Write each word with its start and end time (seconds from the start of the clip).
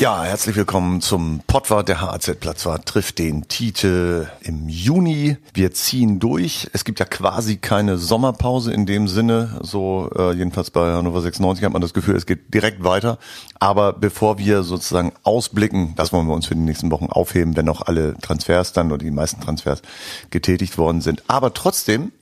Ja, 0.00 0.22
herzlich 0.22 0.54
willkommen 0.54 1.00
zum 1.00 1.40
Pottwart. 1.48 1.88
Der 1.88 2.00
HAZ-Platzwart 2.00 2.86
trifft 2.86 3.18
den 3.18 3.48
Titel 3.48 4.28
im 4.42 4.68
Juni. 4.68 5.38
Wir 5.54 5.72
ziehen 5.72 6.20
durch. 6.20 6.70
Es 6.72 6.84
gibt 6.84 7.00
ja 7.00 7.04
quasi 7.04 7.56
keine 7.56 7.98
Sommerpause 7.98 8.72
in 8.72 8.86
dem 8.86 9.08
Sinne. 9.08 9.58
So 9.60 10.08
äh, 10.14 10.34
jedenfalls 10.34 10.70
bei 10.70 10.92
Hannover 10.92 11.20
96 11.20 11.64
hat 11.64 11.72
man 11.72 11.82
das 11.82 11.94
Gefühl, 11.94 12.14
es 12.14 12.26
geht 12.26 12.54
direkt 12.54 12.84
weiter. 12.84 13.18
Aber 13.58 13.92
bevor 13.92 14.38
wir 14.38 14.62
sozusagen 14.62 15.12
ausblicken, 15.24 15.94
das 15.96 16.12
wollen 16.12 16.28
wir 16.28 16.34
uns 16.34 16.46
für 16.46 16.54
die 16.54 16.60
nächsten 16.60 16.92
Wochen 16.92 17.06
aufheben, 17.06 17.56
wenn 17.56 17.66
noch 17.66 17.82
alle 17.82 18.16
Transfers 18.18 18.72
dann 18.72 18.92
oder 18.92 19.04
die 19.04 19.10
meisten 19.10 19.40
Transfers 19.40 19.82
getätigt 20.30 20.78
worden 20.78 21.00
sind. 21.00 21.24
Aber 21.26 21.54
trotzdem 21.54 22.12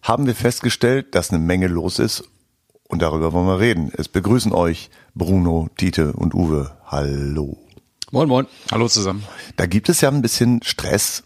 haben 0.00 0.24
wir 0.24 0.34
festgestellt, 0.34 1.14
dass 1.14 1.28
eine 1.28 1.38
Menge 1.38 1.66
los 1.66 1.98
ist 1.98 2.24
und 2.90 3.02
darüber 3.02 3.32
wollen 3.32 3.46
wir 3.46 3.60
reden. 3.60 3.92
Es 3.96 4.08
begrüßen 4.08 4.52
euch 4.52 4.90
Bruno, 5.14 5.68
Dieter 5.80 6.16
und 6.16 6.34
Uwe. 6.34 6.72
Hallo. 6.86 7.56
Moin, 8.10 8.28
moin. 8.28 8.46
Hallo 8.72 8.88
zusammen. 8.88 9.24
Da 9.56 9.66
gibt 9.66 9.88
es 9.88 10.00
ja 10.00 10.08
ein 10.08 10.22
bisschen 10.22 10.62
Stress 10.64 11.22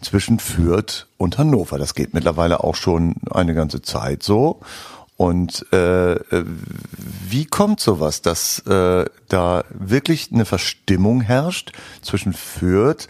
zwischen 0.00 0.38
Fürth 0.38 1.06
und 1.18 1.36
Hannover. 1.36 1.78
Das 1.78 1.94
geht 1.94 2.14
mittlerweile 2.14 2.64
auch 2.64 2.74
schon 2.74 3.16
eine 3.30 3.54
ganze 3.54 3.82
Zeit 3.82 4.22
so. 4.22 4.60
Und 5.16 5.70
äh 5.70 6.16
wie 7.28 7.44
kommt 7.44 7.78
sowas, 7.80 8.22
dass 8.22 8.60
äh, 8.60 9.04
da 9.28 9.64
wirklich 9.68 10.30
eine 10.32 10.46
Verstimmung 10.46 11.20
herrscht 11.20 11.72
zwischen 12.00 12.32
Fürth 12.32 13.06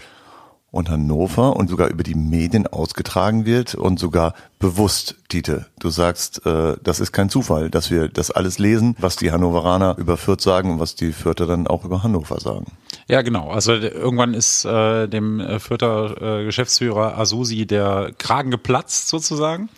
und 0.71 0.89
Hannover 0.89 1.57
und 1.57 1.69
sogar 1.69 1.89
über 1.89 2.03
die 2.03 2.15
Medien 2.15 2.67
ausgetragen 2.67 3.45
wird 3.45 3.75
und 3.75 3.99
sogar 3.99 4.35
bewusst, 4.59 5.17
Dieter. 5.33 5.67
Du 5.81 5.91
sagst, 5.91 6.47
äh, 6.47 6.77
das 6.83 7.01
ist 7.01 7.13
kein 7.13 7.29
Zufall, 7.29 7.71
dass 7.71 7.91
wir 7.91 8.09
das 8.09 8.31
alles 8.31 8.59
lesen, 8.59 8.95
was 8.99 9.17
die 9.17 9.33
Hannoveraner 9.33 9.97
über 9.99 10.17
Fürth 10.17 10.41
sagen 10.41 10.71
und 10.71 10.81
was 10.81 10.95
die 10.95 11.13
Fürther 11.13 11.47
dann 11.47 11.67
auch 11.67 11.85
über 11.85 12.03
Hannover 12.03 12.39
sagen. 12.41 12.73
Ja, 13.09 13.23
genau. 13.23 13.51
Also 13.51 13.73
irgendwann 13.73 14.35
ist 14.35 14.65
äh, 14.65 15.09
dem 15.09 15.41
äh, 15.41 15.59
Fürther 15.59 16.41
äh, 16.41 16.45
Geschäftsführer 16.45 17.19
Asusi 17.19 17.67
der 17.67 18.13
Kragen 18.19 18.51
geplatzt 18.51 19.09
sozusagen. 19.09 19.69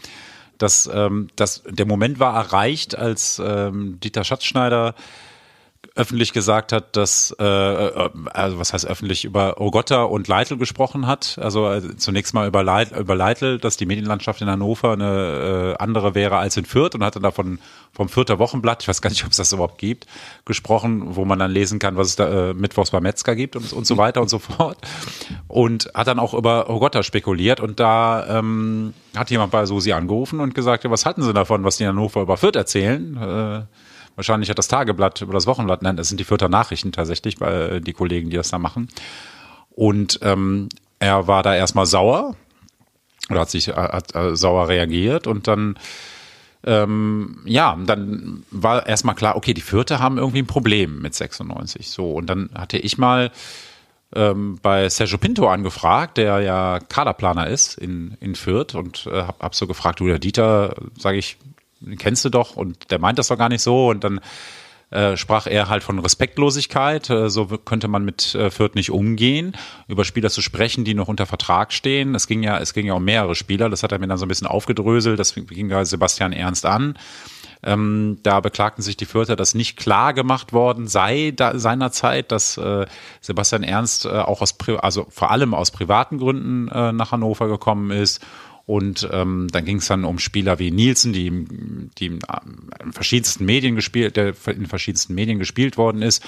Das, 0.59 0.88
ähm, 0.92 1.28
das, 1.36 1.62
der 1.69 1.86
Moment 1.86 2.20
war 2.20 2.34
erreicht, 2.34 2.97
als 2.97 3.41
ähm, 3.44 3.98
Dieter 4.00 4.25
Schatzschneider 4.25 4.94
öffentlich 5.94 6.32
gesagt 6.32 6.72
hat, 6.72 6.96
dass, 6.96 7.36
äh, 7.38 7.44
äh, 7.44 8.10
also 8.32 8.58
was 8.58 8.72
heißt 8.72 8.86
öffentlich, 8.86 9.24
über 9.24 9.60
Ogotta 9.60 10.04
und 10.04 10.26
Leitl 10.26 10.56
gesprochen 10.56 11.06
hat. 11.06 11.38
Also 11.40 11.70
äh, 11.70 11.96
zunächst 11.96 12.32
mal 12.32 12.48
über, 12.48 12.62
Leit, 12.62 12.96
über 12.96 13.14
Leitl, 13.14 13.58
dass 13.58 13.76
die 13.76 13.84
Medienlandschaft 13.84 14.40
in 14.40 14.48
Hannover 14.48 14.92
eine 14.92 15.74
äh, 15.76 15.82
andere 15.82 16.14
wäre 16.14 16.38
als 16.38 16.56
in 16.56 16.64
Fürth 16.64 16.94
und 16.94 17.04
hat 17.04 17.16
dann 17.16 17.22
davon 17.22 17.58
vom 17.92 18.08
Fürther 18.08 18.38
Wochenblatt, 18.38 18.82
ich 18.82 18.88
weiß 18.88 19.02
gar 19.02 19.10
nicht, 19.10 19.24
ob 19.24 19.32
es 19.32 19.36
das 19.36 19.52
überhaupt 19.52 19.76
gibt, 19.76 20.06
gesprochen, 20.46 21.14
wo 21.14 21.26
man 21.26 21.38
dann 21.38 21.50
lesen 21.50 21.78
kann, 21.78 21.96
was 21.96 22.08
es 22.08 22.16
da 22.16 22.50
äh, 22.50 22.54
mittwochs 22.54 22.90
bei 22.90 23.00
Metzger 23.00 23.36
gibt 23.36 23.54
und, 23.54 23.70
und 23.74 23.86
so 23.86 23.98
weiter 23.98 24.22
und 24.22 24.28
so 24.28 24.38
fort. 24.38 24.78
Und 25.46 25.90
hat 25.94 26.06
dann 26.06 26.18
auch 26.18 26.32
über 26.32 26.70
Ogotta 26.70 27.02
spekuliert 27.02 27.60
und 27.60 27.80
da 27.80 28.38
ähm, 28.38 28.94
hat 29.14 29.30
jemand 29.30 29.52
bei 29.52 29.66
Susi 29.66 29.92
angerufen 29.92 30.40
und 30.40 30.54
gesagt, 30.54 30.84
ja, 30.84 30.90
was 30.90 31.04
halten 31.04 31.22
Sie 31.22 31.34
davon, 31.34 31.64
was 31.64 31.76
die 31.76 31.84
in 31.84 31.90
Hannover 31.90 32.22
über 32.22 32.38
Fürth 32.38 32.56
erzählen? 32.56 33.16
Äh, 33.18 33.62
wahrscheinlich 34.16 34.50
hat 34.50 34.58
das 34.58 34.68
Tageblatt 34.68 35.22
oder 35.22 35.32
das 35.32 35.46
Wochenblatt, 35.46 35.82
nein, 35.82 35.96
das 35.96 36.08
sind 36.08 36.18
die 36.18 36.24
Fürther 36.24 36.48
Nachrichten 36.48 36.92
tatsächlich, 36.92 37.41
weil 37.41 37.80
die 37.80 37.92
Kollegen, 37.92 38.30
die 38.30 38.36
das 38.36 38.50
da 38.50 38.58
machen. 38.58 38.88
Und 39.70 40.20
ähm, 40.22 40.69
er 40.98 41.27
war 41.27 41.42
da 41.42 41.54
erstmal 41.54 41.86
sauer 41.86 42.36
oder 43.30 43.41
hat 43.41 43.50
sich 43.50 43.69
hat, 43.69 44.14
äh, 44.14 44.36
sauer 44.36 44.69
reagiert 44.69 45.27
und 45.27 45.48
dann 45.48 45.78
ähm, 46.64 47.41
ja, 47.44 47.76
dann 47.87 48.44
war 48.50 48.87
erstmal 48.87 49.16
klar, 49.16 49.37
okay, 49.37 49.53
die 49.53 49.60
Fürther 49.60 49.98
haben 49.98 50.19
irgendwie 50.19 50.42
ein 50.42 50.47
Problem 50.47 51.03
mit 51.03 51.14
96. 51.14 51.91
So, 51.91 52.12
und 52.12 52.26
dann 52.26 52.50
hatte 52.54 52.78
ich 52.78 52.98
mal 52.98 53.32
ähm, 54.14 54.58
bei 54.62 54.88
Sergio 54.88 55.19
Pinto 55.19 55.48
angefragt, 55.48 56.19
der 56.19 56.41
ja 56.41 56.78
Kaderplaner 56.78 57.48
ist 57.48 57.78
in, 57.78 58.16
in 58.20 58.34
Fürth 58.34 58.75
und 58.75 59.06
äh, 59.06 59.22
hab, 59.22 59.42
hab 59.42 59.54
so 59.54 59.66
gefragt, 59.66 60.00
du, 60.00 60.06
der 60.06 60.19
Dieter, 60.19 60.76
sage 60.97 61.19
ich, 61.19 61.37
kennst 61.98 62.25
du 62.25 62.31
doch 62.31 62.56
und 62.56 62.91
der 62.91 62.98
meint 62.98 63.19
das 63.19 63.28
doch 63.28 63.38
gar 63.38 63.48
nicht 63.48 63.62
so. 63.62 63.88
Und 63.88 64.04
dann 64.04 64.20
äh, 64.93 65.16
sprach 65.16 65.47
er 65.47 65.70
halt 65.70 65.82
von 65.82 65.98
Respektlosigkeit, 65.98 67.09
äh, 67.09 67.31
so 67.31 67.47
könnte 67.47 67.88
man 67.88 68.04
mit 68.04 68.34
äh, 68.34 68.50
Fürth 68.50 68.75
nicht 68.75 68.91
umgehen, 68.91 69.56
über 69.88 70.04
Spieler 70.04 70.28
zu 70.28 70.43
sprechen, 70.43 70.84
die 70.84 70.93
noch 70.93 71.09
unter 71.09 71.25
Vertrag 71.25 71.72
stehen. 71.72 72.15
Es 72.15 72.26
ging 72.26 72.43
ja, 72.43 72.59
es 72.59 72.75
ging 72.75 72.87
ja 72.87 72.93
um 72.93 73.04
mehrere 73.04 73.34
Spieler, 73.34 73.70
das 73.70 73.82
hat 73.82 73.93
er 73.93 73.98
mir 73.98 74.06
dann 74.06 74.19
so 74.19 74.26
ein 74.26 74.28
bisschen 74.28 74.47
aufgedröselt, 74.47 75.19
das 75.19 75.34
ging 75.34 75.70
ja 75.70 75.84
Sebastian 75.87 76.34
Ernst 76.34 76.66
an. 76.66 76.98
Ähm, 77.65 78.19
da 78.22 78.41
beklagten 78.41 78.82
sich 78.82 78.97
die 78.97 79.06
Fürther, 79.06 79.37
dass 79.37 79.54
nicht 79.54 79.78
klar 79.78 80.12
gemacht 80.12 80.53
worden 80.53 80.88
sei 80.88 81.32
da, 81.34 81.59
seinerzeit, 81.59 82.31
dass 82.31 82.59
äh, 82.59 82.84
Sebastian 83.20 83.62
Ernst 83.62 84.04
äh, 84.04 84.10
auch 84.10 84.43
aus, 84.43 84.56
also 84.81 85.06
vor 85.09 85.31
allem 85.31 85.54
aus 85.54 85.70
privaten 85.70 86.19
Gründen 86.19 86.69
äh, 86.69 86.93
nach 86.93 87.12
Hannover 87.12 87.49
gekommen 87.49 87.93
ist 87.93 88.20
und 88.67 89.09
ähm, 89.12 89.49
dann 89.50 89.65
ging 89.65 89.78
es 89.78 89.87
dann 89.87 90.05
um 90.05 90.19
Spieler 90.19 90.59
wie 90.59 90.71
Nielsen, 90.71 91.12
die, 91.12 91.31
die 91.99 92.06
in 92.06 92.21
verschiedensten 92.93 93.45
Medien 93.45 93.75
gespielt, 93.75 94.17
der 94.17 94.34
in 94.47 94.67
verschiedensten 94.67 95.15
Medien 95.15 95.39
gespielt 95.39 95.77
worden 95.77 96.03
ist. 96.03 96.25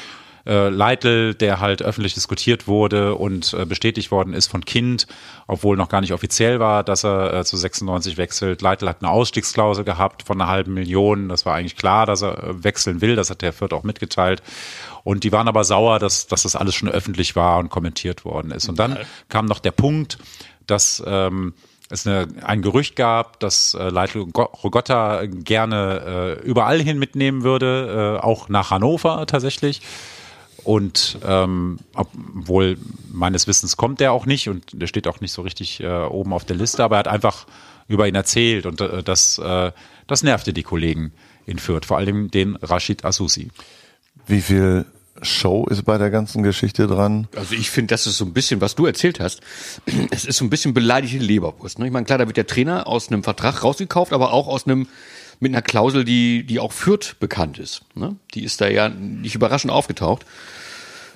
Äh, 0.46 0.68
Leitl, 0.68 1.34
der 1.34 1.60
halt 1.60 1.82
öffentlich 1.82 2.12
diskutiert 2.12 2.68
wurde 2.68 3.14
und 3.14 3.54
äh, 3.54 3.64
bestätigt 3.64 4.10
worden 4.10 4.34
ist 4.34 4.48
von 4.48 4.64
Kind, 4.64 5.06
obwohl 5.46 5.76
noch 5.76 5.88
gar 5.88 6.02
nicht 6.02 6.12
offiziell 6.12 6.60
war, 6.60 6.84
dass 6.84 7.02
er 7.02 7.32
äh, 7.32 7.44
zu 7.44 7.56
96 7.56 8.18
wechselt. 8.18 8.60
Leitl 8.60 8.86
hat 8.88 8.98
eine 9.00 9.10
Ausstiegsklausel 9.10 9.84
gehabt 9.84 10.22
von 10.22 10.38
einer 10.38 10.50
halben 10.50 10.74
Million. 10.74 11.30
Das 11.30 11.46
war 11.46 11.54
eigentlich 11.54 11.76
klar, 11.76 12.04
dass 12.04 12.22
er 12.22 12.44
äh, 12.44 12.64
wechseln 12.64 13.00
will. 13.00 13.16
Das 13.16 13.30
hat 13.30 13.40
der 13.40 13.54
Fürth 13.54 13.72
auch 13.72 13.84
mitgeteilt. 13.84 14.42
Und 15.02 15.24
die 15.24 15.32
waren 15.32 15.48
aber 15.48 15.64
sauer, 15.64 15.98
dass, 15.98 16.26
dass 16.26 16.42
das 16.42 16.56
alles 16.56 16.74
schon 16.74 16.90
öffentlich 16.90 17.36
war 17.36 17.58
und 17.58 17.70
kommentiert 17.70 18.26
worden 18.26 18.50
ist. 18.50 18.68
Und 18.68 18.78
dann 18.78 18.98
kam 19.30 19.46
noch 19.46 19.60
der 19.60 19.72
Punkt, 19.72 20.18
dass 20.66 21.02
ähm, 21.06 21.54
es 21.90 22.06
eine, 22.06 22.26
ein 22.42 22.62
Gerücht 22.62 22.96
gab, 22.96 23.40
dass 23.40 23.74
äh, 23.74 23.88
Leitl 23.90 24.20
Rogotta 24.20 25.26
gerne 25.26 26.38
äh, 26.40 26.46
überall 26.46 26.80
hin 26.80 26.98
mitnehmen 26.98 27.42
würde, 27.42 28.18
äh, 28.18 28.24
auch 28.24 28.48
nach 28.48 28.70
Hannover 28.70 29.26
tatsächlich. 29.26 29.82
Und 30.64 31.18
ähm, 31.26 31.78
obwohl 31.94 32.78
meines 33.12 33.46
Wissens 33.46 33.76
kommt 33.76 34.00
der 34.00 34.12
auch 34.12 34.24
nicht 34.24 34.48
und 34.48 34.64
der 34.72 34.86
steht 34.86 35.06
auch 35.06 35.20
nicht 35.20 35.32
so 35.32 35.42
richtig 35.42 35.80
äh, 35.80 36.04
oben 36.04 36.32
auf 36.32 36.46
der 36.46 36.56
Liste, 36.56 36.82
aber 36.82 36.96
er 36.96 37.00
hat 37.00 37.08
einfach 37.08 37.46
über 37.86 38.08
ihn 38.08 38.14
erzählt 38.14 38.64
und 38.64 38.80
äh, 38.80 39.02
das, 39.02 39.38
äh, 39.38 39.72
das 40.06 40.22
nervte 40.22 40.54
die 40.54 40.62
Kollegen 40.62 41.12
in 41.44 41.58
Fürth, 41.58 41.84
vor 41.84 41.98
allem 41.98 42.30
den 42.30 42.56
Rashid 42.56 43.04
Asusi. 43.04 43.50
Wie 44.26 44.40
viel 44.40 44.86
Show 45.24 45.66
ist 45.66 45.84
bei 45.84 45.98
der 45.98 46.10
ganzen 46.10 46.42
Geschichte 46.42 46.86
dran. 46.86 47.28
Also 47.36 47.54
ich 47.54 47.70
finde, 47.70 47.94
das 47.94 48.06
ist 48.06 48.18
so 48.18 48.24
ein 48.24 48.32
bisschen, 48.32 48.60
was 48.60 48.74
du 48.74 48.86
erzählt 48.86 49.20
hast. 49.20 49.40
Es 50.10 50.24
ist 50.24 50.38
so 50.38 50.44
ein 50.44 50.50
bisschen 50.50 50.74
beleidigte 50.74 51.18
Leberwurst. 51.18 51.78
Ne? 51.78 51.86
Ich 51.86 51.92
meine, 51.92 52.06
klar, 52.06 52.18
da 52.18 52.26
wird 52.26 52.36
der 52.36 52.46
Trainer 52.46 52.86
aus 52.86 53.08
einem 53.08 53.22
Vertrag 53.22 53.64
rausgekauft, 53.64 54.12
aber 54.12 54.32
auch 54.32 54.48
aus 54.48 54.66
einem 54.66 54.86
mit 55.40 55.52
einer 55.52 55.62
Klausel, 55.62 56.04
die 56.04 56.44
die 56.44 56.60
auch 56.60 56.72
Fürth 56.72 57.16
bekannt 57.18 57.58
ist. 57.58 57.82
Ne? 57.94 58.16
Die 58.34 58.44
ist 58.44 58.60
da 58.60 58.68
ja 58.68 58.88
nicht 58.88 59.34
überraschend 59.34 59.72
aufgetaucht. 59.72 60.24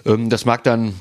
Ähm, 0.04 0.30
das 0.30 0.44
mag 0.44 0.64
dann 0.64 0.94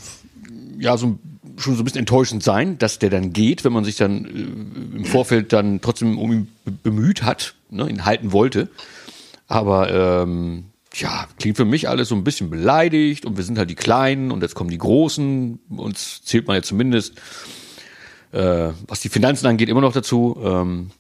ja 0.80 0.98
so 0.98 1.18
schon 1.58 1.76
so 1.76 1.82
ein 1.82 1.86
bisschen 1.86 2.00
enttäuschend 2.00 2.44
sein, 2.44 2.78
dass 2.78 3.00
der 3.00 3.10
dann 3.10 3.34
geht, 3.34 3.64
wenn 3.64 3.74
man 3.74 3.84
sich 3.84 3.96
dann 3.96 4.26
äh, 4.26 4.98
im 4.98 5.06
Vorfeld 5.06 5.54
dann 5.54 5.82
trotzdem 5.82 6.18
um 6.18 6.32
ihn 6.32 6.48
bemüht 6.84 7.24
hat, 7.24 7.56
ne, 7.70 7.90
ihn 7.90 8.06
halten 8.06 8.32
wollte. 8.32 8.70
Aber 9.48 10.24
ähm, 10.24 10.66
ja, 11.00 11.28
klingt 11.40 11.58
für 11.58 11.66
mich 11.66 11.88
alles 11.90 12.10
so 12.10 12.16
ein 12.16 12.24
bisschen 12.24 12.50
beleidigt 12.50 13.26
und 13.26 13.38
wir 13.38 13.44
sind 13.44 13.58
halt 13.58 13.70
die 13.70 13.76
Kleinen 13.76 14.32
und 14.32 14.42
jetzt 14.42 14.56
kommen 14.56 14.70
die 14.70 14.78
Großen. 14.78 15.60
Uns 15.70 16.24
zählt 16.24 16.48
man 16.48 16.56
ja 16.56 16.64
zumindest, 16.64 17.20
äh, 18.32 18.70
was 18.88 19.02
die 19.02 19.10
Finanzen 19.10 19.48
angeht, 19.48 19.70
immer 19.70 19.82
noch 19.82 19.94
dazu. 19.94 20.38
Ähm, 20.44 20.92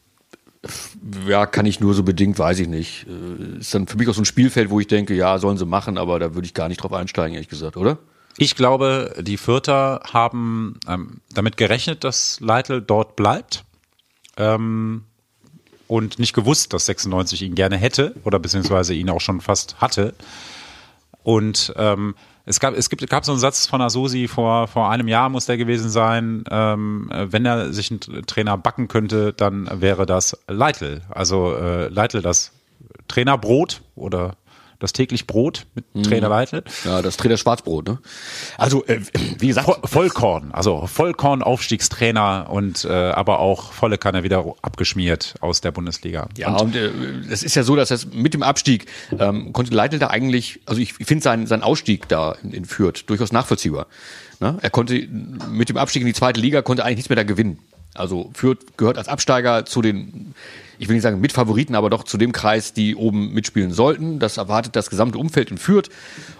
ja, 1.27 1.45
kann 1.45 1.66
ich 1.66 1.80
nur 1.80 1.94
so 1.94 2.04
bedingt, 2.04 2.39
weiß 2.39 2.60
ich 2.60 2.68
nicht. 2.68 3.07
Äh, 3.07 3.60
ist 3.60 3.74
dann 3.74 3.88
für 3.88 3.98
mich 3.98 4.07
auch 4.07 4.13
so 4.13 4.22
ein 4.22 4.25
Spielfeld, 4.25 4.69
wo 4.69 4.80
ich 4.80 4.88
denke, 4.88 5.13
ja, 5.13 5.38
sollen 5.39 5.57
sie 5.57 5.66
machen, 5.66 5.98
aber 5.98 6.19
da 6.19 6.36
würde 6.36 6.45
ich 6.45 6.54
gar 6.54 6.68
nicht 6.68 6.83
drauf 6.83 6.94
einsteigen, 6.94 7.33
ehrlich 7.33 7.50
gesagt, 7.50 7.77
oder? 7.77 7.98
Ich 8.38 8.56
glaube, 8.56 9.16
die 9.19 9.38
Fürther 9.38 10.01
haben 10.13 10.80
ähm, 10.88 11.22
damit 11.33 11.57
gerechnet, 11.57 12.04
dass 12.04 12.39
Leitl 12.39 12.81
dort 12.81 13.16
bleibt. 13.16 13.66
Ähm, 14.38 15.06
und 15.88 16.19
nicht 16.19 16.34
gewusst, 16.34 16.74
dass 16.74 16.86
96 16.86 17.42
ihn 17.42 17.56
gerne 17.56 17.78
hätte 17.78 18.13
oder 18.24 18.39
beziehungsweise 18.39 18.94
ihn 18.94 19.10
auch 19.10 19.22
schon 19.22 19.42
fast 19.42 19.80
hatte. 19.81 20.13
Und 21.24 21.74
ähm, 21.78 22.16
es 22.45 22.62
gab, 22.62 22.74
es 22.75 22.89
gibt, 22.89 23.10
gab 23.10 23.25
so 23.25 23.34
einen 23.34 23.39
Satz 23.39 23.68
von 23.68 23.81
Asusi 23.81 24.30
vor, 24.30 24.68
vor 24.68 24.89
einem 24.89 25.10
Jahr 25.10 25.28
muss 25.28 25.45
der 25.45 25.57
gewesen 25.57 25.89
sein, 25.89 26.45
ähm, 26.50 27.12
wenn 27.12 27.45
er 27.45 27.74
sich 27.74 27.92
einen 27.92 28.25
Trainer 28.25 28.57
backen 28.57 28.88
könnte, 28.88 29.34
dann 29.34 29.69
wäre 29.81 30.06
das 30.06 30.38
Leitl. 30.48 31.01
Also 31.10 31.54
äh, 31.56 31.89
Leitl 31.89 32.22
das 32.22 32.54
Trainerbrot 33.10 33.81
oder 33.95 34.38
das 34.79 34.94
täglich 34.94 35.27
Brot 35.27 35.65
mit 35.75 35.85
Trainer 36.06 36.29
Leitl. 36.29 36.63
Ja, 36.85 37.01
das 37.01 37.18
Trainer 37.18 37.38
Schwarzbrot, 37.38 37.88
ne? 37.88 38.00
Also, 38.57 38.85
äh, 38.85 39.00
wie 39.39 39.47
gesagt. 39.47 39.65
Voll, 39.65 39.79
Vollkorn, 39.83 40.51
also 40.51 40.85
Vollkorn-Aufstiegstrainer 40.88 42.47
und 42.50 42.85
äh, 42.85 42.91
aber 42.91 43.39
auch 43.39 43.74
volle 43.74 43.97
Kanne 43.97 44.24
wieder 44.24 44.45
abgeschmiert 44.62 45.35
aus 45.41 45.62
der 45.62 45.71
Bundesliga. 45.71 46.29
Ja, 46.38 46.56
und, 46.57 46.75
äh, 46.75 46.91
das 47.29 47.44
ist 47.44 47.56
ja 47.56 47.63
so, 47.63 47.75
dass 47.75 47.89
das 47.89 48.07
mit 48.13 48.33
dem 48.33 48.44
Abstieg 48.44 48.85
ähm, 49.18 49.53
konnte 49.53 49.74
Leitl 49.74 50.00
da 50.00 50.07
eigentlich, 50.07 50.59
also 50.65 50.81
ich 50.81 50.94
finde 50.94 51.24
seinen, 51.24 51.47
seinen 51.47 51.63
Ausstieg 51.63 52.07
da 52.07 52.35
in, 52.44 52.51
in 52.51 52.65
Fürth 52.65 53.03
durchaus 53.07 53.31
nachvollziehbar. 53.31 53.88
Ne? 54.39 54.57
Er 54.62 54.69
konnte 54.69 55.07
mit 55.50 55.69
dem 55.69 55.77
Abstieg 55.77 56.01
in 56.01 56.07
die 56.07 56.13
zweite 56.13 56.39
Liga 56.39 56.62
konnte 56.62 56.85
eigentlich 56.85 56.97
nichts 56.97 57.09
mehr 57.09 57.15
da 57.15 57.24
gewinnen. 57.24 57.59
Also 57.95 58.29
Fürth 58.33 58.77
gehört 58.77 58.97
als 58.97 59.07
Absteiger 59.07 59.65
zu 59.65 59.81
den, 59.81 60.35
ich 60.79 60.88
will 60.88 60.95
nicht 60.95 61.03
sagen 61.03 61.19
Mitfavoriten, 61.19 61.75
aber 61.75 61.89
doch 61.89 62.03
zu 62.03 62.18
dem 62.18 62.31
Kreis, 62.31 62.74
die 62.74 62.95
oben 62.95 63.33
mitspielen 63.33 63.71
sollten. 63.71 64.19
Das 64.19 64.38
erwartet 64.38 64.75
das 64.75 64.89
gesamte 64.89 65.18
Umfeld 65.18 65.51
in 65.51 65.57
Fürth. 65.57 65.89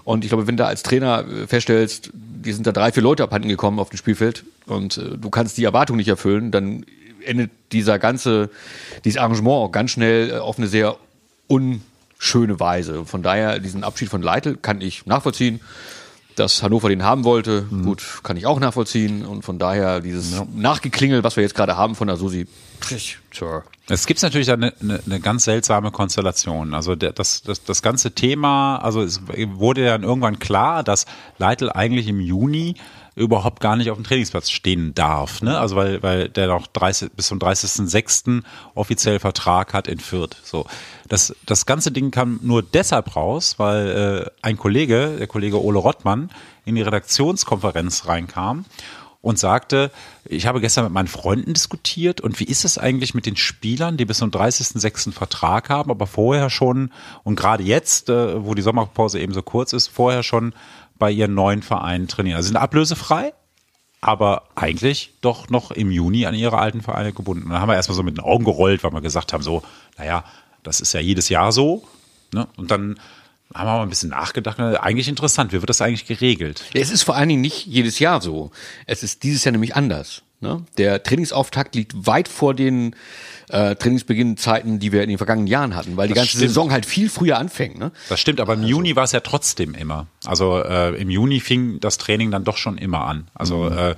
Und 0.04 0.24
ich 0.24 0.30
glaube, 0.30 0.48
wenn 0.48 0.58
du 0.58 0.66
als 0.66 0.84
Trainer 0.84 1.26
äh, 1.26 1.48
feststellst, 1.48 2.12
die 2.14 2.54
sind 2.54 2.68
da 2.68 2.72
drei, 2.72 2.92
vier 2.92 3.04
Leute 3.04 3.24
abhanden 3.24 3.50
gekommen 3.50 3.80
auf 3.80 3.90
dem 3.90 3.98
Spielfeld 3.98 4.44
und 4.68 4.98
äh, 4.98 5.18
du 5.18 5.30
kannst 5.30 5.58
die 5.58 5.64
Erwartung 5.64 5.98
nicht 5.98 6.08
erfüllen, 6.08 6.52
dann 6.52 6.86
endet 7.26 7.52
dieser 7.72 8.00
ganze, 8.00 8.50
dieses 9.04 9.20
Arrangement 9.20 9.68
auch 9.68 9.72
ganz 9.72 9.92
schnell 9.92 10.30
äh, 10.30 10.34
auf 10.38 10.58
eine 10.58 10.68
sehr 10.68 10.98
unschöne 11.48 12.60
Weise. 12.60 13.06
Von 13.06 13.24
daher, 13.24 13.60
diesen 13.60 13.84
Abschied 13.84 14.10
von 14.10 14.22
Leitl 14.22 14.56
kann 14.56 14.82
ich 14.82 15.06
nachvollziehen 15.06 15.60
dass 16.38 16.62
Hannover 16.62 16.90
den 16.90 17.04
haben 17.04 17.24
wollte, 17.24 17.66
mhm. 17.70 17.84
gut, 17.84 18.04
kann 18.24 18.38
ich 18.38 18.46
auch 18.46 18.60
nachvollziehen. 18.60 19.26
Und 19.26 19.44
von 19.44 19.58
daher 19.60 20.00
dieses 20.02 20.34
ja. 20.34 20.48
Nachgeklingel, 20.56 21.24
was 21.24 21.36
wir 21.36 21.44
jetzt 21.44 21.56
gerade 21.56 21.78
haben 21.78 21.96
von 21.96 22.08
der 22.08 22.18
Susi, 22.18 22.48
sure. 23.34 23.64
Es 23.90 24.06
gibt 24.06 24.22
natürlich 24.22 24.52
eine, 24.52 24.74
eine, 24.82 25.00
eine 25.06 25.20
ganz 25.20 25.46
seltsame 25.46 25.92
Konstellation. 25.92 26.74
Also 26.74 26.96
der, 26.96 27.14
das, 27.14 27.42
das, 27.42 27.64
das 27.64 27.82
ganze 27.82 28.12
Thema, 28.12 28.78
also 28.78 29.02
es 29.02 29.22
wurde 29.56 29.86
dann 29.86 30.04
irgendwann 30.04 30.40
klar, 30.40 30.84
dass 30.84 31.06
Leitl 31.38 31.72
eigentlich 31.72 32.08
im 32.08 32.20
Juni 32.20 32.76
überhaupt 33.18 33.60
gar 33.60 33.76
nicht 33.76 33.90
auf 33.90 33.98
dem 33.98 34.04
Trainingsplatz 34.04 34.52
stehen 34.52 34.94
darf. 34.94 35.42
Ne? 35.42 35.58
Also 35.58 35.76
weil, 35.76 36.04
weil 36.04 36.30
der 36.30 36.48
noch 36.48 36.68
30, 36.68 37.12
bis 37.14 37.28
zum 37.28 37.40
30.06. 37.40 38.44
offiziell 38.76 39.20
Vertrag 39.20 39.74
hat 39.74 39.88
in 39.88 40.00
Fürth. 40.00 40.38
So. 40.44 40.66
Das, 41.08 41.36
das 41.46 41.66
ganze 41.66 41.92
Ding 41.92 42.12
kam 42.12 42.40
nur 42.44 42.62
deshalb 42.62 43.16
raus, 43.16 43.56
weil 43.58 44.26
äh, 44.26 44.32
ein 44.42 44.58
Kollege, 44.58 45.16
der 45.18 45.28
Kollege 45.28 45.64
Ole 45.64 45.80
Rottmann, 45.80 46.30
in 46.64 46.76
die 46.76 46.82
Redaktionskonferenz 46.84 48.08
reinkam 48.08 48.66
und 49.22 49.40
sagte, 49.40 49.92
ich 50.26 50.46
habe 50.46 50.62
gestern 50.62 50.84
mit 50.84 50.94
meinen 50.94 51.08
Freunden 51.08 51.54
diskutiert 51.54 52.22
und 52.22 52.40
wie 52.40 52.44
ist 52.44 52.66
es 52.66 52.78
eigentlich 52.78 53.14
mit 53.14 53.26
den 53.26 53.36
Spielern, 53.36 53.98
die 53.98 54.06
bis 54.06 54.20
zum 54.20 54.30
30.06. 54.30 55.12
Vertrag 55.12 55.70
haben, 55.70 55.90
aber 55.90 56.06
vorher 56.06 56.50
schon 56.50 56.92
und 57.24 57.36
gerade 57.36 57.64
jetzt, 57.64 58.10
äh, 58.10 58.46
wo 58.46 58.54
die 58.54 58.62
Sommerpause 58.62 59.20
eben 59.20 59.34
so 59.34 59.42
kurz 59.42 59.74
ist, 59.74 59.88
vorher 59.88 60.22
schon 60.22 60.54
bei 60.98 61.12
ihren 61.12 61.34
neuen 61.34 61.62
Vereinen 61.62 62.08
trainieren. 62.08 62.38
Also 62.38 62.48
sind 62.48 62.58
ablösefrei, 62.58 63.34
aber 64.02 64.44
eigentlich 64.56 65.14
doch 65.22 65.50
noch 65.50 65.72
im 65.72 65.92
Juni 65.92 66.26
an 66.26 66.36
ihre 66.36 66.58
alten 66.58 66.82
Vereine 66.82 67.14
gebunden. 67.14 67.46
Und 67.46 67.52
dann 67.52 67.62
haben 67.62 67.70
wir 67.70 67.76
erstmal 67.76 67.96
so 67.96 68.04
mit 68.04 68.18
den 68.18 68.24
Augen 68.24 68.44
gerollt, 68.44 68.84
weil 68.84 68.94
wir 68.94 69.02
gesagt 69.02 69.34
haben, 69.34 69.44
so, 69.44 69.64
naja, 69.98 70.24
das 70.64 70.80
ist 70.80 70.94
ja 70.94 71.00
jedes 71.00 71.30
Jahr 71.30 71.52
so. 71.52 71.88
Ne? 72.34 72.48
Und 72.58 72.72
dann 72.72 73.00
haben 73.54 73.68
wir 73.68 73.78
mal 73.78 73.84
ein 73.84 73.90
bisschen 73.90 74.10
nachgedacht. 74.10 74.60
Eigentlich 74.60 75.08
interessant, 75.08 75.54
wie 75.54 75.62
wird 75.62 75.70
das 75.70 75.82
eigentlich 75.82 76.06
geregelt? 76.06 76.66
Ja, 76.74 76.82
es 76.82 76.92
ist 76.92 77.04
vor 77.04 77.16
allen 77.16 77.30
Dingen 77.30 77.42
nicht 77.42 77.66
jedes 77.66 78.00
Jahr 78.00 78.22
so. 78.22 78.52
Es 78.86 79.04
ist 79.04 79.24
dieses 79.24 79.44
Jahr 79.44 79.54
nämlich 79.54 79.76
anders. 79.76 80.24
Ne? 80.40 80.64
Der 80.78 81.02
Trainingsauftakt 81.02 81.74
liegt 81.74 82.06
weit 82.06 82.28
vor 82.28 82.54
den 82.54 82.96
äh, 83.50 83.76
Trainingsbeginnzeiten, 83.76 84.78
die 84.80 84.92
wir 84.92 85.02
in 85.02 85.10
den 85.10 85.18
vergangenen 85.18 85.48
Jahren 85.48 85.76
hatten, 85.76 85.98
weil 85.98 86.08
die 86.08 86.14
ganze 86.14 86.30
stimmt. 86.30 86.50
Saison 86.50 86.72
halt 86.72 86.86
viel 86.86 87.10
früher 87.10 87.38
anfängt. 87.40 87.80
Ne? 87.80 87.92
Das 88.10 88.20
stimmt, 88.20 88.40
aber 88.40 88.54
im 88.54 88.60
also. 88.60 88.70
Juni 88.70 88.96
war 88.96 89.04
es 89.04 89.14
ja 89.14 89.22
trotzdem 89.22 89.74
immer. 89.74 90.08
Also 90.26 90.62
äh, 90.62 90.96
im 91.02 91.10
Juni 91.10 91.40
fing 91.40 91.80
das 91.80 91.98
Training 91.98 92.30
dann 92.30 92.44
doch 92.44 92.58
schon 92.58 92.78
immer 92.78 93.06
an. 93.06 93.28
Also 93.34 93.64
mhm. 93.64 93.78
äh, 93.78 93.96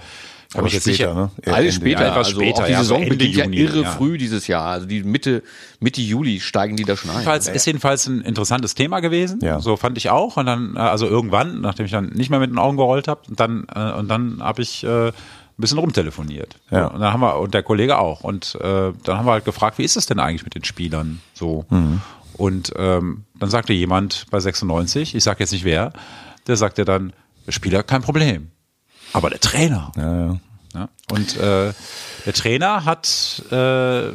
aber 0.56 0.66
ich 0.66 0.74
jetzt 0.74 0.84
später, 0.84 1.14
ne? 1.14 1.32
Alles 1.46 1.76
später, 1.76 2.08
etwas 2.08 2.28
also 2.30 2.42
später. 2.42 2.64
Auch 2.64 2.68
die 2.68 2.74
Saison 2.74 3.04
ja, 3.04 3.10
beginnt 3.10 3.36
Juni, 3.36 3.58
ja 3.58 3.64
irre 3.64 3.82
ja. 3.84 3.92
früh 3.92 4.18
dieses 4.18 4.48
Jahr. 4.48 4.66
Also 4.66 4.88
die 4.88 5.04
Mitte, 5.04 5.44
Mitte 5.80 6.02
Juli 6.02 6.40
steigen 6.40 6.76
die 6.76 6.86
da 6.86 6.98
schon 6.98 7.12
ein. 7.12 7.18
Jedenfalls, 7.18 7.48
ist 7.48 7.66
jedenfalls 7.68 8.08
ein 8.08 8.22
interessantes 8.22 8.74
Thema 8.74 9.00
gewesen. 9.00 9.40
Ja. 9.44 9.60
So 9.60 9.78
fand 9.78 9.98
ich 10.00 10.10
auch. 10.10 10.38
Und 10.38 10.48
dann, 10.48 10.76
äh, 10.76 10.80
also 10.80 11.06
irgendwann, 11.06 11.62
nachdem 11.62 11.86
ich 11.86 11.92
dann 11.92 12.08
nicht 12.10 12.32
mehr 12.32 12.40
mit 12.40 12.50
den 12.50 12.58
Augen 12.58 12.78
gerollt 12.78 13.08
habe, 13.08 13.22
dann, 13.30 13.68
äh, 13.76 13.92
und 13.92 14.08
dann 14.08 14.42
habe 14.42 14.64
ich 14.64 14.84
äh, 14.84 15.12
ein 15.60 15.62
bisschen 15.62 15.78
rumtelefoniert. 15.78 16.58
Ja. 16.72 16.88
Und 16.88 17.02
dann 17.02 17.12
haben 17.12 17.20
wir, 17.20 17.38
und 17.38 17.54
der 17.54 17.64
Kollege 17.64 18.00
auch. 18.00 18.22
Und 18.22 18.56
äh, 18.56 18.94
dann 19.04 19.18
haben 19.18 19.26
wir 19.26 19.34
halt 19.34 19.46
gefragt, 19.46 19.78
wie 19.78 19.84
ist 19.84 19.98
es 19.98 20.06
denn 20.06 20.20
eigentlich 20.20 20.46
mit 20.46 20.56
den 20.56 20.64
Spielern 20.64 21.22
so? 21.34 21.66
Mhm. 21.70 22.02
Und 22.34 22.72
ähm, 22.78 23.26
dann 23.38 23.50
sagte 23.50 23.74
jemand 23.74 24.26
bei 24.32 24.40
96, 24.40 25.14
ich 25.16 25.24
sage 25.24 25.42
jetzt 25.42 25.52
nicht 25.52 25.66
wer, 25.66 25.92
der 26.48 26.56
sagte 26.56 26.86
dann, 26.86 27.12
der 27.46 27.52
Spieler 27.52 27.84
kein 27.84 28.02
Problem. 28.02 28.52
Aber 29.12 29.30
der 29.30 29.42
Trainer. 29.42 29.92
Ja, 29.98 30.16
ja. 30.16 30.40
ja 30.74 30.90
und 31.12 31.36
äh, 31.38 31.74
der 32.26 32.34
Trainer 32.34 32.86
hat 32.86 33.44
äh, 33.52 34.14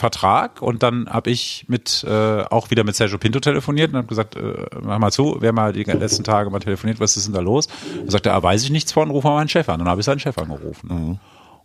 Vertrag 0.00 0.60
und 0.62 0.82
dann 0.82 1.08
habe 1.08 1.30
ich 1.30 1.66
mit 1.68 2.04
äh, 2.08 2.42
auch 2.42 2.70
wieder 2.70 2.84
mit 2.84 2.96
Sergio 2.96 3.18
Pinto 3.18 3.38
telefoniert 3.38 3.92
und 3.92 3.98
habe 3.98 4.08
gesagt, 4.08 4.34
äh, 4.34 4.66
mach 4.82 4.98
mal 4.98 5.12
zu, 5.12 5.36
wer 5.40 5.52
mal 5.52 5.72
die 5.72 5.84
letzten 5.84 6.24
Tage 6.24 6.50
mal 6.50 6.58
telefoniert, 6.58 6.98
was 6.98 7.16
ist 7.16 7.26
denn 7.26 7.34
da 7.34 7.40
los? 7.40 7.68
Er 8.04 8.10
sagte, 8.10 8.32
ah, 8.32 8.42
weiß 8.42 8.64
ich 8.64 8.70
nichts 8.70 8.92
von, 8.92 9.10
ruf 9.10 9.24
mal 9.24 9.34
meinen 9.34 9.48
Chef 9.48 9.68
an. 9.68 9.74
Und 9.74 9.80
dann 9.80 9.90
habe 9.90 10.00
ich 10.00 10.06
seinen 10.06 10.18
Chef 10.18 10.36
angerufen. 10.38 10.88
Mhm. 10.88 11.18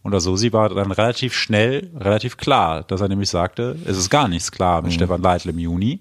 Und 0.03 0.11
der 0.11 0.19
Sosi 0.19 0.53
war 0.53 0.69
dann 0.69 0.91
relativ 0.91 1.33
schnell, 1.33 1.89
relativ 1.97 2.37
klar, 2.37 2.83
dass 2.83 3.01
er 3.01 3.07
nämlich 3.07 3.29
sagte, 3.29 3.75
es 3.85 3.97
ist 3.97 4.11
gar 4.11 4.27
nichts 4.27 4.51
klar 4.51 4.83
mit 4.83 4.91
mhm. 4.91 4.95
Stefan 4.95 5.21
Leitl 5.21 5.49
im 5.49 5.57
Juni. 5.57 5.99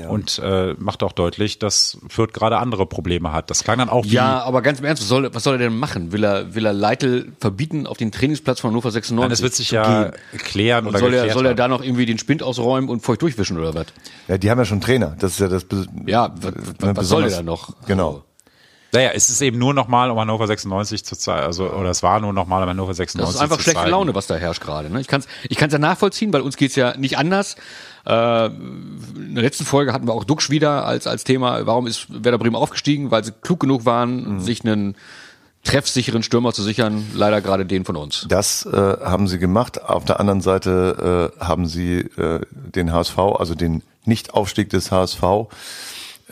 Ja. 0.00 0.08
Und 0.08 0.38
äh, 0.42 0.74
macht 0.78 1.02
auch 1.02 1.12
deutlich, 1.12 1.58
dass 1.58 1.98
Fürth 2.08 2.32
gerade 2.32 2.58
andere 2.58 2.86
Probleme 2.86 3.32
hat. 3.32 3.50
Das 3.50 3.64
klang 3.64 3.78
dann 3.78 3.88
auch 3.88 4.04
wie 4.04 4.10
Ja, 4.10 4.42
aber 4.42 4.62
ganz 4.62 4.78
im 4.78 4.86
Ernst, 4.86 5.02
was 5.02 5.08
soll, 5.08 5.34
was 5.34 5.42
soll 5.42 5.56
er 5.56 5.58
denn 5.58 5.78
machen? 5.78 6.12
Will 6.12 6.24
er, 6.24 6.54
will 6.54 6.64
er 6.64 6.72
Leitl 6.72 7.32
verbieten, 7.38 7.86
auf 7.86 7.98
den 7.98 8.12
Trainingsplatz 8.12 8.60
von 8.60 8.70
Hannover 8.70 8.90
96 8.90 9.20
Nein, 9.20 9.30
das 9.30 9.42
wird 9.42 9.54
sich 9.54 9.70
ja 9.70 10.04
gehen? 10.04 10.12
klären 10.38 10.86
oder 10.86 10.98
soll 10.98 11.12
er, 11.12 11.30
soll 11.32 11.46
er 11.46 11.54
da 11.54 11.68
noch 11.68 11.82
irgendwie 11.82 12.06
den 12.06 12.18
Spind 12.18 12.42
ausräumen 12.42 12.88
und 12.88 13.02
feucht 13.02 13.22
durchwischen 13.22 13.58
oder 13.58 13.74
was? 13.74 13.86
Ja, 14.28 14.38
die 14.38 14.50
haben 14.50 14.58
ja 14.58 14.64
schon 14.64 14.80
Trainer. 14.80 15.16
Das 15.18 15.32
ist 15.32 15.40
ja 15.40 15.48
das. 15.48 15.66
Ja, 16.06 16.34
was, 16.40 16.96
was 16.96 17.08
soll 17.08 17.24
er 17.24 17.30
da 17.30 17.42
noch? 17.42 17.74
Genau. 17.86 18.08
Also, 18.08 18.24
naja, 18.92 19.10
es 19.14 19.30
ist 19.30 19.40
eben 19.40 19.58
nur 19.58 19.72
nochmal 19.72 20.10
um 20.10 20.18
Hannover 20.18 20.46
96 20.46 21.04
zu 21.04 21.16
zeigen, 21.16 21.46
also, 21.46 21.70
oder 21.70 21.90
es 21.90 22.02
war 22.02 22.20
nur 22.20 22.32
nochmal 22.32 22.62
um 22.64 22.68
Hannover 22.68 22.92
96 22.92 23.20
Das 23.20 23.34
ist 23.36 23.40
einfach 23.40 23.62
schlechte. 23.62 23.88
Laune, 23.88 24.14
was 24.14 24.26
da 24.26 24.34
herrscht 24.34 24.62
gerade. 24.62 24.90
Ne? 24.90 25.00
Ich 25.00 25.06
kann 25.06 25.20
es 25.20 25.28
ich 25.48 25.56
kann's 25.56 25.72
ja 25.72 25.78
nachvollziehen, 25.78 26.32
weil 26.32 26.40
uns 26.40 26.56
geht's 26.56 26.74
ja 26.74 26.96
nicht 26.96 27.16
anders. 27.16 27.54
Äh, 28.06 28.46
in 28.46 29.34
der 29.34 29.44
letzten 29.44 29.64
Folge 29.64 29.92
hatten 29.92 30.06
wir 30.06 30.14
auch 30.14 30.24
Duxch 30.24 30.50
wieder 30.50 30.84
als, 30.84 31.06
als 31.06 31.24
Thema, 31.24 31.66
warum 31.66 31.86
ist 31.86 32.06
Werder 32.08 32.38
Bremen 32.38 32.56
aufgestiegen, 32.56 33.10
weil 33.10 33.24
sie 33.24 33.32
klug 33.32 33.60
genug 33.60 33.84
waren, 33.84 34.34
mhm. 34.34 34.40
sich 34.40 34.64
einen 34.64 34.96
treffsicheren 35.64 36.22
Stürmer 36.22 36.52
zu 36.52 36.62
sichern, 36.62 37.06
leider 37.14 37.40
gerade 37.40 37.66
den 37.66 37.84
von 37.84 37.96
uns. 37.96 38.26
Das 38.28 38.64
äh, 38.64 38.76
haben 38.76 39.28
sie 39.28 39.38
gemacht. 39.38 39.82
Auf 39.82 40.04
der 40.04 40.18
anderen 40.18 40.40
Seite 40.40 41.32
äh, 41.38 41.44
haben 41.44 41.66
sie 41.66 41.98
äh, 41.98 42.40
den 42.50 42.92
HSV, 42.92 43.18
also 43.18 43.54
den 43.54 43.82
Nichtaufstieg 44.04 44.70
des 44.70 44.90
HSV, 44.90 45.22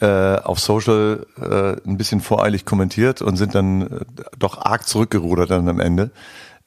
äh, 0.01 0.37
auf 0.37 0.61
Social 0.61 1.27
äh, 1.41 1.89
ein 1.89 1.99
bisschen 1.99 2.21
voreilig 2.21 2.65
kommentiert 2.65 3.21
und 3.21 3.37
sind 3.37 3.55
dann 3.55 3.83
äh, 3.83 4.01
doch 4.39 4.59
arg 4.59 4.87
zurückgerudert 4.87 5.51
dann 5.51 5.69
am 5.69 5.81
Ende, 5.81 6.11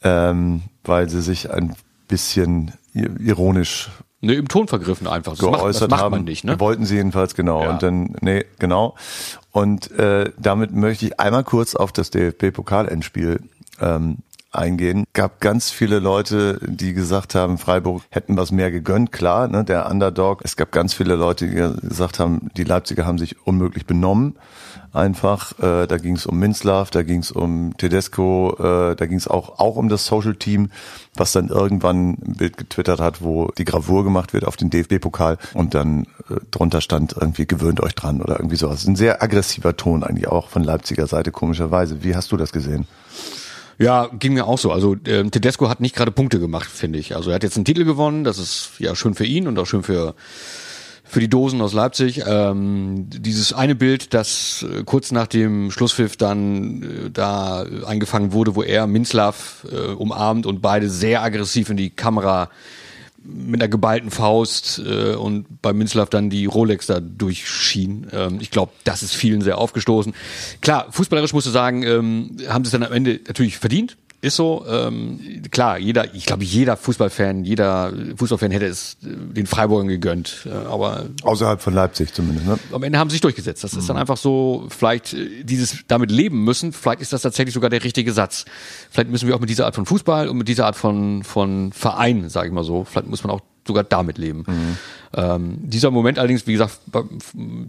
ähm, 0.03 0.63
weil 0.83 1.09
sie 1.09 1.21
sich 1.21 1.49
ein 1.49 1.75
bisschen 2.07 2.73
ironisch 2.93 3.89
Ne, 4.21 4.35
im 4.35 4.47
Ton 4.47 4.67
vergriffen 4.67 5.07
einfach. 5.07 5.31
Das 5.31 5.39
geäußert 5.39 5.61
macht, 5.61 5.81
das 5.81 5.89
macht 5.89 6.01
haben. 6.01 6.11
man 6.11 6.23
nicht, 6.25 6.43
ne? 6.43 6.59
Wollten 6.59 6.85
sie 6.85 6.95
jedenfalls, 6.95 7.33
genau. 7.33 7.63
Ja. 7.63 7.71
Und 7.71 7.83
dann, 7.83 8.15
nee, 8.21 8.45
genau. 8.59 8.95
Und 9.51 9.91
äh, 9.91 10.31
damit 10.37 10.73
möchte 10.73 11.07
ich 11.07 11.19
einmal 11.19 11.43
kurz 11.43 11.75
auf 11.75 11.91
das 11.91 12.11
DFB-Pokalendspiel 12.11 13.39
ähm, 13.81 14.17
eingehen. 14.51 15.05
Gab 15.13 15.39
ganz 15.39 15.71
viele 15.71 15.99
Leute, 15.99 16.59
die 16.61 16.93
gesagt 16.93 17.35
haben, 17.35 17.57
Freiburg 17.57 18.03
hätten 18.09 18.37
was 18.37 18.51
mehr 18.51 18.71
gegönnt. 18.71 19.11
Klar, 19.11 19.47
ne, 19.47 19.63
der 19.63 19.89
Underdog. 19.89 20.41
Es 20.43 20.55
gab 20.55 20.71
ganz 20.71 20.93
viele 20.93 21.15
Leute, 21.15 21.47
die 21.47 21.87
gesagt 21.87 22.19
haben, 22.19 22.49
die 22.57 22.63
Leipziger 22.63 23.05
haben 23.05 23.17
sich 23.17 23.45
unmöglich 23.45 23.85
benommen. 23.85 24.35
Einfach, 24.93 25.57
äh, 25.59 25.87
da 25.87 25.97
ging 25.97 26.17
es 26.17 26.25
um 26.25 26.37
Minzlaff, 26.37 26.89
da 26.89 27.03
ging 27.03 27.19
es 27.19 27.31
um 27.31 27.73
Tedesco, 27.77 28.57
äh, 28.59 28.95
da 28.97 29.05
ging 29.05 29.17
es 29.17 29.25
auch 29.25 29.57
auch 29.59 29.77
um 29.77 29.87
das 29.87 30.05
Social 30.05 30.35
Team, 30.35 30.69
was 31.15 31.31
dann 31.31 31.47
irgendwann 31.47 32.09
ein 32.09 32.35
Bild 32.35 32.57
getwittert 32.57 32.99
hat, 32.99 33.21
wo 33.21 33.47
die 33.57 33.63
Gravur 33.63 34.03
gemacht 34.03 34.33
wird 34.33 34.45
auf 34.45 34.57
den 34.57 34.69
DFB-Pokal 34.69 35.37
und 35.53 35.75
dann 35.75 36.07
äh, 36.29 36.41
drunter 36.51 36.81
stand 36.81 37.15
irgendwie 37.17 37.47
gewöhnt 37.47 37.79
euch 37.79 37.95
dran 37.95 38.21
oder 38.21 38.37
irgendwie 38.37 38.57
sowas. 38.57 38.85
Ein 38.85 38.97
sehr 38.97 39.23
aggressiver 39.23 39.77
Ton 39.77 40.03
eigentlich 40.03 40.27
auch 40.27 40.49
von 40.49 40.61
Leipziger 40.61 41.07
Seite 41.07 41.31
komischerweise. 41.31 42.03
Wie 42.03 42.13
hast 42.13 42.33
du 42.33 42.35
das 42.35 42.51
gesehen? 42.51 42.85
Ja, 43.81 44.09
ging 44.19 44.33
mir 44.33 44.45
auch 44.45 44.59
so. 44.59 44.71
Also 44.71 44.95
äh, 45.05 45.23
Tedesco 45.23 45.67
hat 45.69 45.81
nicht 45.81 45.95
gerade 45.95 46.11
Punkte 46.11 46.39
gemacht, 46.39 46.69
finde 46.69 46.99
ich. 46.99 47.15
Also 47.15 47.31
er 47.31 47.35
hat 47.35 47.43
jetzt 47.43 47.55
einen 47.55 47.65
Titel 47.65 47.83
gewonnen, 47.83 48.23
das 48.23 48.37
ist 48.37 48.73
ja 48.79 48.95
schön 48.95 49.15
für 49.15 49.25
ihn 49.25 49.47
und 49.47 49.57
auch 49.57 49.65
schön 49.65 49.83
für 49.83 50.13
für 51.03 51.19
die 51.19 51.27
Dosen 51.27 51.59
aus 51.59 51.73
Leipzig. 51.73 52.23
Ähm, 52.25 53.07
dieses 53.09 53.51
eine 53.51 53.75
Bild, 53.75 54.13
das 54.13 54.63
äh, 54.63 54.83
kurz 54.85 55.11
nach 55.11 55.27
dem 55.27 55.69
Schlusspfiff 55.69 56.15
dann 56.15 56.83
äh, 56.83 57.09
da 57.11 57.65
eingefangen 57.85 58.31
wurde, 58.31 58.55
wo 58.55 58.63
er 58.63 58.87
Minzlaff 58.87 59.67
äh, 59.69 59.91
umarmt 59.91 60.45
und 60.45 60.61
beide 60.61 60.89
sehr 60.89 61.21
aggressiv 61.21 61.69
in 61.69 61.75
die 61.75 61.89
Kamera 61.89 62.49
mit 63.23 63.61
einer 63.61 63.69
geballten 63.69 64.09
Faust 64.09 64.81
äh, 64.85 65.13
und 65.13 65.61
bei 65.61 65.73
Minzlaff 65.73 66.09
dann 66.09 66.29
die 66.29 66.45
Rolex 66.45 66.87
da 66.87 66.99
durchschien. 66.99 68.07
Ähm, 68.11 68.39
ich 68.41 68.51
glaube, 68.51 68.71
das 68.83 69.03
ist 69.03 69.13
vielen 69.13 69.41
sehr 69.41 69.57
aufgestoßen. 69.57 70.13
Klar, 70.61 70.87
fußballerisch 70.91 71.33
musst 71.33 71.47
du 71.47 71.51
sagen, 71.51 71.83
ähm, 71.83 72.37
haben 72.47 72.63
sie 72.63 72.69
es 72.69 72.71
dann 72.71 72.83
am 72.83 72.93
Ende 72.93 73.19
natürlich 73.27 73.57
verdient. 73.57 73.97
Ist 74.23 74.35
so, 74.35 74.63
ähm, 74.69 75.19
klar, 75.49 75.79
jeder, 75.79 76.13
ich 76.13 76.27
glaube, 76.27 76.43
jeder 76.43 76.77
Fußballfan, 76.77 77.43
jeder 77.43 77.91
Fußballfan 78.17 78.51
hätte 78.51 78.67
es 78.67 78.97
äh, 79.03 79.07
den 79.09 79.47
Freiburgern 79.47 79.87
gegönnt. 79.87 80.45
Äh, 80.45 80.51
aber 80.51 81.05
Außerhalb 81.23 81.59
von 81.59 81.73
Leipzig 81.73 82.13
zumindest, 82.13 82.45
ne? 82.45 82.59
am 82.71 82.83
Ende 82.83 82.99
haben 82.99 83.09
sie 83.09 83.15
sich 83.15 83.21
durchgesetzt. 83.21 83.63
Das 83.63 83.73
ist 83.73 83.89
dann 83.89 83.97
einfach 83.97 84.17
so, 84.17 84.67
vielleicht 84.69 85.13
äh, 85.13 85.43
dieses 85.43 85.85
damit 85.87 86.11
leben 86.11 86.43
müssen, 86.43 86.71
vielleicht 86.71 87.01
ist 87.01 87.13
das 87.13 87.23
tatsächlich 87.23 87.55
sogar 87.55 87.71
der 87.71 87.83
richtige 87.83 88.13
Satz. 88.13 88.45
Vielleicht 88.91 89.09
müssen 89.09 89.27
wir 89.27 89.35
auch 89.35 89.39
mit 89.39 89.49
dieser 89.49 89.65
Art 89.65 89.73
von 89.73 89.87
Fußball 89.87 90.29
und 90.29 90.37
mit 90.37 90.47
dieser 90.47 90.67
Art 90.67 90.75
von, 90.75 91.23
von 91.23 91.73
Verein, 91.73 92.29
sage 92.29 92.49
ich 92.49 92.53
mal 92.53 92.63
so, 92.63 92.83
vielleicht 92.83 93.07
muss 93.07 93.23
man 93.23 93.31
auch 93.31 93.41
sogar 93.65 93.83
damit 93.83 94.19
leben. 94.19 94.43
Ähm, 95.15 95.57
dieser 95.61 95.89
Moment 95.89 96.19
allerdings, 96.19 96.45
wie 96.45 96.53
gesagt, 96.53 96.79
bei 96.87 97.03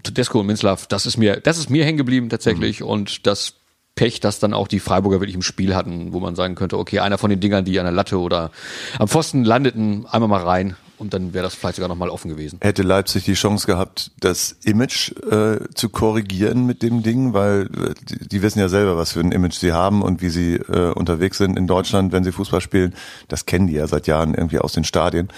Tedesco 0.02 0.40
und 0.40 0.47
Minzlaff, 0.47 0.87
das 0.87 1.06
ist 1.06 1.16
mir, 1.16 1.40
das 1.40 1.59
ist 1.59 1.71
mir 1.71 1.85
hängen 1.85 1.99
geblieben 1.99 2.28
tatsächlich 2.28 2.82
und 2.82 3.26
das 3.26 3.54
Pech, 3.95 4.21
dass 4.21 4.39
dann 4.39 4.55
auch 4.55 4.69
die 4.69 4.81
Freiburger 4.81 5.21
wirklich 5.21 5.35
im 5.35 5.43
Spiel 5.43 5.75
hatten, 5.75 6.13
wo 6.13 6.21
man 6.21 6.35
sagen 6.35 6.55
könnte, 6.55 6.79
okay, 6.79 7.01
einer 7.01 7.19
von 7.19 7.31
den 7.31 7.41
Dingern, 7.41 7.65
die 7.65 7.79
an 7.79 7.85
der 7.85 7.93
Latte 7.93 8.19
oder 8.19 8.51
am 8.99 9.09
Pfosten 9.09 9.45
landeten, 9.45 10.07
einmal 10.07 10.29
mal 10.29 10.43
rein 10.43 10.77
und 11.03 11.13
dann 11.15 11.35
wäre 11.35 11.43
das 11.43 11.55
vielleicht 11.55 11.77
sogar 11.77 11.89
nochmal 11.89 12.09
offen 12.11 12.29
gewesen. 12.29 12.59
Hätte 12.63 12.83
Leipzig 12.83 13.25
die 13.25 13.35
Chance 13.35 13.67
gehabt, 13.67 14.13
das 14.21 14.53
Image 14.63 15.11
äh, 15.31 15.59
zu 15.75 15.89
korrigieren 15.89 16.65
mit 16.65 16.83
dem 16.83 17.03
Ding, 17.03 17.35
weil 17.35 17.69
äh, 17.77 17.95
die, 18.09 18.29
die 18.29 18.43
wissen 18.43 18.61
ja 18.61 18.69
selber, 18.69 18.97
was 18.97 19.13
für 19.13 19.21
ein 19.21 19.33
Image 19.33 19.55
sie 19.55 19.73
haben 19.73 20.01
und 20.01 20.23
wie 20.23 20.31
sie 20.31 20.55
äh, 20.55 20.93
unterwegs 20.93 21.39
sind 21.39 21.59
in 21.59 21.67
Deutschland, 21.67 22.13
wenn 22.13 22.23
sie 22.23 22.31
Fußball 22.33 22.61
spielen. 22.61 22.95
Das 23.27 23.47
kennen 23.47 23.67
die 23.67 23.75
ja 23.75 23.89
seit 23.89 24.07
Jahren 24.07 24.35
irgendwie 24.35 24.61
aus 24.61 24.73
den 24.73 24.85
Stadien. 24.85 25.29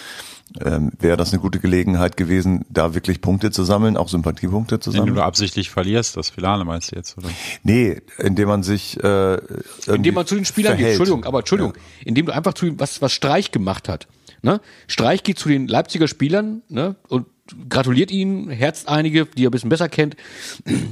Ähm, 0.60 0.92
Wäre 1.00 1.16
das 1.16 1.32
eine 1.32 1.40
gute 1.40 1.58
Gelegenheit 1.58 2.16
gewesen, 2.16 2.64
da 2.68 2.94
wirklich 2.94 3.20
Punkte 3.20 3.50
zu 3.50 3.64
sammeln, 3.64 3.96
auch 3.96 4.08
Sympathiepunkte 4.08 4.78
zu 4.78 4.90
Indem 4.90 4.98
sammeln? 5.00 5.14
du 5.16 5.22
absichtlich 5.24 5.70
verlierst, 5.70 6.16
das 6.16 6.30
Finale 6.30 6.64
meinst 6.64 6.92
du 6.92 6.96
jetzt, 6.96 7.18
oder? 7.18 7.28
Nee, 7.64 8.02
indem 8.18 8.48
man 8.48 8.62
sich 8.62 9.02
äh, 9.02 9.38
Indem 9.86 10.14
man 10.14 10.26
zu 10.26 10.36
den 10.36 10.44
Spielern 10.44 10.72
geht, 10.72 10.80
verhält. 10.80 11.00
Entschuldigung, 11.00 11.24
aber 11.24 11.40
Entschuldigung, 11.40 11.74
indem 12.04 12.26
du 12.26 12.32
einfach 12.32 12.54
zu 12.54 12.66
den, 12.66 12.78
was, 12.78 13.02
was 13.02 13.12
Streich 13.12 13.50
gemacht 13.50 13.88
hat. 13.88 14.06
Ne? 14.42 14.60
Streich 14.86 15.22
geht 15.22 15.38
zu 15.38 15.48
den 15.48 15.66
Leipziger 15.66 16.06
Spielern 16.06 16.62
ne? 16.68 16.96
und 17.08 17.26
gratuliert 17.68 18.10
ihnen, 18.10 18.48
herzt 18.50 18.88
einige, 18.88 19.26
die 19.26 19.44
er 19.44 19.48
ein 19.48 19.50
bisschen 19.50 19.70
besser 19.70 19.88
kennt. 19.88 20.16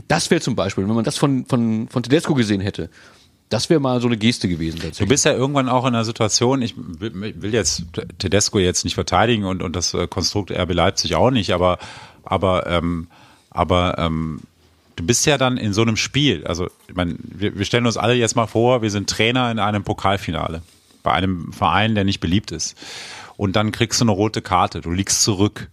Das 0.08 0.30
wäre 0.30 0.40
zum 0.40 0.56
Beispiel, 0.56 0.86
wenn 0.86 0.94
man 0.94 1.04
das 1.04 1.18
von, 1.18 1.46
von, 1.46 1.88
von 1.88 2.02
Tedesco 2.02 2.34
gesehen 2.34 2.60
hätte, 2.60 2.90
das 3.52 3.68
wäre 3.68 3.80
mal 3.80 4.00
so 4.00 4.06
eine 4.06 4.16
Geste 4.16 4.48
gewesen 4.48 4.80
Du 4.98 5.06
bist 5.06 5.24
ja 5.24 5.32
irgendwann 5.32 5.68
auch 5.68 5.84
in 5.84 5.94
einer 5.94 6.04
Situation, 6.04 6.62
ich 6.62 6.74
will 6.76 7.34
will 7.40 7.52
jetzt 7.52 7.84
Tedesco 8.18 8.58
jetzt 8.58 8.84
nicht 8.84 8.94
verteidigen 8.94 9.44
und, 9.44 9.62
und 9.62 9.76
das 9.76 9.92
äh, 9.94 10.06
Konstrukt 10.06 10.50
RB 10.50 10.72
Leipzig 10.72 11.14
auch 11.14 11.30
nicht, 11.30 11.52
aber, 11.52 11.78
aber, 12.24 12.66
ähm, 12.66 13.08
aber 13.50 13.98
ähm, 13.98 14.40
du 14.96 15.04
bist 15.04 15.26
ja 15.26 15.36
dann 15.36 15.58
in 15.58 15.74
so 15.74 15.82
einem 15.82 15.96
Spiel, 15.96 16.46
also 16.46 16.68
ich 16.88 16.94
meine, 16.94 17.16
wir, 17.22 17.58
wir 17.58 17.64
stellen 17.66 17.86
uns 17.86 17.98
alle 17.98 18.14
jetzt 18.14 18.36
mal 18.36 18.46
vor, 18.46 18.80
wir 18.80 18.90
sind 18.90 19.10
Trainer 19.10 19.50
in 19.50 19.58
einem 19.58 19.84
Pokalfinale 19.84 20.62
bei 21.02 21.12
einem 21.12 21.52
Verein, 21.52 21.94
der 21.94 22.04
nicht 22.04 22.20
beliebt 22.20 22.52
ist. 22.52 22.76
Und 23.36 23.56
dann 23.56 23.72
kriegst 23.72 24.00
du 24.00 24.04
eine 24.04 24.12
rote 24.12 24.40
Karte, 24.40 24.80
du 24.80 24.90
liegst 24.90 25.22
zurück. 25.22 25.68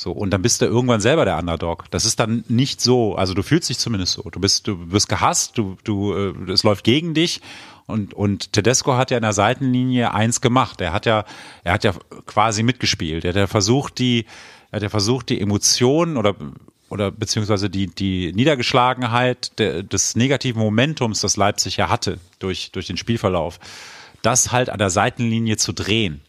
So, 0.00 0.12
und 0.12 0.30
dann 0.30 0.42
bist 0.42 0.62
du 0.62 0.66
irgendwann 0.66 1.00
selber 1.00 1.24
der 1.24 1.38
Underdog. 1.38 1.86
Das 1.90 2.04
ist 2.04 2.20
dann 2.20 2.44
nicht 2.46 2.80
so, 2.80 3.16
also 3.16 3.34
du 3.34 3.42
fühlst 3.42 3.68
dich 3.68 3.78
zumindest 3.78 4.12
so. 4.12 4.22
Du 4.30 4.38
bist, 4.38 4.68
du 4.68 4.92
wirst 4.92 5.08
gehasst, 5.08 5.58
du, 5.58 5.76
du, 5.82 6.14
äh, 6.14 6.52
es 6.52 6.62
läuft 6.62 6.84
gegen 6.84 7.14
dich. 7.14 7.40
Und, 7.86 8.14
und 8.14 8.52
Tedesco 8.52 8.94
hat 8.94 9.10
ja 9.10 9.16
in 9.16 9.24
der 9.24 9.32
Seitenlinie 9.32 10.14
eins 10.14 10.40
gemacht. 10.40 10.80
Er 10.80 10.92
hat 10.92 11.04
ja, 11.04 11.24
er 11.64 11.72
hat 11.72 11.82
ja 11.82 11.94
quasi 12.26 12.62
mitgespielt. 12.62 13.24
Er 13.24 13.30
hat 13.30 13.36
ja 13.36 13.46
versucht, 13.48 13.98
die, 13.98 14.24
er 14.70 14.76
hat 14.76 14.82
ja 14.84 14.88
versucht, 14.88 15.30
die 15.30 15.40
Emotionen 15.40 16.16
oder, 16.16 16.36
oder 16.90 17.10
beziehungsweise 17.10 17.68
die, 17.68 17.88
die 17.88 18.32
Niedergeschlagenheit 18.32 19.58
der, 19.58 19.82
des 19.82 20.14
negativen 20.14 20.62
Momentums, 20.62 21.22
das 21.22 21.36
Leipzig 21.36 21.76
ja 21.76 21.88
hatte 21.88 22.20
durch, 22.38 22.70
durch 22.70 22.86
den 22.86 22.98
Spielverlauf, 22.98 23.58
das 24.22 24.52
halt 24.52 24.70
an 24.70 24.78
der 24.78 24.90
Seitenlinie 24.90 25.56
zu 25.56 25.72
drehen. 25.72 26.20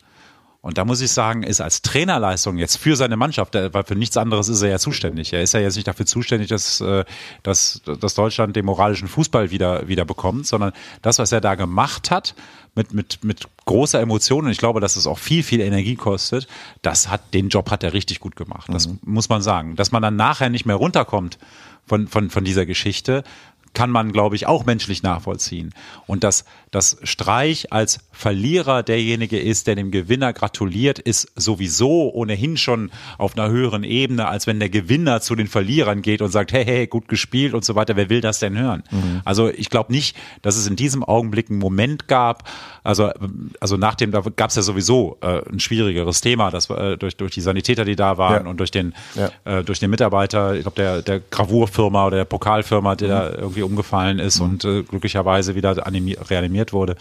Und 0.61 0.77
da 0.77 0.83
muss 0.83 0.99
ich 0.99 1.11
sagen, 1.11 1.43
ist 1.43 1.61
als 1.61 1.81
Trainerleistung 1.83 2.57
jetzt 2.57 2.77
für 2.77 2.97
seine 2.97 3.15
Mannschaft, 3.15 3.55
weil 3.55 3.83
für 3.85 3.95
nichts 3.95 4.17
anderes 4.17 4.49
ist 4.49 4.61
er 4.61 4.69
ja 4.69 4.77
zuständig. 4.77 5.31
Er 5.31 5.41
ist 5.41 5.53
ja 5.53 5.61
jetzt 5.61 5.77
nicht 5.77 5.87
dafür 5.87 6.05
zuständig, 6.05 6.49
dass, 6.49 6.81
äh, 6.81 7.05
dass, 7.43 7.81
dass 8.01 8.13
Deutschland 8.13 8.57
den 8.57 8.65
moralischen 8.65 9.07
Fußball 9.07 9.51
wieder, 9.51 9.87
wieder 9.87 10.03
bekommt, 10.03 10.47
sondern 10.47 10.73
das, 11.01 11.17
was 11.17 11.31
er 11.31 11.39
da 11.39 11.55
gemacht 11.55 12.11
hat, 12.11 12.35
mit, 12.75 12.93
mit, 12.93 13.23
mit 13.23 13.47
großer 13.65 14.01
Emotion, 14.01 14.45
und 14.45 14.51
ich 14.51 14.57
glaube, 14.57 14.81
dass 14.81 14.97
es 14.97 15.07
auch 15.07 15.17
viel, 15.17 15.43
viel 15.43 15.61
Energie 15.61 15.95
kostet, 15.95 16.47
das 16.81 17.09
hat, 17.09 17.33
den 17.33 17.47
Job 17.47 17.71
hat 17.71 17.83
er 17.83 17.93
richtig 17.93 18.19
gut 18.19 18.35
gemacht. 18.35 18.67
Das 18.69 18.89
muss 19.01 19.29
man 19.29 19.41
sagen. 19.41 19.77
Dass 19.77 19.93
man 19.93 20.01
dann 20.01 20.17
nachher 20.17 20.49
nicht 20.49 20.65
mehr 20.65 20.75
runterkommt 20.75 21.39
von, 21.85 22.07
von, 22.07 22.29
von 22.29 22.43
dieser 22.43 22.65
Geschichte, 22.65 23.23
kann 23.73 23.89
man, 23.91 24.11
glaube 24.11 24.35
ich, 24.35 24.47
auch 24.47 24.65
menschlich 24.65 25.03
nachvollziehen. 25.03 25.73
Und 26.07 26.23
dass, 26.23 26.45
dass 26.71 26.97
Streich 27.03 27.71
als 27.71 27.99
Verlierer 28.11 28.83
derjenige 28.83 29.39
ist, 29.39 29.67
der 29.67 29.75
dem 29.75 29.91
Gewinner 29.91 30.33
gratuliert, 30.33 30.99
ist 30.99 31.31
sowieso 31.35 32.11
ohnehin 32.13 32.57
schon 32.57 32.91
auf 33.17 33.37
einer 33.37 33.49
höheren 33.49 33.83
Ebene, 33.83 34.27
als 34.27 34.47
wenn 34.47 34.59
der 34.59 34.69
Gewinner 34.69 35.21
zu 35.21 35.35
den 35.35 35.47
Verlierern 35.47 36.01
geht 36.01 36.21
und 36.21 36.31
sagt, 36.31 36.51
hey, 36.51 36.65
hey, 36.65 36.87
gut 36.87 37.07
gespielt 37.07 37.53
und 37.53 37.63
so 37.63 37.75
weiter. 37.75 37.95
Wer 37.95 38.09
will 38.09 38.21
das 38.21 38.39
denn 38.39 38.57
hören? 38.57 38.83
Also 39.25 39.49
ich 39.49 39.69
glaube 39.69 39.91
nicht, 39.91 40.15
dass 40.41 40.57
es 40.57 40.67
in 40.67 40.75
diesem 40.75 41.03
Augenblick 41.03 41.49
einen 41.49 41.59
Moment 41.59 42.07
gab, 42.07 42.49
also, 42.83 43.11
also 43.59 43.77
nach 43.77 43.95
dem, 43.95 44.11
da 44.11 44.21
gab 44.35 44.49
es 44.49 44.55
ja 44.55 44.61
sowieso 44.61 45.17
äh, 45.21 45.41
ein 45.51 45.59
schwierigeres 45.59 46.21
Thema, 46.21 46.49
das 46.49 46.69
äh, 46.69 46.97
durch, 46.97 47.15
durch 47.17 47.31
die 47.31 47.41
Sanitäter, 47.41 47.85
die 47.85 47.95
da 47.95 48.17
waren 48.17 48.45
Ja. 48.45 48.49
und 48.49 48.57
durch 48.59 48.71
den, 48.71 48.93
Ja. 49.15 49.29
äh, 49.45 49.63
durch 49.63 49.79
den 49.79 49.89
Mitarbeiter, 49.91 50.55
ich 50.55 50.61
glaube, 50.63 50.75
der, 50.75 51.01
der 51.01 51.19
Gravurfirma 51.19 52.07
oder 52.07 52.17
der 52.17 52.25
Pokalfirma, 52.25 52.95
der 52.95 53.07
da 53.09 53.29
irgendwie 53.31 53.58
umgefallen 53.63 54.19
ist 54.19 54.39
und 54.39 54.65
äh, 54.65 54.83
glücklicherweise 54.83 55.55
wieder 55.55 55.71
animi- 55.87 56.17
reanimiert 56.29 56.73
wurde, 56.73 56.95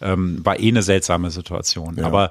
ähm, 0.00 0.44
war 0.44 0.58
eh 0.58 0.68
eine 0.68 0.82
seltsame 0.82 1.30
Situation. 1.30 1.96
Ja. 1.96 2.06
Aber 2.06 2.30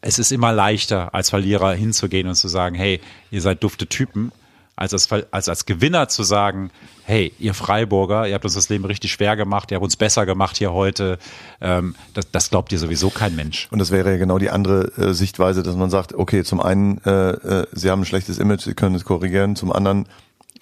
es 0.00 0.18
ist 0.18 0.32
immer 0.32 0.52
leichter, 0.52 1.14
als 1.14 1.30
Verlierer 1.30 1.72
hinzugehen 1.72 2.28
und 2.28 2.34
zu 2.34 2.48
sagen, 2.48 2.74
hey, 2.74 3.00
ihr 3.30 3.40
seid 3.40 3.62
dufte 3.62 3.86
Typen, 3.86 4.32
als 4.76 4.92
als, 4.92 5.08
als 5.30 5.48
als 5.48 5.66
Gewinner 5.66 6.08
zu 6.08 6.24
sagen, 6.24 6.70
hey, 7.04 7.32
ihr 7.38 7.54
Freiburger, 7.54 8.26
ihr 8.26 8.34
habt 8.34 8.44
uns 8.44 8.54
das 8.54 8.68
Leben 8.68 8.84
richtig 8.84 9.12
schwer 9.12 9.36
gemacht, 9.36 9.70
ihr 9.70 9.76
habt 9.76 9.84
uns 9.84 9.96
besser 9.96 10.26
gemacht 10.26 10.56
hier 10.56 10.72
heute. 10.72 11.18
Ähm, 11.60 11.94
das, 12.12 12.30
das 12.32 12.50
glaubt 12.50 12.72
dir 12.72 12.78
sowieso 12.78 13.08
kein 13.08 13.36
Mensch. 13.36 13.68
Und 13.70 13.78
das 13.78 13.92
wäre 13.92 14.10
ja 14.10 14.16
genau 14.16 14.38
die 14.38 14.50
andere 14.50 14.92
äh, 14.98 15.14
Sichtweise, 15.14 15.62
dass 15.62 15.76
man 15.76 15.90
sagt, 15.90 16.12
okay, 16.12 16.42
zum 16.42 16.60
einen, 16.60 16.98
äh, 17.04 17.30
äh, 17.30 17.66
sie 17.72 17.90
haben 17.90 18.02
ein 18.02 18.04
schlechtes 18.04 18.38
Image, 18.38 18.62
sie 18.62 18.74
können 18.74 18.96
es 18.96 19.04
korrigieren, 19.04 19.54
zum 19.54 19.72
anderen, 19.72 20.06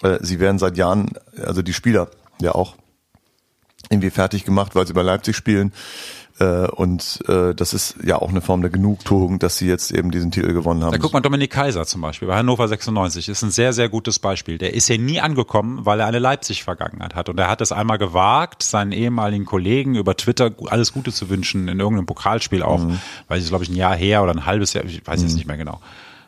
äh, 0.03 0.19
sie 0.21 0.39
werden 0.39 0.59
seit 0.59 0.77
Jahren, 0.77 1.09
also 1.43 1.61
die 1.63 1.73
Spieler 1.73 2.07
ja 2.43 2.53
auch, 2.53 2.75
irgendwie 3.89 4.09
fertig 4.11 4.45
gemacht, 4.45 4.75
weil 4.75 4.87
sie 4.87 4.93
bei 4.93 5.01
Leipzig 5.01 5.35
spielen. 5.35 5.73
Äh, 6.39 6.67
und 6.67 7.19
äh, 7.27 7.53
das 7.53 7.75
ist 7.75 7.95
ja 8.03 8.19
auch 8.19 8.29
eine 8.29 8.41
Form 8.41 8.61
der 8.61 8.71
Genugtuung, 8.71 9.37
dass 9.37 9.57
sie 9.57 9.67
jetzt 9.67 9.91
eben 9.91 10.09
diesen 10.09 10.31
Titel 10.31 10.51
gewonnen 10.53 10.83
haben. 10.83 10.91
Da 10.91 10.97
guckt 10.97 11.13
man 11.13 11.21
Dominik 11.21 11.51
Kaiser 11.51 11.85
zum 11.85 12.01
Beispiel 12.01 12.27
bei 12.27 12.35
Hannover 12.35 12.67
96 12.67 13.29
ist 13.29 13.43
ein 13.43 13.51
sehr, 13.51 13.71
sehr 13.71 13.87
gutes 13.89 14.17
Beispiel. 14.17 14.57
Der 14.57 14.73
ist 14.73 14.87
ja 14.87 14.97
nie 14.97 15.21
angekommen, 15.21 15.85
weil 15.85 15.99
er 15.99 16.07
eine 16.07 16.17
Leipzig-Vergangenheit 16.17 17.13
hat. 17.13 17.29
Und 17.29 17.39
er 17.39 17.49
hat 17.49 17.61
es 17.61 17.71
einmal 17.71 17.99
gewagt, 17.99 18.63
seinen 18.63 18.93
ehemaligen 18.93 19.45
Kollegen 19.45 19.93
über 19.95 20.17
Twitter 20.17 20.51
alles 20.69 20.91
Gute 20.91 21.11
zu 21.11 21.29
wünschen, 21.29 21.67
in 21.67 21.79
irgendeinem 21.79 22.07
Pokalspiel 22.07 22.63
auch, 22.63 22.83
weil 23.27 23.39
es, 23.39 23.49
glaube 23.49 23.63
ich, 23.65 23.69
ein 23.69 23.75
Jahr 23.75 23.95
her 23.95 24.23
oder 24.23 24.31
ein 24.31 24.47
halbes 24.47 24.73
Jahr, 24.73 24.85
ich 24.85 25.05
weiß 25.05 25.21
jetzt 25.21 25.35
nicht 25.35 25.45
mehr 25.45 25.57
genau. 25.57 25.81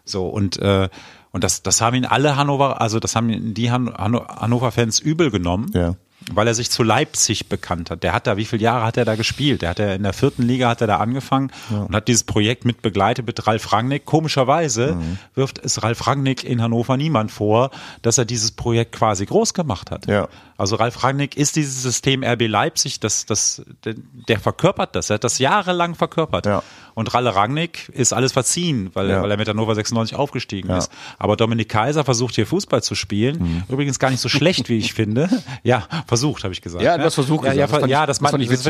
So, 0.03 0.27
und, 0.27 0.59
äh, 0.59 0.87
und 1.31 1.43
das, 1.43 1.63
das 1.63 1.81
haben 1.81 1.95
ihn 1.95 2.05
alle 2.05 2.35
Hannover, 2.35 2.79
also 2.79 2.99
das 2.99 3.15
haben 3.15 3.55
die 3.55 3.71
Han 3.71 3.91
Hanno- 3.91 4.27
Hannover-Fans 4.27 4.99
übel 4.99 5.31
genommen 5.31 5.71
Ja. 5.73 5.95
Weil 6.31 6.47
er 6.47 6.53
sich 6.55 6.71
zu 6.71 6.81
Leipzig 6.83 7.49
bekannt 7.49 7.91
hat. 7.91 8.01
Der 8.03 8.13
hat 8.13 8.25
da, 8.27 8.35
wie 8.37 8.45
viele 8.45 8.63
Jahre 8.63 8.85
hat 8.85 8.97
er 8.97 9.05
da 9.05 9.15
gespielt? 9.15 9.61
Der 9.61 9.69
hat 9.69 9.79
er 9.79 9.95
in 9.95 10.03
der 10.03 10.13
vierten 10.13 10.41
Liga 10.43 10.69
hat 10.69 10.81
er 10.81 10.87
da 10.87 10.97
angefangen 10.97 11.51
und 11.69 11.95
hat 11.95 12.07
dieses 12.07 12.23
Projekt 12.23 12.65
mit 12.65 12.81
begleitet 12.81 13.27
mit 13.27 13.45
Ralf 13.45 13.71
Rangnick. 13.71 14.05
Komischerweise 14.05 14.93
Mhm. 14.95 15.17
wirft 15.35 15.59
es 15.59 15.83
Ralf 15.83 16.07
Rangnick 16.07 16.43
in 16.43 16.61
Hannover 16.61 16.97
niemand 16.97 17.31
vor, 17.31 17.69
dass 18.01 18.17
er 18.17 18.25
dieses 18.25 18.51
Projekt 18.51 18.93
quasi 18.93 19.25
groß 19.25 19.53
gemacht 19.53 19.91
hat. 19.91 20.07
Ja. 20.07 20.27
Also 20.57 20.77
Ralf 20.77 21.03
Rangnick 21.03 21.37
ist 21.37 21.55
dieses 21.57 21.83
System 21.83 22.23
RB 22.23 22.47
Leipzig, 22.47 22.99
das, 22.99 23.25
das, 23.25 23.61
der, 23.83 23.95
der 24.27 24.39
verkörpert 24.39 24.95
das. 24.95 25.09
Er 25.09 25.15
hat 25.15 25.23
das 25.23 25.37
jahrelang 25.39 25.95
verkörpert. 25.95 26.45
Ja. 26.45 26.63
Und 26.95 27.13
Ralle 27.13 27.35
Rangnick 27.35 27.89
ist 27.89 28.13
alles 28.13 28.31
verziehen, 28.31 28.89
weil, 28.93 29.09
Ja. 29.09 29.17
er, 29.17 29.21
weil 29.23 29.29
er 29.31 29.37
mit 29.37 29.47
Hannover 29.47 29.75
96 29.75 30.17
aufgestiegen 30.17 30.69
Ja. 30.69 30.77
ist. 30.79 30.91
Aber 31.19 31.35
Dominik 31.35 31.69
Kaiser 31.69 32.03
versucht 32.03 32.35
hier 32.35 32.47
Fußball 32.47 32.81
zu 32.81 32.95
spielen. 32.95 33.63
Übrigens 33.69 33.99
gar 33.99 34.09
nicht 34.09 34.21
so 34.21 34.29
schlecht, 34.29 34.69
wie 34.69 34.77
ich 34.77 34.93
finde. 34.93 35.29
Ja, 35.63 35.87
versucht, 36.07 36.43
habe 36.43 36.53
ich 36.53 36.61
gesagt. 36.61 36.83
Ja, 36.83 36.97
du 36.97 37.03
hast 37.03 37.15
versucht 37.15 37.45
Ja, 37.45 37.53
ja, 37.53 37.67
Das 37.67 37.89
ja 37.89 38.05
das, 38.05 38.19
das 38.19 38.31
man, 38.31 38.41
das 38.41 38.65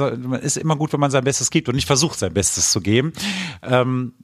äh, 0.00 0.16
man 0.16 0.40
ist 0.40 0.56
immer 0.56 0.76
gut, 0.76 0.92
wenn 0.92 1.00
man 1.00 1.10
sein 1.10 1.24
Bestes 1.24 1.50
gibt 1.50 1.68
und 1.68 1.74
nicht 1.74 1.86
versucht, 1.86 2.18
sein 2.18 2.32
Bestes 2.32 2.70
zu 2.72 2.80
geben. 2.80 3.12
Ähm, 3.62 4.14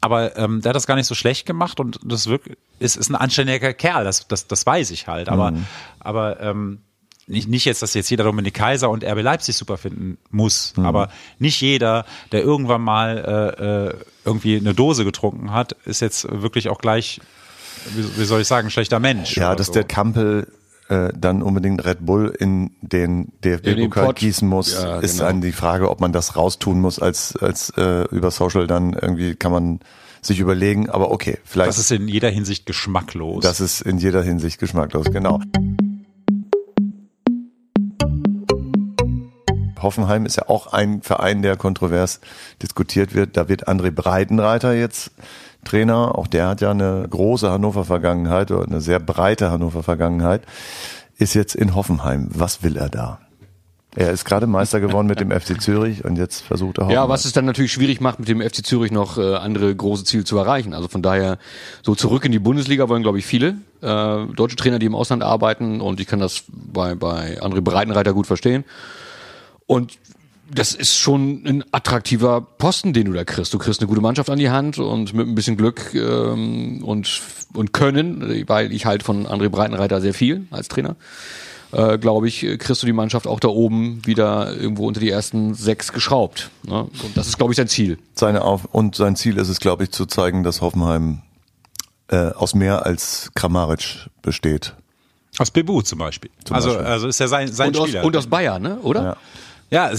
aber 0.00 0.36
ähm, 0.36 0.60
der 0.62 0.70
hat 0.70 0.76
das 0.76 0.86
gar 0.86 0.96
nicht 0.96 1.06
so 1.06 1.14
schlecht 1.14 1.46
gemacht 1.46 1.78
und 1.78 2.00
das 2.04 2.26
wirklich 2.26 2.56
ist, 2.80 2.96
ist 2.96 3.08
ein 3.10 3.14
anständiger 3.14 3.72
Kerl, 3.72 4.02
das, 4.04 4.26
das, 4.26 4.46
das 4.48 4.66
weiß 4.66 4.90
ich 4.90 5.06
halt. 5.06 5.28
Aber, 5.28 5.52
aber 6.00 6.40
ähm, 6.40 6.80
nicht, 7.26 7.48
nicht 7.48 7.64
jetzt, 7.64 7.82
dass 7.82 7.94
jetzt 7.94 8.10
jeder 8.10 8.24
Dominik 8.24 8.54
Kaiser 8.54 8.90
und 8.90 9.04
RB 9.04 9.22
Leipzig 9.22 9.56
super 9.56 9.76
finden 9.76 10.18
muss, 10.30 10.74
mhm. 10.76 10.86
aber 10.86 11.08
nicht 11.38 11.60
jeder, 11.60 12.04
der 12.32 12.42
irgendwann 12.42 12.82
mal 12.82 13.54
äh, 13.58 13.64
äh, 13.64 13.94
irgendwie 14.24 14.56
eine 14.56 14.74
Dose 14.74 15.04
getrunken 15.04 15.52
hat, 15.52 15.72
ist 15.84 16.00
jetzt 16.00 16.26
wirklich 16.30 16.68
auch 16.68 16.78
gleich, 16.78 17.20
wie, 17.94 18.20
wie 18.20 18.24
soll 18.24 18.40
ich 18.40 18.48
sagen, 18.48 18.68
ein 18.68 18.70
schlechter 18.70 19.00
Mensch. 19.00 19.36
Ja, 19.36 19.54
dass 19.54 19.68
so. 19.68 19.72
der 19.72 19.84
Kampel 19.84 20.48
äh, 20.88 21.10
dann 21.16 21.42
unbedingt 21.42 21.84
Red 21.84 22.04
Bull 22.04 22.34
in 22.38 22.72
den 22.80 23.32
DFB-Pokal 23.44 24.14
gießen 24.14 24.48
muss, 24.48 24.74
ja, 24.74 24.98
ist 24.98 25.18
genau. 25.18 25.24
dann 25.28 25.40
die 25.40 25.52
Frage, 25.52 25.90
ob 25.90 26.00
man 26.00 26.12
das 26.12 26.36
raustun 26.36 26.80
muss 26.80 26.98
als, 26.98 27.36
als 27.36 27.70
äh, 27.76 28.02
über 28.10 28.30
Social 28.30 28.66
dann 28.66 28.92
irgendwie 28.94 29.34
kann 29.34 29.52
man 29.52 29.80
sich 30.20 30.38
überlegen, 30.38 30.88
aber 30.88 31.10
okay, 31.10 31.38
vielleicht. 31.44 31.70
Das 31.70 31.78
ist 31.78 31.90
in 31.90 32.06
jeder 32.08 32.30
Hinsicht 32.30 32.64
geschmacklos. 32.64 33.42
Das 33.42 33.60
ist 33.60 33.80
in 33.80 33.98
jeder 33.98 34.22
Hinsicht 34.22 34.60
geschmacklos, 34.60 35.06
genau. 35.06 35.40
Hoffenheim 39.82 40.26
ist 40.26 40.36
ja 40.36 40.48
auch 40.48 40.72
ein 40.72 41.02
Verein, 41.02 41.42
der 41.42 41.56
kontrovers 41.56 42.20
diskutiert 42.62 43.14
wird. 43.14 43.36
Da 43.36 43.48
wird 43.48 43.68
André 43.68 43.90
Breitenreiter 43.90 44.72
jetzt 44.74 45.10
Trainer. 45.64 46.18
Auch 46.18 46.26
der 46.26 46.48
hat 46.48 46.60
ja 46.60 46.70
eine 46.70 47.06
große 47.08 47.50
Hannover-Vergangenheit 47.50 48.50
oder 48.50 48.66
eine 48.66 48.80
sehr 48.80 49.00
breite 49.00 49.50
Hannover-Vergangenheit. 49.50 50.42
Ist 51.18 51.34
jetzt 51.34 51.54
in 51.54 51.74
Hoffenheim. 51.74 52.28
Was 52.32 52.62
will 52.62 52.76
er 52.76 52.88
da? 52.88 53.20
Er 53.94 54.10
ist 54.10 54.24
gerade 54.24 54.46
Meister 54.46 54.80
geworden 54.80 55.06
mit 55.06 55.20
dem 55.20 55.30
FC 55.38 55.60
Zürich 55.60 56.04
und 56.04 56.16
jetzt 56.16 56.40
versucht 56.40 56.78
er 56.78 56.90
Ja, 56.90 57.08
was 57.08 57.26
es 57.26 57.32
dann 57.32 57.44
natürlich 57.44 57.72
schwierig 57.72 58.00
macht, 58.00 58.18
mit 58.18 58.28
dem 58.28 58.40
FC 58.40 58.64
Zürich 58.64 58.90
noch 58.90 59.18
äh, 59.18 59.34
andere 59.34 59.74
große 59.74 60.04
Ziele 60.04 60.24
zu 60.24 60.38
erreichen. 60.38 60.72
Also 60.72 60.88
von 60.88 61.02
daher 61.02 61.38
so 61.82 61.94
zurück 61.94 62.24
in 62.24 62.32
die 62.32 62.38
Bundesliga 62.38 62.88
wollen, 62.88 63.02
glaube 63.02 63.18
ich, 63.18 63.26
viele 63.26 63.56
äh, 63.82 64.26
deutsche 64.34 64.56
Trainer, 64.56 64.78
die 64.78 64.86
im 64.86 64.94
Ausland 64.94 65.22
arbeiten 65.22 65.82
und 65.82 66.00
ich 66.00 66.06
kann 66.06 66.20
das 66.20 66.44
bei, 66.48 66.94
bei 66.94 67.40
André 67.42 67.60
Breitenreiter 67.60 68.14
gut 68.14 68.26
verstehen. 68.26 68.64
Und 69.66 69.98
das 70.54 70.74
ist 70.74 70.98
schon 70.98 71.42
ein 71.46 71.64
attraktiver 71.72 72.40
Posten, 72.40 72.92
den 72.92 73.06
du 73.06 73.12
da 73.12 73.24
kriegst. 73.24 73.54
Du 73.54 73.58
kriegst 73.58 73.80
eine 73.80 73.88
gute 73.88 74.00
Mannschaft 74.00 74.28
an 74.28 74.38
die 74.38 74.50
Hand 74.50 74.78
und 74.78 75.14
mit 75.14 75.26
ein 75.26 75.34
bisschen 75.34 75.56
Glück 75.56 75.94
ähm, 75.94 76.82
und, 76.84 77.22
und 77.54 77.72
Können, 77.72 78.48
weil 78.48 78.72
ich 78.72 78.84
halt 78.84 79.02
von 79.02 79.26
André 79.26 79.48
Breitenreiter 79.48 80.00
sehr 80.00 80.14
viel 80.14 80.46
als 80.50 80.68
Trainer, 80.68 80.96
äh, 81.72 81.96
glaube 81.96 82.28
ich, 82.28 82.40
kriegst 82.58 82.82
du 82.82 82.86
die 82.86 82.92
Mannschaft 82.92 83.26
auch 83.26 83.40
da 83.40 83.48
oben 83.48 84.04
wieder 84.04 84.54
irgendwo 84.54 84.86
unter 84.86 85.00
die 85.00 85.08
ersten 85.08 85.54
sechs 85.54 85.92
geschraubt. 85.92 86.50
Ne? 86.64 86.82
Und 86.82 87.16
das 87.16 87.28
ist, 87.28 87.38
glaube 87.38 87.52
ich, 87.52 87.56
sein 87.56 87.68
Ziel. 87.68 87.98
Seine 88.14 88.42
Auf 88.42 88.66
und 88.66 88.94
sein 88.94 89.16
Ziel 89.16 89.38
ist 89.38 89.48
es, 89.48 89.58
glaube 89.58 89.84
ich, 89.84 89.90
zu 89.90 90.04
zeigen, 90.04 90.42
dass 90.42 90.60
Hoffenheim 90.60 91.22
äh, 92.08 92.30
aus 92.32 92.54
mehr 92.54 92.84
als 92.84 93.30
Kramaric 93.34 94.08
besteht. 94.20 94.74
Aus 95.38 95.50
Bebu 95.50 95.80
zum 95.80 95.98
Beispiel. 95.98 96.30
Zum 96.44 96.56
also, 96.56 96.68
Beispiel. 96.68 96.86
also 96.86 97.08
ist 97.08 97.20
ja 97.20 97.28
sein, 97.28 97.48
sein 97.50 97.68
und 97.68 97.76
Spieler. 97.76 98.00
Aus, 98.00 98.06
und 98.06 98.16
aus 98.18 98.26
Bayern, 98.26 98.62
ne? 98.62 98.78
oder? 98.82 99.02
Ja. 99.02 99.16
Ja, 99.72 99.90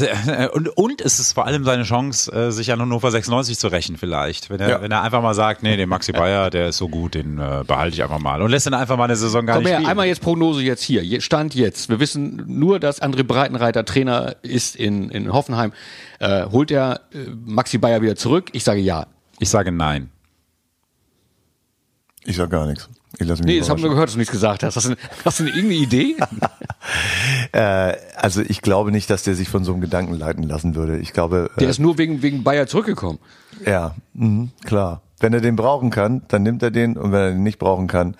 und, 0.53 0.69
und 0.77 1.01
es 1.01 1.19
ist 1.19 1.33
vor 1.33 1.47
allem 1.47 1.63
seine 1.63 1.81
Chance, 1.81 2.31
äh, 2.31 2.51
sich 2.51 2.71
an 2.71 2.79
Hannover 2.79 3.09
96 3.09 3.57
zu 3.57 3.69
rächen 3.69 3.97
vielleicht. 3.97 4.51
Wenn 4.51 4.59
er, 4.59 4.69
ja. 4.69 4.81
wenn 4.83 4.91
er 4.91 5.01
einfach 5.01 5.23
mal 5.23 5.33
sagt, 5.33 5.63
nee, 5.63 5.75
den 5.75 5.89
Maxi 5.89 6.11
Bayer, 6.11 6.51
der 6.51 6.69
ist 6.69 6.77
so 6.77 6.87
gut, 6.87 7.15
den 7.15 7.39
äh, 7.39 7.63
behalte 7.65 7.95
ich 7.95 8.03
einfach 8.03 8.19
mal. 8.19 8.43
Und 8.43 8.51
lässt 8.51 8.67
dann 8.67 8.75
einfach 8.75 8.97
mal 8.97 9.05
eine 9.05 9.15
Saison 9.15 9.47
gar 9.47 9.55
Komm 9.55 9.63
nicht 9.63 9.71
her, 9.71 9.79
spielen. 9.79 9.89
einmal 9.89 10.05
jetzt 10.05 10.21
Prognose 10.21 10.61
jetzt 10.61 10.83
hier. 10.83 11.19
Stand 11.21 11.55
jetzt. 11.55 11.89
Wir 11.89 11.99
wissen 11.99 12.43
nur, 12.45 12.79
dass 12.79 13.01
André 13.01 13.23
Breitenreiter 13.23 13.83
Trainer 13.83 14.35
ist 14.43 14.75
in, 14.75 15.09
in 15.09 15.33
Hoffenheim. 15.33 15.73
Äh, 16.19 16.45
holt 16.51 16.69
er 16.69 17.01
äh, 17.11 17.31
Maxi 17.43 17.79
Bayer 17.79 18.03
wieder 18.03 18.15
zurück? 18.15 18.49
Ich 18.53 18.63
sage 18.63 18.79
ja. 18.79 19.07
Ich 19.39 19.49
sage 19.49 19.71
nein. 19.71 20.11
Ich 22.25 22.35
sage 22.35 22.49
gar 22.49 22.67
nichts. 22.67 22.87
Ich 23.19 23.27
lasse 23.27 23.43
mich 23.43 23.53
nee, 23.53 23.59
das 23.59 23.69
haben 23.69 23.81
wir 23.81 23.89
gehört, 23.89 24.07
dass 24.07 24.13
du 24.13 24.19
nichts 24.19 24.31
gesagt 24.31 24.63
hast. 24.63 24.75
Hast 24.75 24.89
du, 24.89 24.95
hast 25.23 25.39
du 25.39 25.43
eine, 25.43 25.51
irgendeine 25.51 25.81
Idee? 25.81 26.15
äh, 27.51 27.93
also 28.15 28.41
ich 28.41 28.61
glaube 28.61 28.91
nicht, 28.91 29.09
dass 29.09 29.23
der 29.23 29.35
sich 29.35 29.49
von 29.49 29.63
so 29.63 29.71
einem 29.71 29.81
Gedanken 29.81 30.15
leiten 30.15 30.43
lassen 30.43 30.75
würde. 30.75 30.97
Ich 30.97 31.13
glaube. 31.13 31.51
Der 31.59 31.67
äh, 31.67 31.69
ist 31.69 31.79
nur 31.79 31.97
wegen, 31.97 32.21
wegen 32.21 32.43
Bayer 32.43 32.65
zurückgekommen. 32.65 33.19
Ja, 33.65 33.95
mh, 34.13 34.49
klar. 34.65 35.01
Wenn 35.19 35.33
er 35.33 35.41
den 35.41 35.55
brauchen 35.55 35.89
kann, 35.89 36.23
dann 36.27 36.43
nimmt 36.43 36.63
er 36.63 36.71
den 36.71 36.97
und 36.97 37.11
wenn 37.11 37.19
er 37.19 37.31
den 37.31 37.43
nicht 37.43 37.59
brauchen 37.59 37.87
kann, 37.87 38.15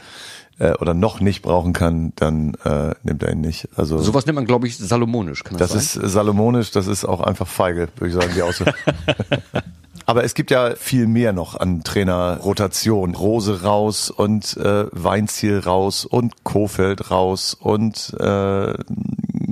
äh, 0.60 0.74
oder 0.74 0.94
noch 0.94 1.20
nicht 1.20 1.42
brauchen 1.42 1.74
kann, 1.74 2.14
dann 2.16 2.54
äh, 2.64 2.94
nimmt 3.04 3.24
er 3.24 3.32
ihn 3.32 3.42
nicht. 3.42 3.68
Also 3.76 4.00
sowas 4.00 4.26
nennt 4.26 4.36
man, 4.36 4.46
glaube 4.46 4.68
ich, 4.68 4.78
salomonisch. 4.78 5.44
Kann 5.44 5.58
das, 5.58 5.74
das 5.74 5.96
ist 5.96 6.12
salomonisch, 6.12 6.72
das 6.72 6.88
ist 6.88 7.06
auch 7.06 7.22
einfach 7.22 7.48
feige, 7.48 7.90
würde 7.98 8.08
ich 8.08 8.14
sagen, 8.14 8.32
die 8.36 8.42
Aussage. 8.42 8.74
Aber 10.06 10.24
es 10.24 10.34
gibt 10.34 10.52
ja 10.52 10.76
viel 10.76 11.08
mehr 11.08 11.34
noch 11.34 11.60
an 11.60 11.84
Trainerrotation. 11.84 13.16
Rose 13.16 13.64
raus 13.64 14.10
und 14.10 14.58
äh, 14.58 14.86
Weinziel 14.92 15.60
raus 15.60 16.06
und 16.06 16.44
Kofeld 16.44 17.12
raus 17.12 17.54
und 17.54 18.14
äh, 18.20 18.74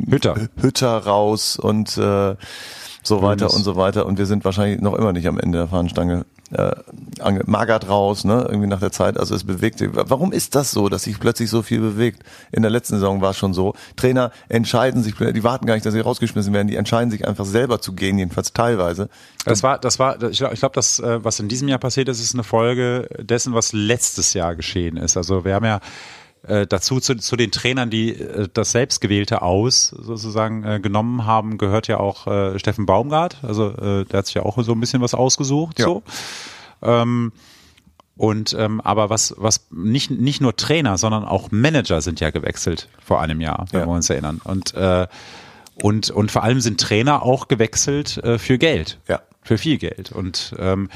Hütter. 0.10 0.36
Hütter 0.60 0.98
raus 0.98 1.58
und 1.58 1.98
äh, 1.98 2.36
so 3.04 3.22
weiter 3.22 3.54
und 3.54 3.64
so 3.64 3.76
weiter. 3.76 4.06
Und 4.06 4.18
wir 4.18 4.26
sind 4.26 4.46
wahrscheinlich 4.46 4.82
noch 4.82 4.94
immer 4.96 5.14
nicht 5.14 5.28
am 5.28 5.40
Ende 5.40 5.60
der 5.60 5.68
Fahnenstange 5.68 6.26
äh, 6.52 6.72
Magath 7.46 7.88
raus, 7.88 8.24
ne, 8.24 8.46
irgendwie 8.48 8.68
nach 8.68 8.80
der 8.80 8.92
Zeit. 8.92 9.18
Also 9.18 9.36
es 9.36 9.44
bewegt 9.44 9.80
sich. 9.80 9.90
Warum 9.92 10.32
ist 10.32 10.56
das 10.56 10.72
so, 10.72 10.90
dass 10.90 11.04
sich 11.04 11.20
plötzlich 11.20 11.50
so 11.50 11.62
viel 11.62 11.80
bewegt? 11.80 12.24
In 12.52 12.62
der 12.62 12.72
letzten 12.72 12.96
Saison 12.96 13.22
war 13.22 13.32
es 13.32 13.38
schon 13.38 13.54
so. 13.54 13.74
Trainer 13.96 14.32
entscheiden 14.50 15.04
sich, 15.04 15.16
die 15.16 15.44
warten 15.44 15.66
gar 15.66 15.76
nicht, 15.76 15.86
dass 15.86 15.94
sie 15.94 16.00
rausgeschmissen 16.00 16.54
werden, 16.54 16.68
die 16.68 16.76
entscheiden 16.76 17.12
sich 17.12 17.28
einfach 17.28 17.46
selber 17.46 17.82
zu 17.82 17.94
gehen, 17.94 18.18
jedenfalls 18.18 18.54
teilweise. 18.54 19.10
Das 19.46 19.64
war, 19.64 19.80
das 19.80 20.00
war, 20.00 20.22
ich 20.24 20.38
glaube, 20.40 20.56
glaub, 20.56 20.74
das, 20.74 21.00
äh, 21.00 21.24
was 21.24 21.40
in 21.40 21.48
diesem 21.48 21.68
Jahr 21.68 21.80
passiert 21.80 22.10
ist, 22.10 22.20
ist 22.20 22.34
eine 22.34 22.44
Folge 22.44 23.08
dessen, 23.20 23.54
was 23.54 23.74
letztes 23.74 24.34
Jahr 24.34 24.56
geschehen 24.56 24.98
ist. 24.98 25.18
Also 25.18 25.46
wir 25.46 25.56
haben 25.56 25.66
ja 25.66 25.80
äh, 26.44 26.66
dazu 26.66 27.00
zu, 27.00 27.16
zu 27.16 27.36
den 27.36 27.52
Trainern, 27.52 27.90
die 27.90 28.14
äh, 28.14 28.48
das 28.52 28.72
selbstgewählte 28.72 29.42
Aus 29.42 29.90
sozusagen 29.90 30.64
äh, 30.64 30.80
genommen 30.80 31.26
haben, 31.26 31.58
gehört 31.58 31.88
ja 31.88 31.98
auch 31.98 32.26
äh, 32.28 32.58
Steffen 32.58 32.86
Baumgart. 32.86 33.38
Also 33.44 33.70
äh, 33.70 34.06
der 34.06 34.20
hat 34.20 34.26
sich 34.26 34.36
ja 34.36 34.44
auch 34.44 34.62
so 34.64 34.72
ein 34.72 34.80
bisschen 34.80 35.02
was 35.02 35.14
ausgesucht. 35.14 35.80
Ja. 35.80 35.86
So. 35.86 36.04
Ähm, 36.82 37.32
und 38.18 38.56
ähm, 38.58 38.82
aber 38.82 39.10
was 39.10 39.34
was 39.38 39.68
nicht 39.72 40.12
nicht 40.12 40.42
nur 40.42 40.56
Trainer, 40.56 40.98
sondern 40.98 41.26
auch 41.26 41.50
Manager 41.52 42.02
sind 42.02 42.20
ja 42.20 42.30
gewechselt 42.30 42.88
vor 43.04 43.22
einem 43.22 43.42
Jahr, 43.42 43.66
wenn 43.72 43.82
ja. 43.82 43.86
wir 43.88 43.94
uns 43.94 44.10
erinnern. 44.10 44.42
Und 44.44 44.74
äh, 44.76 45.08
und 45.82 46.12
und 46.12 46.32
vor 46.32 46.44
allem 46.44 46.62
sind 46.62 46.80
Trainer 46.80 47.24
auch 47.24 47.48
gewechselt 47.48 48.18
äh, 48.18 48.38
für 48.38 48.58
Geld, 48.58 49.00
ja, 49.08 49.22
für 49.42 49.58
viel 49.58 49.78
Geld. 49.78 50.12
Und 50.12 50.54
ähm, 50.60 50.90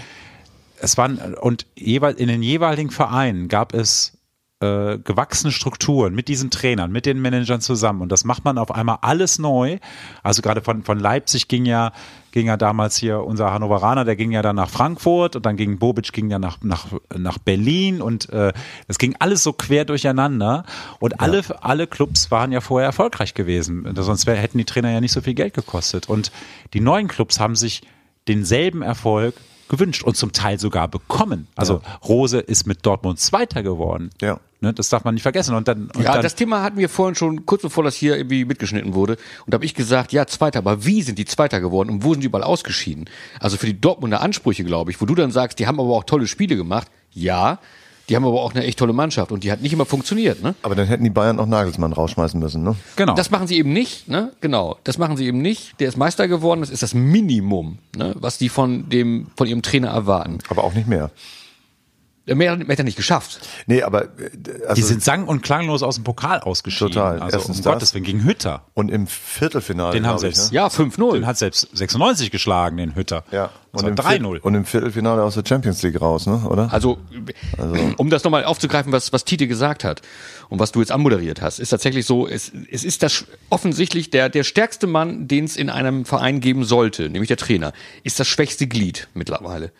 es 0.79 0.97
waren 0.97 1.33
und 1.33 1.65
jeweils 1.75 2.19
in 2.19 2.27
den 2.27 2.43
jeweiligen 2.43 2.91
Vereinen 2.91 3.47
gab 3.47 3.73
es 3.73 4.17
äh, 4.65 4.97
gewachsene 5.03 5.51
Strukturen 5.51 6.13
mit 6.15 6.27
diesen 6.27 6.49
Trainern, 6.49 6.91
mit 6.91 7.05
den 7.05 7.21
Managern 7.21 7.61
zusammen. 7.61 8.01
Und 8.01 8.11
das 8.11 8.23
macht 8.23 8.45
man 8.45 8.57
auf 8.57 8.71
einmal 8.71 8.99
alles 9.01 9.39
neu. 9.39 9.77
Also 10.23 10.41
gerade 10.41 10.61
von, 10.61 10.83
von 10.83 10.99
Leipzig 10.99 11.47
ging 11.47 11.65
ja, 11.65 11.91
ging 12.31 12.47
ja 12.47 12.57
damals 12.57 12.97
hier 12.97 13.23
unser 13.23 13.53
Hannoveraner, 13.53 14.05
der 14.05 14.15
ging 14.15 14.31
ja 14.31 14.41
dann 14.41 14.55
nach 14.55 14.69
Frankfurt 14.69 15.35
und 15.35 15.45
dann 15.45 15.57
ging 15.57 15.77
Bobic 15.77 16.11
ging 16.11 16.29
ja 16.29 16.39
nach, 16.39 16.57
nach, 16.61 16.87
nach 17.15 17.37
Berlin 17.37 18.01
und 18.01 18.29
äh, 18.29 18.51
es 18.87 18.97
ging 18.97 19.15
alles 19.19 19.43
so 19.43 19.53
quer 19.53 19.85
durcheinander. 19.85 20.65
Und 20.99 21.11
ja. 21.11 21.19
alle, 21.19 21.43
alle 21.61 21.87
Clubs 21.87 22.31
waren 22.31 22.51
ja 22.51 22.61
vorher 22.61 22.87
erfolgreich 22.87 23.33
gewesen. 23.33 23.87
Sonst 23.95 24.25
wär, 24.27 24.35
hätten 24.35 24.57
die 24.57 24.65
Trainer 24.65 24.91
ja 24.91 25.01
nicht 25.01 25.13
so 25.13 25.21
viel 25.21 25.35
Geld 25.35 25.53
gekostet. 25.53 26.09
Und 26.09 26.31
die 26.73 26.81
neuen 26.81 27.07
Clubs 27.07 27.39
haben 27.39 27.55
sich 27.55 27.83
denselben 28.27 28.81
Erfolg 28.81 29.35
gewünscht 29.69 30.03
und 30.03 30.15
zum 30.15 30.31
Teil 30.31 30.59
sogar 30.59 30.87
bekommen. 30.87 31.47
Also 31.55 31.81
ja. 31.83 31.99
Rose 32.07 32.39
ist 32.39 32.67
mit 32.67 32.85
Dortmund 32.85 33.19
Zweiter 33.19 33.63
geworden. 33.63 34.09
Ja. 34.21 34.39
Ne, 34.61 34.73
das 34.73 34.89
darf 34.89 35.03
man 35.03 35.13
nicht 35.13 35.23
vergessen. 35.23 35.53
Und 35.53 35.67
dann, 35.67 35.91
und 35.95 36.03
ja, 36.03 36.13
dann 36.13 36.21
das 36.21 36.35
Thema 36.35 36.63
hatten 36.63 36.77
wir 36.77 36.89
vorhin 36.89 37.15
schon, 37.15 37.45
kurz 37.45 37.61
bevor 37.61 37.83
das 37.83 37.95
hier 37.95 38.17
irgendwie 38.17 38.45
mitgeschnitten 38.45 38.93
wurde. 38.93 39.13
Und 39.45 39.53
da 39.53 39.55
habe 39.55 39.65
ich 39.65 39.75
gesagt, 39.75 40.13
ja, 40.13 40.25
Zweiter, 40.25 40.59
aber 40.59 40.85
wie 40.85 41.01
sind 41.01 41.19
die 41.19 41.25
Zweiter 41.25 41.59
geworden 41.59 41.89
und 41.89 42.03
wo 42.03 42.13
sind 42.13 42.21
die 42.21 42.27
überall 42.27 42.43
ausgeschieden? 42.43 43.05
Also 43.39 43.57
für 43.57 43.67
die 43.67 43.79
Dortmunder 43.79 44.21
Ansprüche, 44.21 44.63
glaube 44.63 44.91
ich, 44.91 45.01
wo 45.01 45.05
du 45.05 45.13
dann 45.13 45.31
sagst, 45.31 45.59
die 45.59 45.67
haben 45.67 45.79
aber 45.79 45.89
auch 45.89 46.03
tolle 46.03 46.25
Spiele 46.25 46.55
gemacht. 46.55 46.87
Ja, 47.11 47.59
die 48.09 48.15
haben 48.15 48.25
aber 48.25 48.41
auch 48.41 48.53
eine 48.53 48.63
echt 48.63 48.79
tolle 48.79 48.93
Mannschaft 48.93 49.31
und 49.31 49.43
die 49.43 49.51
hat 49.51 49.61
nicht 49.61 49.73
immer 49.73 49.85
funktioniert, 49.85 50.43
ne? 50.43 50.55
Aber 50.61 50.75
dann 50.75 50.87
hätten 50.87 51.03
die 51.03 51.09
Bayern 51.09 51.39
auch 51.39 51.47
Nagelsmann 51.47 51.93
rausschmeißen 51.93 52.39
müssen, 52.39 52.63
ne? 52.63 52.75
Genau. 52.95 53.15
Das 53.15 53.31
machen 53.31 53.47
sie 53.47 53.57
eben 53.57 53.73
nicht, 53.73 54.07
ne? 54.07 54.31
Genau. 54.41 54.77
Das 54.83 54.97
machen 54.97 55.17
sie 55.17 55.25
eben 55.25 55.41
nicht. 55.41 55.79
Der 55.79 55.87
ist 55.87 55.97
Meister 55.97 56.27
geworden, 56.27 56.61
das 56.61 56.69
ist 56.69 56.83
das 56.83 56.93
Minimum, 56.93 57.79
ne? 57.95 58.15
Was 58.19 58.37
die 58.37 58.49
von 58.49 58.89
dem, 58.89 59.27
von 59.35 59.47
ihrem 59.47 59.61
Trainer 59.61 59.89
erwarten. 59.89 60.39
Aber 60.49 60.63
auch 60.63 60.73
nicht 60.73 60.87
mehr. 60.87 61.11
Mehr, 62.25 62.55
mehr 62.57 62.67
hat 62.67 62.79
er 62.79 62.83
nicht 62.83 62.97
geschafft. 62.97 63.47
Nee, 63.67 63.83
aber 63.83 64.05
äh, 64.05 64.07
also 64.67 64.73
die 64.75 64.81
sind 64.81 65.03
sang- 65.03 65.27
und 65.27 65.43
klanglos 65.43 65.83
aus 65.83 65.95
dem 65.95 66.03
Pokal 66.03 66.39
ausgeschieden. 66.39 66.93
Total. 66.93 67.19
Also 67.19 67.37
Erstens 67.37 67.57
um 67.57 67.63
das. 67.63 67.73
Gottes 67.73 67.93
Willen 67.93 68.03
gegen 68.03 68.23
Hütter. 68.23 68.63
Und 68.73 68.89
im 68.89 69.05
Viertelfinale. 69.05 69.93
Den 69.93 70.07
haben 70.07 70.17
selbst, 70.17 70.47
ich, 70.47 70.51
ne? 70.51 70.55
ja 70.55 70.67
5-0. 70.67 71.13
Den 71.13 71.27
hat 71.27 71.37
selbst 71.37 71.69
96 71.73 72.31
geschlagen, 72.31 72.77
den 72.77 72.95
Hütter. 72.95 73.23
Ja. 73.31 73.51
Und 73.73 73.87
im 73.87 73.95
3-0. 73.95 74.39
Und 74.39 74.55
im 74.55 74.65
Viertelfinale 74.65 75.21
aus 75.21 75.35
der 75.35 75.43
Champions 75.45 75.83
League 75.83 76.01
raus, 76.01 76.25
ne? 76.25 76.41
Oder? 76.49 76.73
Also, 76.73 76.97
also. 77.57 77.75
um 77.97 78.09
das 78.09 78.23
nochmal 78.23 78.45
aufzugreifen, 78.45 78.91
was 78.91 79.13
was 79.13 79.23
Tite 79.25 79.47
gesagt 79.47 79.83
hat 79.83 80.01
und 80.49 80.59
was 80.59 80.71
du 80.71 80.79
jetzt 80.79 80.91
anmoderiert 80.91 81.41
hast, 81.41 81.59
ist 81.59 81.69
tatsächlich 81.69 82.05
so. 82.05 82.27
Es, 82.27 82.51
es 82.71 82.83
ist 82.83 83.03
das 83.03 83.25
offensichtlich 83.49 84.09
der 84.09 84.29
der 84.29 84.43
stärkste 84.43 84.87
Mann, 84.87 85.27
den 85.27 85.45
es 85.45 85.57
in 85.57 85.69
einem 85.69 86.05
Verein 86.05 86.39
geben 86.39 86.63
sollte, 86.63 87.09
nämlich 87.09 87.27
der 87.27 87.37
Trainer, 87.37 87.73
ist 88.03 88.19
das 88.19 88.27
schwächste 88.27 88.65
Glied 88.65 89.09
mittlerweile. 89.13 89.71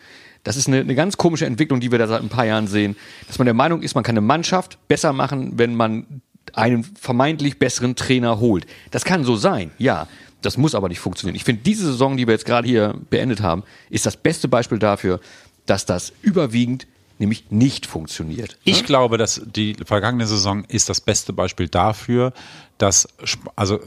Das 0.46 0.56
ist 0.56 0.68
eine, 0.68 0.78
eine 0.78 0.94
ganz 0.94 1.16
komische 1.16 1.44
Entwicklung, 1.44 1.80
die 1.80 1.90
wir 1.90 1.98
da 1.98 2.06
seit 2.06 2.22
ein 2.22 2.28
paar 2.28 2.46
Jahren 2.46 2.68
sehen, 2.68 2.94
dass 3.26 3.38
man 3.38 3.46
der 3.46 3.54
Meinung 3.54 3.82
ist, 3.82 3.96
man 3.96 4.04
kann 4.04 4.12
eine 4.12 4.24
Mannschaft 4.24 4.78
besser 4.86 5.12
machen, 5.12 5.58
wenn 5.58 5.74
man 5.74 6.22
einen 6.52 6.84
vermeintlich 6.84 7.58
besseren 7.58 7.96
Trainer 7.96 8.38
holt. 8.38 8.64
Das 8.92 9.04
kann 9.04 9.24
so 9.24 9.34
sein, 9.34 9.72
ja. 9.78 10.06
Das 10.42 10.56
muss 10.56 10.76
aber 10.76 10.88
nicht 10.88 11.00
funktionieren. 11.00 11.34
Ich 11.34 11.42
finde, 11.42 11.62
diese 11.62 11.86
Saison, 11.86 12.16
die 12.16 12.28
wir 12.28 12.34
jetzt 12.34 12.44
gerade 12.44 12.68
hier 12.68 12.94
beendet 13.10 13.40
haben, 13.40 13.64
ist 13.90 14.06
das 14.06 14.16
beste 14.16 14.46
Beispiel 14.46 14.78
dafür, 14.78 15.18
dass 15.64 15.84
das 15.84 16.12
überwiegend 16.22 16.86
nämlich 17.18 17.50
nicht 17.50 17.86
funktioniert. 17.86 18.56
Ich 18.62 18.82
ne? 18.82 18.86
glaube, 18.86 19.18
dass 19.18 19.42
die 19.44 19.74
vergangene 19.84 20.28
Saison 20.28 20.64
ist 20.66 20.88
das 20.88 21.00
beste 21.00 21.32
Beispiel 21.32 21.66
dafür, 21.66 22.32
dass 22.78 23.08
also, 23.56 23.80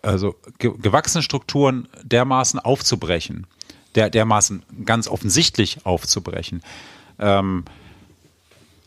also 0.00 0.36
gewachsene 0.58 1.22
Strukturen 1.22 1.88
dermaßen 2.02 2.60
aufzubrechen, 2.60 3.46
der, 3.98 4.10
dermaßen 4.10 4.62
ganz 4.84 5.08
offensichtlich 5.08 5.84
aufzubrechen. 5.84 6.62
Ähm, 7.18 7.64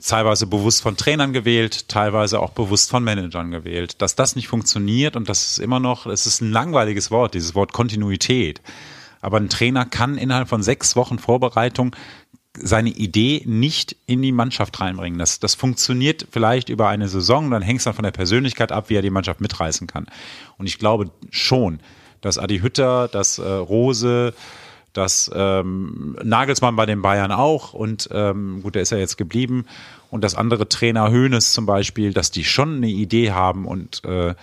teilweise 0.01 0.47
bewusst 0.47 0.81
von 0.81 0.95
Trainern 0.95 1.33
gewählt, 1.33 1.89
teilweise 1.89 2.39
auch 2.39 2.51
bewusst 2.51 2.89
von 2.89 3.03
Managern 3.03 3.51
gewählt. 3.51 4.01
Dass 4.01 4.15
das 4.15 4.35
nicht 4.35 4.47
funktioniert 4.47 5.15
und 5.15 5.27
das 5.27 5.51
ist 5.51 5.59
immer 5.59 5.79
noch, 5.79 6.05
es 6.05 6.25
ist 6.25 6.41
ein 6.41 6.51
langweiliges 6.51 7.11
Wort, 7.11 7.33
dieses 7.33 7.53
Wort 7.55 7.73
Kontinuität. 7.73 8.61
Aber 9.19 9.37
ein 9.37 9.49
Trainer 9.49 9.85
kann 9.85 10.17
innerhalb 10.17 10.47
von 10.47 10.63
sechs 10.63 10.95
Wochen 10.95 11.19
Vorbereitung 11.19 11.95
seine 12.57 12.89
Idee 12.89 13.43
nicht 13.45 13.95
in 14.07 14.21
die 14.21 14.31
Mannschaft 14.31 14.79
reinbringen. 14.79 15.19
Das, 15.19 15.39
das 15.39 15.55
funktioniert 15.55 16.27
vielleicht 16.31 16.69
über 16.69 16.87
eine 16.87 17.07
Saison, 17.07 17.51
dann 17.51 17.61
hängt 17.61 17.79
es 17.79 17.83
dann 17.83 17.93
von 17.93 18.03
der 18.03 18.11
Persönlichkeit 18.11 18.71
ab, 18.71 18.89
wie 18.89 18.95
er 18.95 19.01
die 19.01 19.09
Mannschaft 19.09 19.39
mitreißen 19.39 19.87
kann. 19.87 20.07
Und 20.57 20.67
ich 20.67 20.79
glaube 20.79 21.11
schon, 21.29 21.79
dass 22.21 22.37
Adi 22.37 22.59
Hütter, 22.59 23.07
dass 23.07 23.39
äh, 23.39 23.49
Rose, 23.49 24.33
dass 24.93 25.31
ähm, 25.33 26.17
Nagelsmann 26.23 26.75
bei 26.75 26.85
den 26.85 27.01
Bayern 27.01 27.31
auch 27.31 27.73
und 27.73 28.09
ähm, 28.11 28.61
gut, 28.61 28.75
der 28.75 28.81
ist 28.81 28.91
ja 28.91 28.97
jetzt 28.97 29.17
geblieben 29.17 29.65
und 30.09 30.23
dass 30.23 30.35
andere 30.35 30.67
Trainer 30.67 31.09
Höhnes 31.09 31.53
zum 31.53 31.65
Beispiel, 31.65 32.13
dass 32.13 32.31
die 32.31 32.43
schon 32.43 32.77
eine 32.77 32.89
Idee 32.89 33.31
haben 33.31 33.65
und 33.65 34.03
äh, 34.05 34.35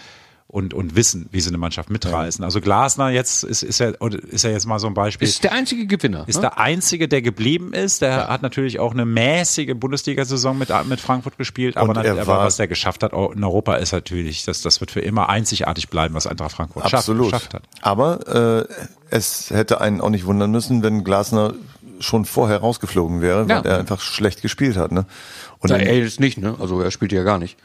und, 0.50 0.72
und 0.72 0.96
wissen, 0.96 1.28
wie 1.30 1.40
sie 1.40 1.50
eine 1.50 1.58
Mannschaft 1.58 1.90
mitreißen. 1.90 2.42
Also 2.42 2.62
Glasner 2.62 3.10
jetzt 3.10 3.44
ist, 3.44 3.62
ist 3.62 3.80
er 3.80 4.00
ist 4.00 4.44
er 4.44 4.52
jetzt 4.52 4.66
mal 4.66 4.78
so 4.78 4.86
ein 4.86 4.94
Beispiel. 4.94 5.28
Ist 5.28 5.44
der 5.44 5.52
einzige 5.52 5.86
Gewinner. 5.86 6.24
Ist 6.26 6.36
ne? 6.36 6.42
der 6.42 6.58
einzige, 6.58 7.06
der 7.06 7.20
geblieben 7.20 7.74
ist. 7.74 8.00
Der 8.00 8.10
ja. 8.10 8.28
hat 8.28 8.40
natürlich 8.40 8.80
auch 8.80 8.92
eine 8.92 9.04
mäßige 9.04 9.74
Bundesliga-Saison 9.74 10.56
mit, 10.56 10.70
mit 10.88 11.00
Frankfurt 11.00 11.36
gespielt, 11.36 11.76
aber, 11.76 11.92
dann, 11.92 12.18
aber 12.18 12.38
was 12.38 12.56
der 12.56 12.66
geschafft 12.66 13.02
hat 13.02 13.12
in 13.12 13.44
Europa 13.44 13.74
ist 13.74 13.92
natürlich, 13.92 14.44
das, 14.46 14.62
das 14.62 14.80
wird 14.80 14.90
für 14.90 15.00
immer 15.00 15.28
einzigartig 15.28 15.90
bleiben, 15.90 16.14
was 16.14 16.26
Eintracht 16.26 16.52
Frankfurt 16.52 16.94
Absolut. 16.94 17.26
geschafft 17.26 17.52
hat. 17.52 17.64
Aber 17.82 18.66
äh, 19.07 19.07
es 19.10 19.50
hätte 19.50 19.80
einen 19.80 20.00
auch 20.00 20.10
nicht 20.10 20.26
wundern 20.26 20.50
müssen, 20.50 20.82
wenn 20.82 21.04
Glasner 21.04 21.54
schon 22.00 22.24
vorher 22.24 22.58
rausgeflogen 22.58 23.20
wäre, 23.20 23.48
weil 23.48 23.56
ja. 23.56 23.62
er 23.62 23.78
einfach 23.78 24.00
schlecht 24.00 24.42
gespielt 24.42 24.76
hat. 24.76 24.92
Ne? 24.92 25.04
Und 25.60 25.70
ja, 25.70 25.76
er 25.76 25.98
jetzt 25.98 26.20
nicht, 26.20 26.38
ne? 26.38 26.54
Also 26.60 26.80
er 26.80 26.90
spielt 26.90 27.10
ja 27.10 27.24
gar 27.24 27.38
nicht. 27.38 27.56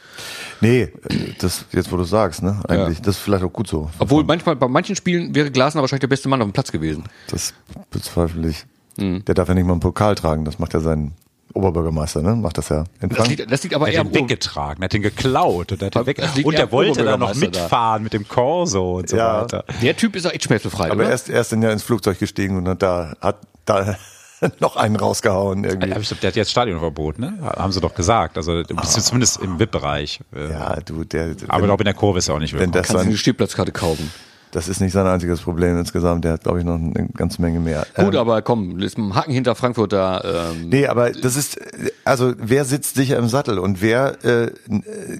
Nee, 0.62 0.91
das 1.39 1.65
jetzt 1.71 1.91
wo 1.91 1.97
du 1.97 2.03
sagst, 2.03 2.41
ne? 2.41 2.60
Eigentlich, 2.67 2.97
ja. 2.97 3.03
das 3.03 3.17
ist 3.17 3.21
vielleicht 3.21 3.43
auch 3.43 3.53
gut 3.53 3.67
so. 3.67 3.91
Obwohl 3.99 4.23
manchmal 4.23 4.56
bei 4.56 4.67
manchen 4.67 4.95
Spielen 4.95 5.36
wäre 5.36 5.51
Glasner 5.51 5.82
wahrscheinlich 5.82 6.01
der 6.01 6.08
beste 6.08 6.29
Mann 6.29 6.41
auf 6.41 6.47
dem 6.47 6.53
Platz 6.53 6.71
gewesen. 6.71 7.03
Das 7.27 7.53
bezweifle 7.91 8.49
ich. 8.49 8.65
Mhm. 8.97 9.23
Der 9.25 9.36
darf 9.36 9.47
ja 9.47 9.53
nicht 9.53 9.65
mal 9.65 9.73
einen 9.73 9.79
Pokal 9.79 10.15
tragen, 10.15 10.45
das 10.45 10.58
macht 10.58 10.73
ja 10.73 10.79
sein 10.79 11.13
Oberbürgermeister, 11.54 12.22
ne? 12.22 12.36
Macht 12.36 12.58
das 12.58 12.70
ja 12.70 12.84
Das 13.00 13.28
liegt, 13.28 13.52
das 13.52 13.63
liegt 13.63 13.76
aber 13.76 13.88
er 13.88 13.94
eher 13.94 14.00
hat 14.02 14.08
ihn 14.08 14.16
weggetragen, 14.16 14.82
er 14.82 14.86
hat 14.86 14.94
ihn 14.94 15.02
geklaut 15.02 15.72
und, 15.72 15.82
hat 15.82 15.96
ihn 15.96 16.06
weg 16.06 16.22
und 16.44 16.54
er 16.56 16.72
wollte 16.72 17.04
dann 17.04 17.20
noch 17.20 17.36
mitfahren 17.36 18.02
da. 18.02 18.04
mit 18.04 18.13
dem 18.13 18.28
Corso 18.28 18.98
und 18.98 19.10
so 19.10 19.18
ja. 19.18 19.42
weiter. 19.42 19.66
Der 19.82 19.96
Typ 19.96 20.16
ist 20.16 20.26
auch 20.26 20.32
echt 20.32 20.44
schmerzbefreit, 20.44 20.92
Aber 20.92 21.06
er 21.06 21.13
ist, 21.13 21.30
er 21.30 21.42
ist 21.42 21.52
dann 21.52 21.62
ja 21.62 21.72
ins 21.72 21.84
Flugzeug 21.84 22.20
gestiegen 22.20 22.58
und 22.58 22.68
hat 22.68 22.82
da 22.82 23.13
hat 23.22 23.38
da 23.66 23.96
noch 24.60 24.76
einen 24.76 24.96
rausgehauen 24.96 25.63
irgendwie. 25.63 26.16
Der 26.22 26.28
hat 26.30 26.36
jetzt 26.36 26.52
Stadionverbot, 26.52 27.20
ne? 27.20 27.38
Haben 27.42 27.72
sie 27.72 27.82
doch 27.82 27.94
gesagt. 27.94 28.38
Also 28.38 28.63
du 28.63 28.76
bist 28.76 28.98
ah. 28.98 29.02
zumindest 29.02 29.42
im 29.42 29.60
VIP-Bereich. 29.60 30.20
Ja, 30.36 30.78
du, 30.82 31.04
der. 31.04 31.36
Aber 31.48 31.60
ich 31.60 31.66
glaube 31.66 31.84
in 31.84 31.86
der 31.86 31.94
Kurve 31.94 32.20
ist 32.20 32.30
er 32.30 32.36
auch 32.36 32.39
nicht 32.39 32.54
willkommen. 32.54 32.74
Wenn 32.74 32.82
das 32.82 32.88
Kannst 32.88 33.04
du 33.04 33.08
eine 33.10 33.18
Stehplatzkarte 33.18 33.72
kaufen. 33.72 34.12
Das 34.54 34.68
ist 34.68 34.80
nicht 34.82 34.92
sein 34.92 35.08
einziges 35.08 35.42
Problem 35.42 35.80
insgesamt. 35.80 36.24
Der 36.26 36.34
hat, 36.34 36.44
glaube 36.44 36.60
ich, 36.60 36.66
noch 36.66 36.76
eine 36.76 37.10
ganze 37.18 37.42
Menge 37.42 37.60
mehr. 37.60 37.88
Gut, 37.96 38.13
ähm, 38.13 38.20
aber 38.20 38.44
komm, 38.44 38.80
ist 38.80 39.00
ein 39.00 39.16
Haken 39.16 39.32
hinter 39.34 39.56
Frankfurt 39.56 39.94
da. 39.94 40.52
Ähm, 40.52 40.70
nee, 40.70 40.86
aber 40.86 41.12
das 41.12 41.36
ist, 41.36 41.60
also 42.06 42.34
wer 42.38 42.63
sitzt 42.63 42.94
sicher 42.94 43.18
im 43.18 43.28
Sattel 43.28 43.58
und 43.58 43.82
wer, 43.82 44.24
äh, 44.24 44.52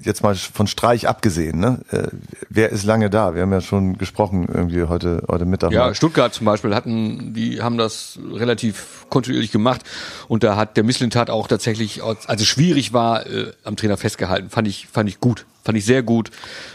jetzt 0.04 0.22
mal 0.22 0.36
von 0.36 0.68
Streich 0.68 1.08
abgesehen, 1.08 1.58
ne? 1.58 1.80
Äh, 1.90 2.06
wer 2.48 2.70
ist 2.70 2.84
lange 2.84 3.10
da? 3.10 3.34
Wir 3.34 3.42
haben 3.42 3.50
ja 3.50 3.60
schon 3.60 3.98
gesprochen 3.98 4.46
irgendwie 4.52 4.84
heute, 4.84 5.24
heute 5.26 5.46
Mittag. 5.46 5.72
Ja, 5.72 5.86
mal. 5.86 5.94
Stuttgart 5.96 6.32
zum 6.32 6.44
Beispiel 6.44 6.72
hatten, 6.72 7.34
die 7.34 7.60
haben 7.60 7.76
das 7.76 8.20
relativ 8.32 9.06
kontinuierlich 9.08 9.50
gemacht 9.50 9.82
und 10.28 10.44
da 10.44 10.54
hat 10.54 10.76
der 10.76 10.84
Misslintat 10.84 11.28
auch 11.28 11.48
tatsächlich, 11.48 12.04
als 12.04 12.26
es 12.28 12.46
schwierig 12.46 12.92
war, 12.92 13.26
äh, 13.26 13.52
am 13.64 13.74
Trainer 13.74 13.96
festgehalten. 13.96 14.48
Fand 14.48 14.68
ich, 14.68 14.86
fand 14.86 15.08
ich 15.08 15.18
gut. 15.18 15.44
Fand 15.64 15.78
ich 15.78 15.84
sehr 15.84 16.02
gut. 16.02 16.30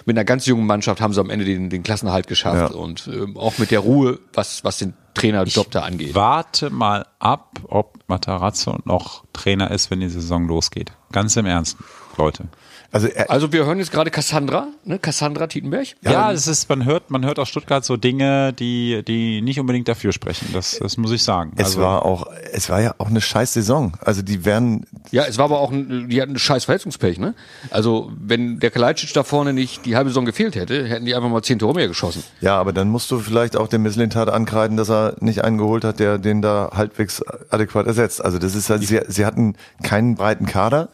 Mit 0.06 0.17
einer 0.17 0.25
ganz 0.25 0.45
jungen 0.47 0.65
Mannschaft 0.65 0.99
haben 0.99 1.13
sie 1.13 1.21
am 1.21 1.30
Ende 1.30 1.45
den, 1.45 1.69
den 1.69 1.84
Klassenhalt 1.84 2.28
geschafft 2.28 2.73
ja. 2.73 2.80
und 2.80 3.08
äh, 3.08 3.38
auch 3.38 3.58
mit 3.60 3.69
der 3.69 3.80
Ruhe, 3.80 4.19
was, 4.34 4.63
was 4.63 4.80
den 4.80 4.93
Trainerjob 5.13 5.69
da 5.69 5.82
angeht. 5.82 6.15
Warte 6.15 6.69
mal 6.71 7.06
ab, 7.19 7.60
ob 7.67 7.99
Matarazzo 8.08 8.80
noch 8.86 9.25
Trainer 9.34 9.69
ist, 9.71 9.91
wenn 9.91 9.99
die 9.99 10.10
Saison 10.10 10.47
losgeht. 10.47 10.91
Ganz 11.12 11.36
im 11.36 11.45
Ernst, 11.45 11.78
Leute. 12.17 12.45
Also, 12.91 13.08
also 13.28 13.54
wir 13.54 13.65
hören 13.65 13.78
jetzt 13.78 13.91
gerade 13.91 14.10
Cassandra, 14.10 14.67
ne? 14.84 14.97
Cassandra 14.97 15.47
Tietenberg. 15.47 15.89
Ja, 16.02 16.12
ja 16.12 16.32
es 16.32 16.47
ist, 16.47 16.69
man 16.69 16.86
hört, 16.86 17.12
man 17.12 17.23
hört 17.23 17.38
aus 17.38 17.47
Stuttgart 17.49 17.86
so 17.86 17.97
Dinge, 17.97 18.52
die, 18.54 19.04
die 19.08 19.41
nicht 19.41 19.60
unbedingt 19.60 19.88
dafür 19.88 20.12
sprechen. 20.12 20.47
Das, 20.54 20.80
das 20.80 20.97
muss 20.97 21.12
ich 21.12 21.23
sagen. 21.23 21.54
Es 21.56 21.67
also, 21.67 21.82
war 21.82 22.04
auch, 22.04 22.28
es 22.52 22.69
war 22.69 22.82
ja 22.82 22.95
auch 22.97 23.08
eine 23.08 23.21
scheiß 23.21 23.54
Saison. 23.54 23.93
Also 24.02 24.23
die 24.23 24.43
werden. 24.43 24.88
Ja, 25.12 25.25
es 25.25 25.38
war 25.38 25.45
aber 25.45 25.60
auch, 25.60 25.71
ein, 25.71 26.10
die 26.10 26.19
hatten 26.19 26.32
eine 26.32 26.39
scheiß 26.39 26.65
Verletzungspech, 26.65 27.19
ne? 27.19 27.36
Also 27.69 28.12
wenn 28.19 28.60
der 28.60 28.71
Kalajdzic 28.71 29.13
da 29.13 29.23
vorne 29.23 29.54
nicht 29.54 29.86
die 29.86 29.95
halbe 29.95 30.10
Saison 30.10 30.25
gefehlt 30.25 30.56
hätte, 30.56 30.88
hätten 30.88 31.06
die 31.06 31.13
einfach 31.13 31.30
mal 31.30 31.43
zehn 31.43 31.60
Tore 31.60 31.75
mehr 31.75 31.88
geschossen. 31.88 32.23
Ja, 32.41 32.60
aber 32.60 32.73
dann 32.73 32.89
musst 32.89 33.12
du 33.12 33.19
vielleicht 33.19 33.56
auch 33.56 33.67
dem 33.67 33.84
Misslintat 33.84 34.30
ankreiden, 34.30 34.78
dass 34.78 34.89
er 34.89 35.15
nicht 35.19 35.43
einen 35.43 35.60
geholt 35.60 35.84
hat, 35.84 35.99
der 35.99 36.17
den 36.17 36.41
da 36.41 36.71
halbwegs 36.73 37.21
adäquat 37.49 37.86
ersetzt. 37.86 38.23
Also 38.23 38.39
das 38.39 38.56
ist 38.56 38.71
halt, 38.71 38.84
sie, 38.84 38.99
sie 39.08 39.25
hatten 39.28 39.56
keinen 39.84 40.15
breiten 40.15 40.47
Kader 40.47 40.89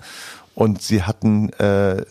und 0.56 0.82
sie 0.82 1.04
hatten 1.04 1.50
äh, 1.54 2.04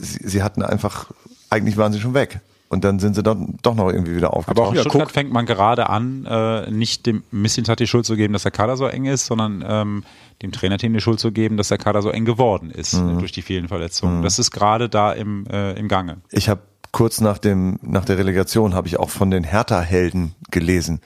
sie, 0.00 0.28
sie 0.28 0.42
hatten 0.42 0.62
einfach, 0.62 1.10
eigentlich 1.50 1.76
waren 1.76 1.92
sie 1.92 2.00
schon 2.00 2.14
weg. 2.14 2.40
Und 2.68 2.82
dann 2.82 2.98
sind 2.98 3.14
sie 3.14 3.22
dann 3.22 3.58
doch 3.62 3.76
noch 3.76 3.88
irgendwie 3.92 4.16
wieder 4.16 4.34
aufgetaucht. 4.34 4.58
Aber 4.58 4.68
auch 4.68 4.74
in 4.74 4.80
Stuttgart 4.80 5.12
fängt 5.12 5.32
man 5.32 5.46
gerade 5.46 5.88
an, 5.88 6.26
äh, 6.26 6.68
nicht 6.68 7.06
dem 7.06 7.22
Missintat 7.30 7.78
die 7.78 7.86
Schuld 7.86 8.04
zu 8.06 8.16
geben, 8.16 8.32
dass 8.32 8.42
der 8.42 8.50
Kader 8.50 8.76
so 8.76 8.86
eng 8.86 9.04
ist, 9.04 9.26
sondern 9.26 9.64
ähm, 9.66 10.04
dem 10.42 10.50
Trainerteam 10.50 10.92
die 10.92 11.00
Schuld 11.00 11.20
zu 11.20 11.30
geben, 11.30 11.56
dass 11.56 11.68
der 11.68 11.78
Kader 11.78 12.02
so 12.02 12.10
eng 12.10 12.24
geworden 12.24 12.72
ist 12.72 12.94
mhm. 12.94 13.20
durch 13.20 13.30
die 13.30 13.42
vielen 13.42 13.68
Verletzungen. 13.68 14.18
Mhm. 14.18 14.22
Das 14.22 14.40
ist 14.40 14.50
gerade 14.50 14.88
da 14.88 15.12
im, 15.12 15.46
äh, 15.46 15.74
im 15.74 15.86
Gange. 15.86 16.16
Ich 16.32 16.48
habe 16.48 16.60
kurz 16.90 17.20
nach 17.20 17.38
dem 17.38 17.78
nach 17.82 18.04
der 18.04 18.18
Relegation 18.18 18.74
habe 18.74 18.88
ich 18.88 18.98
auch 18.98 19.10
von 19.10 19.30
den 19.30 19.44
Hertha-Helden 19.44 20.34
gelesen 20.50 21.00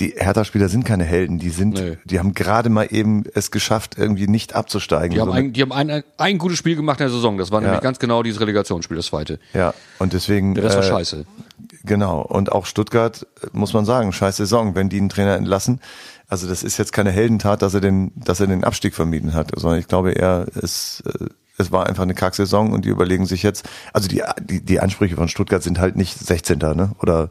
die 0.00 0.14
Hertha-Spieler 0.16 0.68
sind 0.68 0.84
keine 0.84 1.04
Helden, 1.04 1.38
die 1.38 1.48
sind, 1.48 1.74
nee. 1.74 1.96
die 2.04 2.18
haben 2.18 2.34
gerade 2.34 2.68
mal 2.68 2.88
eben 2.90 3.24
es 3.34 3.50
geschafft, 3.50 3.96
irgendwie 3.96 4.26
nicht 4.26 4.54
abzusteigen. 4.54 5.14
Die 5.14 5.20
haben, 5.20 5.32
ein, 5.32 5.52
die 5.54 5.62
haben 5.62 5.72
ein, 5.72 6.02
ein 6.18 6.38
gutes 6.38 6.58
Spiel 6.58 6.76
gemacht 6.76 7.00
in 7.00 7.04
der 7.06 7.12
Saison. 7.12 7.38
Das 7.38 7.50
war 7.50 7.62
ja. 7.62 7.68
nämlich 7.68 7.82
ganz 7.82 7.98
genau 7.98 8.22
dieses 8.22 8.40
Relegationsspiel, 8.40 8.96
das 8.96 9.06
zweite. 9.06 9.38
Ja, 9.54 9.72
und 9.98 10.12
deswegen. 10.12 10.54
Der 10.54 10.64
Rest 10.64 10.76
war 10.76 10.84
äh, 10.84 10.88
scheiße. 10.88 11.24
Genau. 11.84 12.20
Und 12.20 12.52
auch 12.52 12.66
Stuttgart, 12.66 13.26
muss 13.52 13.72
man 13.72 13.86
sagen, 13.86 14.12
scheiß 14.12 14.36
Saison, 14.36 14.74
wenn 14.74 14.90
die 14.90 14.98
einen 14.98 15.08
Trainer 15.08 15.36
entlassen. 15.36 15.80
Also 16.28 16.48
das 16.48 16.62
ist 16.62 16.78
jetzt 16.78 16.92
keine 16.92 17.10
Heldentat, 17.10 17.62
dass 17.62 17.74
er 17.74 17.80
den, 17.80 18.12
dass 18.14 18.40
er 18.40 18.46
den 18.46 18.64
Abstieg 18.64 18.94
vermieden 18.94 19.32
hat, 19.34 19.52
sondern 19.56 19.78
ich 19.78 19.88
glaube 19.88 20.12
eher, 20.12 20.46
es, 20.54 21.02
äh, 21.06 21.26
es 21.58 21.72
war 21.72 21.86
einfach 21.86 22.02
eine 22.02 22.14
Kacksaison 22.14 22.72
und 22.72 22.84
die 22.84 22.88
überlegen 22.88 23.26
sich 23.26 23.42
jetzt, 23.42 23.68
also 23.92 24.08
die, 24.08 24.22
die, 24.40 24.62
die 24.62 24.80
Ansprüche 24.80 25.16
von 25.16 25.28
Stuttgart 25.28 25.62
sind 25.62 25.78
halt 25.78 25.96
nicht 25.96 26.18
16. 26.18 26.58
ne? 26.58 26.92
Oder 27.00 27.30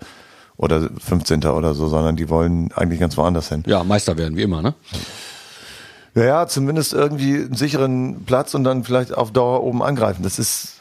oder 0.62 0.90
15. 0.98 1.44
oder 1.46 1.74
so, 1.74 1.88
sondern 1.88 2.16
die 2.16 2.30
wollen 2.30 2.72
eigentlich 2.74 3.00
ganz 3.00 3.18
woanders 3.18 3.50
hin. 3.50 3.64
Ja, 3.66 3.84
Meister 3.84 4.18
werden, 4.18 4.38
wie 4.38 4.44
immer, 4.44 4.62
ne? 4.62 4.74
Ja, 6.14 6.26
ja, 6.26 6.48
zumindest 6.48 6.92
irgendwie 6.92 7.36
einen 7.36 7.56
sicheren 7.56 8.26
Platz 8.26 8.54
und 8.54 8.66
dann 8.66 8.84
vielleicht 8.84 9.16
auf 9.16 9.32
Dauer 9.32 9.64
oben 9.64 9.82
angreifen. 9.82 10.24
Das 10.24 10.40
ist, 10.40 10.80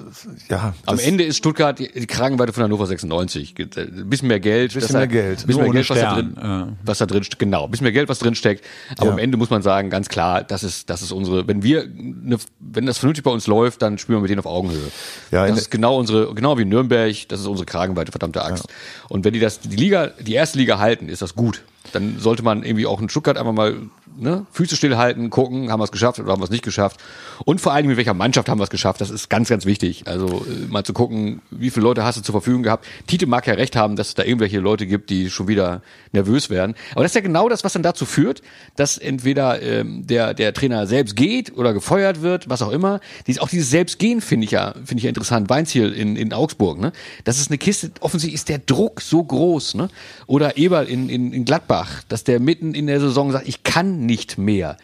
ja. 0.48 0.74
Am 0.86 0.98
Ende 0.98 1.22
ist 1.22 1.36
Stuttgart 1.36 1.78
die 1.78 1.86
Kragenweite 2.08 2.52
von 2.52 2.64
Hannover 2.64 2.86
96. 2.86 3.54
Ein 3.56 4.10
bisschen 4.10 4.26
mehr 4.26 4.40
Geld. 4.40 4.74
Bisschen 4.74 4.96
mehr 4.96 5.06
Geld. 5.06 5.46
Bisschen 5.46 5.62
mehr 5.62 5.72
Geld, 5.72 5.88
was 5.88 6.00
da, 6.00 6.14
drin, 6.14 6.76
was 6.84 6.98
da 6.98 7.06
drin 7.06 7.22
steckt. 7.22 7.38
Genau. 7.38 7.68
Bisschen 7.68 7.84
mehr 7.84 7.92
Geld, 7.92 8.08
was 8.08 8.18
drin 8.18 8.34
steckt. 8.34 8.64
Aber 8.96 9.06
ja. 9.06 9.12
am 9.12 9.18
Ende 9.18 9.36
muss 9.36 9.50
man 9.50 9.62
sagen, 9.62 9.88
ganz 9.88 10.08
klar, 10.08 10.42
das 10.42 10.64
ist, 10.64 10.90
das 10.90 11.00
ist 11.00 11.12
unsere, 11.12 11.46
wenn 11.46 11.62
wir, 11.62 11.82
eine, 11.82 12.36
wenn 12.58 12.86
das 12.86 12.98
vernünftig 12.98 13.22
bei 13.22 13.30
uns 13.30 13.46
läuft, 13.46 13.82
dann 13.82 13.98
spielen 13.98 14.18
wir 14.18 14.22
mit 14.22 14.30
denen 14.30 14.40
auf 14.40 14.46
Augenhöhe. 14.46 14.90
Ja, 15.30 15.46
das 15.46 15.58
ist 15.58 15.70
genau 15.70 15.96
unsere, 15.96 16.34
genau 16.34 16.58
wie 16.58 16.64
Nürnberg, 16.64 17.14
das 17.28 17.38
ist 17.38 17.46
unsere 17.46 17.66
Kragenweite, 17.66 18.10
verdammte 18.10 18.42
Axt. 18.42 18.64
Ja. 18.68 18.74
Und 19.08 19.24
wenn 19.24 19.32
die 19.32 19.40
das, 19.40 19.60
die 19.60 19.76
Liga, 19.76 20.08
die 20.08 20.34
erste 20.34 20.58
Liga 20.58 20.80
halten, 20.80 21.08
ist 21.08 21.22
das 21.22 21.36
gut 21.36 21.62
dann 21.92 22.18
sollte 22.18 22.42
man 22.42 22.62
irgendwie 22.62 22.86
auch 22.86 23.00
in 23.00 23.08
Stuttgart 23.08 23.36
einfach 23.36 23.52
mal 23.52 23.76
ne? 24.16 24.46
Füße 24.53 24.77
stillhalten, 24.77 25.31
gucken, 25.31 25.70
haben 25.70 25.81
wir 25.81 25.85
es 25.85 25.92
geschafft 25.92 26.18
oder 26.18 26.33
haben 26.33 26.40
wir 26.40 26.44
es 26.44 26.51
nicht 26.51 26.64
geschafft. 26.64 27.01
Und 27.44 27.61
vor 27.61 27.73
allem, 27.73 27.87
mit 27.87 27.96
welcher 27.96 28.14
Mannschaft 28.14 28.49
haben 28.49 28.59
wir 28.59 28.64
es 28.64 28.70
geschafft. 28.70 29.01
Das 29.01 29.11
ist 29.11 29.31
ganz, 29.31 29.49
ganz 29.49 29.64
wichtig. 29.64 30.07
Also 30.07 30.44
äh, 30.46 30.66
mal 30.70 30.85
zu 30.85 30.92
gucken, 30.92 31.42
wie 31.51 31.70
viele 31.70 31.85
Leute 31.85 32.05
hast 32.05 32.18
du 32.18 32.23
zur 32.23 32.33
Verfügung 32.33 32.62
gehabt. 32.62 32.87
Tite 33.07 33.27
mag 33.27 33.46
ja 33.46 33.55
recht 33.55 33.77
haben, 33.77 33.96
dass 33.96 34.09
es 34.09 34.14
da 34.14 34.25
irgendwelche 34.25 34.61
Leute 34.61 34.87
gibt, 34.87 35.11
die 35.11 35.31
schon 35.31 35.49
wieder 35.49 35.83
nervös 36.12 36.51
werden. 36.51 36.75
Aber 36.92 37.03
das 37.03 37.12
ist 37.12 37.16
ja 37.16 37.20
genau 37.20 37.49
das, 37.49 37.64
was 37.64 37.73
dann 37.73 37.83
dazu 37.83 38.05
führt, 38.05 38.42
dass 38.77 38.99
entweder 38.99 39.62
ähm, 39.62 40.07
der, 40.07 40.35
der 40.35 40.53
Trainer 40.53 40.87
selbst 40.87 41.16
geht 41.16 41.57
oder 41.57 41.73
gefeuert 41.73 42.23
wird, 42.23 42.49
was 42.49 42.62
auch 42.62 42.70
immer. 42.70 43.01
Dies, 43.27 43.38
auch 43.38 43.49
dieses 43.49 43.70
Selbstgehen 43.70 44.20
finde 44.20 44.44
ich 44.44 44.51
ja, 44.51 44.73
finde 44.85 44.99
ich 44.99 45.05
ja 45.05 45.09
interessant. 45.09 45.49
Weinziel 45.49 45.92
in, 45.92 46.16
in 46.16 46.33
Augsburg, 46.33 46.79
ne? 46.79 46.92
Das 47.25 47.38
ist 47.38 47.51
eine 47.51 47.59
Kiste, 47.59 47.90
offensichtlich 48.01 48.35
ist 48.35 48.49
der 48.49 48.59
Druck 48.59 49.01
so 49.01 49.23
groß, 49.23 49.75
ne? 49.75 49.88
Oder 50.27 50.57
Eberl 50.57 50.87
in, 50.87 51.09
in, 51.09 51.33
in 51.33 51.44
Gladbach, 51.44 52.03
dass 52.09 52.25
der 52.25 52.40
mitten 52.40 52.75
in 52.75 52.87
der 52.87 53.01
Saison 53.01 53.33
sagt, 53.33 53.49
ich 53.49 53.62
kann 53.62 53.99
nicht 54.00 54.38
mehr. 54.38 54.76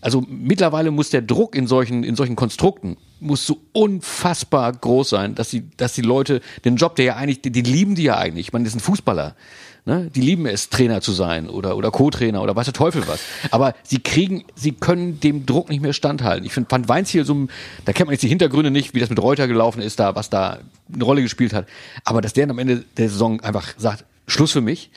Also 0.00 0.24
mittlerweile 0.28 0.90
muss 0.90 1.10
der 1.10 1.22
Druck 1.22 1.54
in 1.54 1.68
solchen, 1.68 2.02
in 2.02 2.16
solchen 2.16 2.34
Konstrukten 2.34 2.96
muss 3.20 3.46
so 3.46 3.60
unfassbar 3.72 4.72
groß 4.72 5.10
sein, 5.10 5.36
dass 5.36 5.50
die, 5.50 5.62
dass 5.76 5.92
die 5.92 6.02
Leute 6.02 6.40
den 6.64 6.74
Job, 6.74 6.96
der 6.96 7.04
ja 7.04 7.16
eigentlich, 7.16 7.40
die, 7.40 7.52
die 7.52 7.62
lieben 7.62 7.94
die 7.94 8.02
ja 8.02 8.18
eigentlich. 8.18 8.48
Ich 8.48 8.52
meine, 8.52 8.64
das 8.64 8.72
sind 8.72 8.80
Fußballer. 8.80 9.36
Ne? 9.84 10.10
Die 10.14 10.20
lieben 10.20 10.46
es, 10.46 10.70
Trainer 10.70 11.00
zu 11.00 11.12
sein 11.12 11.48
oder, 11.48 11.76
oder 11.76 11.90
Co-Trainer 11.92 12.42
oder 12.42 12.54
weiß 12.54 12.66
der 12.66 12.74
Teufel 12.74 13.06
was. 13.06 13.20
Aber 13.52 13.74
sie 13.84 14.00
kriegen, 14.00 14.44
sie 14.56 14.72
können 14.72 15.20
dem 15.20 15.46
Druck 15.46 15.70
nicht 15.70 15.82
mehr 15.82 15.92
standhalten. 15.92 16.44
Ich 16.44 16.52
finde, 16.52 16.70
Van 16.70 16.88
Weinziel 16.88 17.24
so, 17.24 17.46
da 17.84 17.92
kennt 17.92 18.08
man 18.08 18.12
jetzt 18.12 18.22
die 18.22 18.28
Hintergründe 18.28 18.72
nicht, 18.72 18.94
wie 18.94 19.00
das 19.00 19.10
mit 19.10 19.20
Reuter 19.22 19.46
gelaufen 19.46 19.82
ist, 19.82 20.00
da, 20.00 20.16
was 20.16 20.30
da 20.30 20.58
eine 20.92 21.04
Rolle 21.04 21.22
gespielt 21.22 21.52
hat. 21.52 21.68
Aber 22.04 22.20
dass 22.20 22.32
der 22.32 22.48
am 22.50 22.58
Ende 22.58 22.84
der 22.96 23.08
Saison 23.08 23.40
einfach 23.40 23.74
sagt, 23.76 24.04
Schluss 24.26 24.52
für 24.52 24.60
mich, 24.60 24.90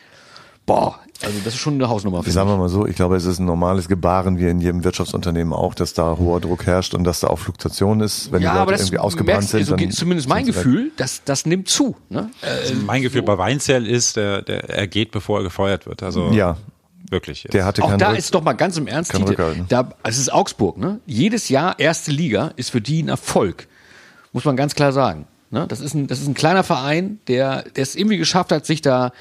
boah, 0.65 0.99
also 1.21 1.38
das 1.43 1.54
ist 1.54 1.60
schon 1.60 1.75
eine 1.75 1.88
Hausnummer. 1.88 2.23
Für 2.23 2.32
Sagen 2.32 2.49
wir 2.49 2.58
mal 2.58 2.69
so, 2.69 2.86
ich 2.86 2.95
glaube, 2.95 3.15
es 3.15 3.25
ist 3.25 3.39
ein 3.39 3.45
normales 3.45 3.88
Gebaren 3.88 4.38
wie 4.39 4.47
in 4.47 4.60
jedem 4.60 4.84
Wirtschaftsunternehmen 4.84 5.54
auch, 5.54 5.73
dass 5.73 5.93
da 5.93 6.17
hoher 6.17 6.41
Druck 6.41 6.65
herrscht 6.65 6.93
und 6.93 7.04
dass 7.04 7.21
da 7.21 7.28
auch 7.28 7.39
Fluktuation 7.39 8.01
ist, 8.01 8.32
wenn 8.32 8.41
ja, 8.41 8.49
die 8.49 8.54
Leute 8.54 8.62
aber 8.62 8.71
das 8.73 8.82
irgendwie 8.82 8.99
ausgebrannt 8.99 9.28
merkst, 9.38 9.49
sind. 9.49 9.60
Also, 9.62 9.75
dann 9.75 9.91
zumindest 9.91 10.28
mein. 10.30 10.45
Gefühl, 10.45 10.91
das, 10.97 11.21
das 11.23 11.45
nimmt 11.45 11.69
zu. 11.69 11.95
Ne? 12.10 12.30
Also 12.41 12.73
mein 12.86 13.01
Gefühl 13.01 13.21
bei 13.23 13.38
Weinzell 13.38 13.88
ist, 13.88 14.15
der, 14.17 14.41
der, 14.41 14.69
er 14.69 14.88
geht, 14.88 15.12
bevor 15.12 15.39
er 15.39 15.43
gefeuert 15.43 15.86
wird. 15.88 16.04
Also 16.04 16.30
Ja, 16.32 16.58
wirklich. 17.10 17.47
der 17.51 17.65
hatte 17.65 17.82
Auch 17.84 17.95
da 17.97 18.12
Rück- 18.12 18.17
ist 18.17 18.36
doch 18.36 18.43
mal 18.43 18.54
ganz 18.54 18.78
im 18.78 18.88
Ernst, 18.88 19.12
Tite, 19.13 19.32
ne? 19.32 19.65
da, 19.69 19.93
es 20.04 20.17
ist 20.17 20.32
Augsburg, 20.32 20.78
ne? 20.78 20.99
Jedes 21.06 21.49
Jahr 21.49 21.80
erste 21.80 22.12
Liga 22.12 22.51
ist 22.58 22.71
für 22.71 22.82
die 22.82 23.01
ein 23.01 23.08
Erfolg. 23.08 23.67
Muss 24.34 24.43
man 24.45 24.56
ganz 24.58 24.75
klar 24.75 24.91
sagen. 24.91 25.28
Ne? 25.49 25.65
Das, 25.67 25.80
ist 25.80 25.93
ein, 25.93 26.08
das 26.08 26.19
ist 26.19 26.28
ein 26.28 26.34
kleiner 26.34 26.63
Verein, 26.63 27.19
der, 27.28 27.63
der 27.63 27.84
es 27.84 27.95
irgendwie 27.95 28.17
geschafft 28.17 28.51
hat, 28.51 28.65
sich 28.65 28.82
da, 28.82 29.13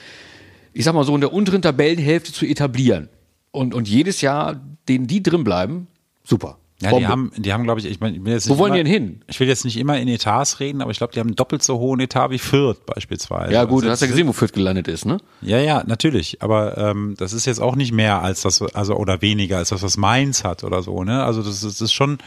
ich 0.75 0.85
sag 0.85 0.95
mal 0.95 1.05
so, 1.05 1.15
in 1.15 1.21
der 1.21 1.33
unteren 1.33 1.63
Tabellenhälfte 1.63 2.33
zu 2.33 2.45
etablieren. 2.45 3.09
Und, 3.51 3.73
und 3.73 3.89
jedes 3.89 4.21
Jahr, 4.21 4.61
denen 4.89 5.07
die 5.07 5.23
drin 5.23 5.45
bleiben, 5.45 5.87
super. 6.25 6.59
Ja, 6.83 6.91
Bombe. 6.91 7.05
die 7.05 7.09
haben, 7.09 7.33
die 7.37 7.53
haben, 7.53 7.63
glaube 7.63 7.81
ich, 7.81 7.87
ich 7.87 8.01
meine, 8.01 8.19
Wo 8.19 8.59
wollen 8.59 8.75
immer, 8.75 8.83
die 8.83 8.91
denn 8.91 8.93
hin? 8.93 9.21
Ich 9.29 9.39
will 9.39 9.47
jetzt 9.47 9.65
nicht 9.65 9.77
immer 9.77 9.99
in 9.99 10.09
Etats 10.09 10.59
reden, 10.59 10.83
aber 10.83 10.91
ich 10.91 10.99
glaube, 10.99 11.13
die 11.13 11.21
haben 11.21 11.29
einen 11.29 11.37
doppelt 11.37 11.63
so 11.63 11.79
hohen 11.79 12.01
Etat 12.01 12.31
wie 12.31 12.39
Fürth 12.39 12.85
beispielsweise. 12.85 13.53
ja 13.53 13.65
gut, 13.65 13.77
Also 13.77 13.87
du 13.87 13.91
hast 13.93 14.01
ja 14.01 14.09
gesehen, 14.09 14.27
wo 14.27 14.33
Fürth 14.33 14.53
gelandet 14.53 14.89
ist, 14.89 15.07
ne? 15.07 15.19
Ja, 15.41 15.59
ja, 15.61 15.85
natürlich. 15.87 16.43
Aber 16.43 16.77
ähm, 16.77 17.15
das 17.17 17.33
ist 17.33 17.47
jetzt 17.47 17.61
auch 17.61 17.77
nicht 17.77 17.93
mehr 17.93 18.23
als 18.23 18.43
das, 18.43 18.61
also 18.61 18.97
oder 18.97 19.23
weniger 19.23 19.59
als 19.59 19.69
das, 19.69 19.83
was 19.83 19.97
Mainz 19.97 20.43
hat 20.43 20.65
oder 20.65 20.83
so. 20.83 21.05
Ne? 21.05 21.23
Also 21.23 21.43
das 21.43 21.63
ist, 21.63 21.65
das 21.65 21.81
ist 21.81 21.93
schon, 21.93 22.19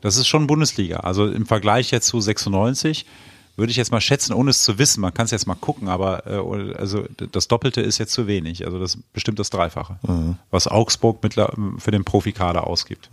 das 0.00 0.16
ist 0.16 0.26
schon 0.26 0.46
Bundesliga. 0.46 1.00
Also 1.00 1.26
im 1.26 1.44
Vergleich 1.44 1.90
jetzt 1.90 2.06
zu 2.06 2.20
96 2.20 3.04
würde 3.60 3.70
ich 3.70 3.76
jetzt 3.76 3.92
mal 3.92 4.00
schätzen, 4.00 4.32
ohne 4.32 4.50
es 4.50 4.62
zu 4.62 4.78
wissen. 4.78 5.00
Man 5.00 5.14
kann 5.14 5.26
es 5.26 5.30
jetzt 5.30 5.46
mal 5.46 5.54
gucken, 5.54 5.88
aber 5.88 6.26
äh, 6.26 6.76
also 6.76 7.04
das 7.32 7.46
Doppelte 7.46 7.80
ist 7.80 7.98
jetzt 7.98 8.12
zu 8.12 8.26
wenig. 8.26 8.66
Also 8.66 8.80
das 8.80 8.96
ist 8.96 9.12
bestimmt 9.12 9.38
das 9.38 9.50
Dreifache, 9.50 9.98
was 10.50 10.66
Augsburg 10.66 11.22
mittler, 11.22 11.52
für 11.78 11.90
den 11.92 12.04
Profikader 12.04 12.66
ausgibt. 12.66 13.08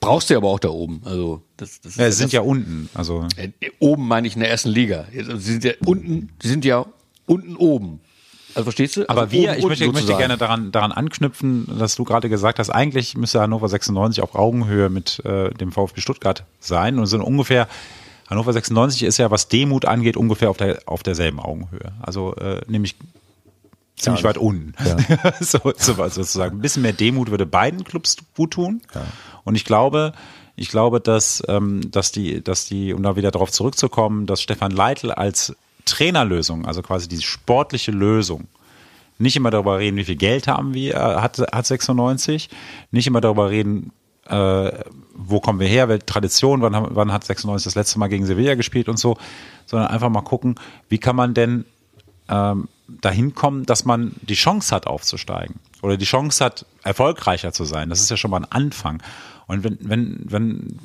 Brauchst 0.00 0.30
du 0.30 0.36
aber 0.36 0.48
auch 0.48 0.58
da 0.58 0.68
oben. 0.68 1.00
Also 1.04 1.42
das, 1.56 1.80
das 1.80 1.92
ist 1.92 1.98
Ja, 1.98 2.10
sie 2.10 2.16
sind 2.16 2.26
das, 2.26 2.32
ja 2.32 2.40
unten. 2.40 2.88
Also 2.94 3.26
Äh, 3.36 3.50
Oben 3.78 4.08
meine 4.08 4.26
ich 4.26 4.34
in 4.34 4.40
der 4.40 4.50
ersten 4.50 4.70
Liga. 4.70 5.04
Also 5.16 5.36
Sie 5.36 5.52
sind 5.52 5.64
ja 5.64 5.72
unten, 5.84 6.30
sie 6.42 6.48
sind 6.48 6.64
ja 6.64 6.86
unten 7.26 7.56
oben. 7.56 8.00
Also 8.54 8.64
verstehst 8.64 8.96
du? 8.96 9.08
Aber 9.08 9.22
also 9.22 9.32
wir, 9.32 9.50
oben, 9.50 9.58
ich 9.58 9.66
möchte, 9.66 9.84
ich 9.84 9.92
möchte 9.92 10.16
gerne 10.16 10.38
daran, 10.38 10.72
daran 10.72 10.90
anknüpfen, 10.90 11.66
dass 11.78 11.94
du 11.94 12.04
gerade 12.04 12.28
gesagt 12.28 12.58
hast, 12.58 12.70
eigentlich 12.70 13.16
müsste 13.16 13.40
Hannover 13.40 13.68
96 13.68 14.22
auf 14.22 14.34
Augenhöhe 14.34 14.88
mit 14.88 15.22
äh, 15.24 15.50
dem 15.50 15.72
VfB 15.72 16.00
Stuttgart 16.00 16.44
sein 16.58 16.98
und 16.98 17.06
sind 17.06 17.20
ungefähr, 17.20 17.68
Hannover 18.28 18.52
96 18.52 19.04
ist 19.04 19.18
ja, 19.18 19.30
was 19.30 19.48
Demut 19.48 19.84
angeht, 19.84 20.16
ungefähr 20.16 20.50
auf, 20.50 20.56
der, 20.56 20.80
auf 20.86 21.02
derselben 21.02 21.40
Augenhöhe. 21.40 21.92
Also 22.00 22.34
äh, 22.36 22.60
nämlich 22.66 22.96
ziemlich 23.96 24.24
weit 24.24 24.38
unten. 24.38 24.74
so, 25.40 25.58
so, 25.76 25.94
sozusagen. 25.94 26.58
Ein 26.58 26.60
bisschen 26.62 26.82
mehr 26.82 26.92
Demut 26.92 27.30
würde 27.30 27.46
beiden 27.46 27.84
Clubs 27.84 28.16
gut 28.36 28.52
tun. 28.52 28.82
Und 29.44 29.54
ich 29.54 29.64
glaube, 29.64 30.12
ich 30.56 30.68
glaube, 30.68 31.00
dass, 31.00 31.42
ähm, 31.48 31.90
dass 31.90 32.12
die, 32.12 32.42
dass 32.42 32.66
die, 32.66 32.92
um 32.92 33.02
da 33.02 33.16
wieder 33.16 33.30
darauf 33.30 33.50
zurückzukommen, 33.50 34.26
dass 34.26 34.42
Stefan 34.42 34.72
Leitl 34.72 35.12
als 35.12 35.54
Trainerlösung, 35.84 36.66
also 36.66 36.82
quasi 36.82 37.08
die 37.08 37.22
sportliche 37.22 37.92
Lösung, 37.92 38.48
nicht 39.18 39.36
immer 39.36 39.50
darüber 39.50 39.78
reden, 39.78 39.96
wie 39.96 40.04
viel 40.04 40.16
Geld 40.16 40.46
haben 40.46 40.74
wir, 40.74 40.94
äh, 40.94 40.98
hat, 40.98 41.38
hat 41.38 41.66
96, 41.66 42.50
nicht 42.90 43.06
immer 43.06 43.20
darüber 43.20 43.50
reden, 43.50 43.92
äh, 44.28 44.84
wo 45.14 45.40
kommen 45.40 45.60
wir 45.60 45.68
her, 45.68 45.88
welche 45.88 46.06
Tradition, 46.06 46.60
wann, 46.60 46.94
wann 46.94 47.12
hat 47.12 47.24
96 47.24 47.64
das 47.64 47.74
letzte 47.74 47.98
Mal 47.98 48.08
gegen 48.08 48.26
Sevilla 48.26 48.54
gespielt 48.54 48.88
und 48.88 48.98
so, 48.98 49.16
sondern 49.66 49.88
einfach 49.88 50.08
mal 50.08 50.22
gucken, 50.22 50.56
wie 50.88 50.98
kann 50.98 51.16
man 51.16 51.34
denn 51.34 51.64
ähm, 52.28 52.68
dahin 52.88 53.34
kommen, 53.34 53.66
dass 53.66 53.84
man 53.84 54.14
die 54.22 54.34
Chance 54.34 54.74
hat 54.74 54.86
aufzusteigen 54.86 55.56
oder 55.82 55.96
die 55.96 56.04
Chance 56.04 56.44
hat, 56.44 56.66
erfolgreicher 56.82 57.52
zu 57.52 57.64
sein. 57.64 57.88
Das 57.88 58.00
ist 58.00 58.10
ja 58.10 58.16
schon 58.16 58.30
mal 58.30 58.38
ein 58.38 58.52
Anfang. 58.52 59.02
Und 59.46 59.64
wenn, 59.64 59.78
wenn, 59.80 60.20
wenn 60.24 60.78